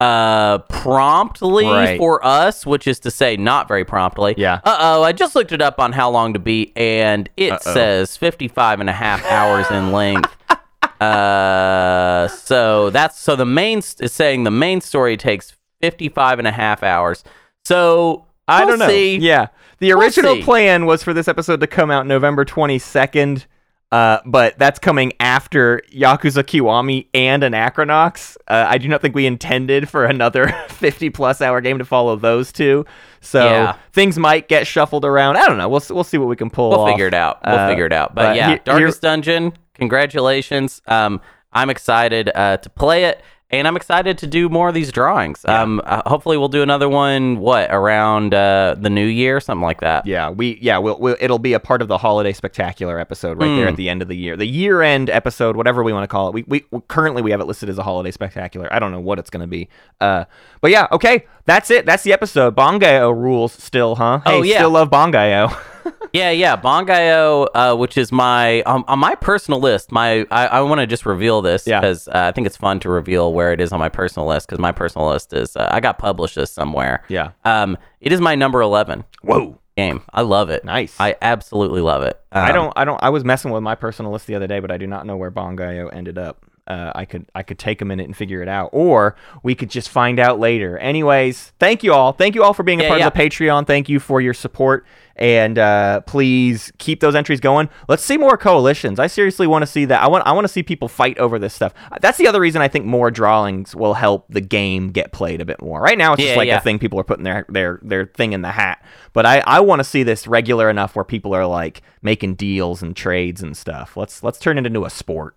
[0.00, 1.98] uh promptly Right.
[1.98, 4.60] for us which is to say not very promptly Yeah.
[4.62, 7.74] uh-oh i just looked it up on how long to beat and it Uh-oh.
[7.74, 10.36] says 55 and a half hours in length
[11.00, 16.52] uh so that's so the main is saying the main story takes 55 and a
[16.52, 17.24] half hours
[17.64, 18.88] so I we'll don't know.
[18.88, 19.16] see.
[19.18, 19.48] Yeah.
[19.78, 23.44] The We'll original plan was for this episode to come out November 22nd,
[23.90, 28.36] uh, but that's coming after Yakuza Kiwami and Anachronox.
[28.46, 32.14] Uh, I do not think we intended for another 50 plus hour game to follow
[32.16, 32.84] those two.
[33.20, 33.76] So Yeah.
[33.92, 35.36] things might get shuffled around.
[35.38, 35.68] I don't know.
[35.68, 36.90] We'll, we'll see what we can pull We'll off.
[36.90, 37.40] figure it out.
[37.46, 38.14] We'll Uh, figure it out.
[38.14, 39.52] But, but yeah, he- Darkest Dungeon.
[39.74, 40.82] Congratulations.
[40.86, 41.20] Um,
[41.52, 45.44] I'm excited uh, to play it, and I'm excited to do more of these drawings.
[45.46, 47.38] Um, uh, hopefully, we'll do another one.
[47.38, 50.06] What around uh, the new year, something like that.
[50.06, 53.46] Yeah, we yeah, we'll, we'll it'll be a part of the holiday spectacular episode right
[53.56, 53.70] there Mm.
[53.70, 56.28] at the end of the year, the year end episode, whatever we want to call
[56.28, 56.34] it.
[56.34, 58.68] We, we currently we have it listed as a holiday spectacular.
[58.72, 59.68] I don't know what it's going to be.
[60.00, 60.24] Uh,
[60.60, 61.86] but yeah, okay, that's it.
[61.86, 62.54] That's the episode.
[62.54, 64.20] Bangai-O rules still, huh?
[64.24, 64.56] Hey, Oh, yeah.
[64.58, 65.58] still love Bangai-O.
[66.12, 66.56] Yeah, yeah.
[66.56, 69.92] Bangai-O, uh, which is my um, on my personal list.
[69.92, 71.80] My I, I want to just reveal this Yeah.
[71.80, 74.46] because uh, I think it's fun to reveal where it is on my personal list
[74.48, 77.02] because my personal list is uh, I got published this somewhere.
[77.08, 77.32] Yeah.
[77.44, 79.58] Um, it is my number eleven Whoa.
[79.76, 80.02] game.
[80.12, 80.64] I love it.
[80.64, 80.96] Nice.
[80.98, 82.18] I absolutely love it.
[82.32, 84.60] I Um, don't I don't I was messing with my personal list the other day,
[84.60, 86.44] but I do not know where Bangai-O ended up.
[86.66, 89.70] Uh, I could I could take a minute and figure it out, or we could
[89.70, 90.76] just find out later.
[90.76, 92.12] Anyways, thank you all.
[92.12, 93.06] Thank you all for being a Yeah, part yeah.
[93.06, 93.66] of the Patreon.
[93.66, 94.84] Thank you for your support,
[95.18, 97.68] and uh, please keep those entries going.
[97.88, 98.98] Let's see more coalitions.
[98.98, 100.02] I seriously want to see that.
[100.02, 101.74] I want I want to see people fight over this stuff.
[102.00, 105.44] That's the other reason I think more drawings will help the game get played a
[105.44, 105.80] bit more.
[105.80, 106.58] Right now, it's just Yeah, like yeah.
[106.58, 108.84] a thing people are putting their their their thing in the hat.
[109.12, 112.82] But I I want to see this regular enough where people are like making deals
[112.82, 113.96] and trades and stuff.
[113.96, 115.36] Let's let's turn it into a sport.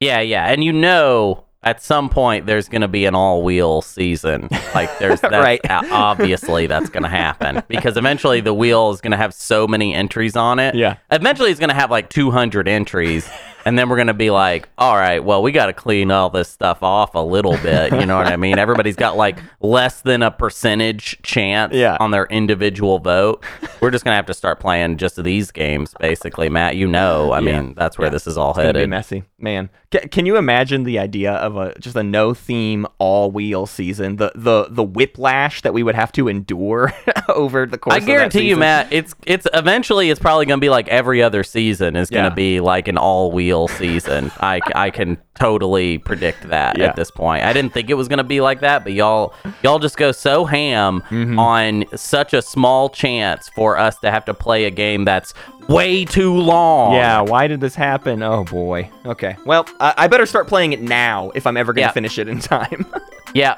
[0.00, 4.48] Yeah, yeah, and you know, at some point there's going to be an all-wheel season.
[4.74, 5.60] Like there's that's, Right.
[5.70, 9.94] obviously that's going to happen because eventually the wheel is going to have so many
[9.94, 10.74] entries on it.
[10.74, 10.96] Yeah.
[11.10, 13.28] Eventually it's going to have like 200 entries.
[13.64, 16.48] And then we're gonna be like, all right, well, we got to clean all this
[16.48, 17.92] stuff off a little bit.
[17.92, 18.58] You know what I mean?
[18.58, 21.96] Everybody's got like less than a percentage chance Yeah.
[22.00, 23.44] on their individual vote.
[23.80, 26.74] We're just gonna have to start playing just these games, basically, Matt.
[26.74, 27.60] You know, I Yeah.
[27.60, 28.90] mean, that's where this is all It's headed.
[28.90, 29.70] messy, man.
[29.92, 34.16] Ca can you imagine the idea of a just a no theme all wheel season?
[34.16, 36.92] The the the whiplash that we would have to endure
[37.28, 37.94] over the course.
[37.94, 38.14] I of that season.
[38.14, 38.56] I guarantee you.
[38.56, 38.92] Matt.
[38.92, 42.30] It's it's eventually it's probably going to be like every other season is going to
[42.30, 42.34] Yeah.
[42.34, 44.30] be like an all wheel season.
[44.40, 46.86] I I can totally predict that Yeah.
[46.86, 47.44] at this point.
[47.44, 50.12] I didn't think it was going to be like that, but y'all y'all just go
[50.12, 51.38] so ham Mm-hmm.
[51.38, 55.34] on such a small chance for us to have to play a game that's
[55.68, 56.94] way too long.
[56.94, 58.22] Yeah, why did this happen?
[58.22, 58.90] Oh boy.
[59.06, 59.36] Okay.
[59.46, 61.92] Well, I, I better start playing it now if I'm ever gonna Yeah.
[61.92, 62.86] finish it in time.
[63.34, 63.54] yeah.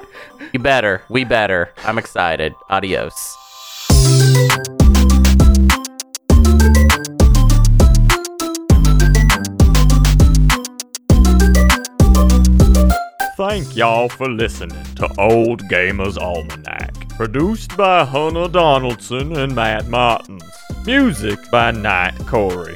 [0.53, 1.03] You better.
[1.09, 1.71] We better.
[1.83, 2.53] I'm excited.
[2.69, 3.13] Adios.
[13.37, 17.04] Thank y'all for listening to Old Gamers Almanac.
[17.17, 20.43] Produced by Hannah Donaldson and Matt Martins.
[20.85, 22.75] Music by Night Corey.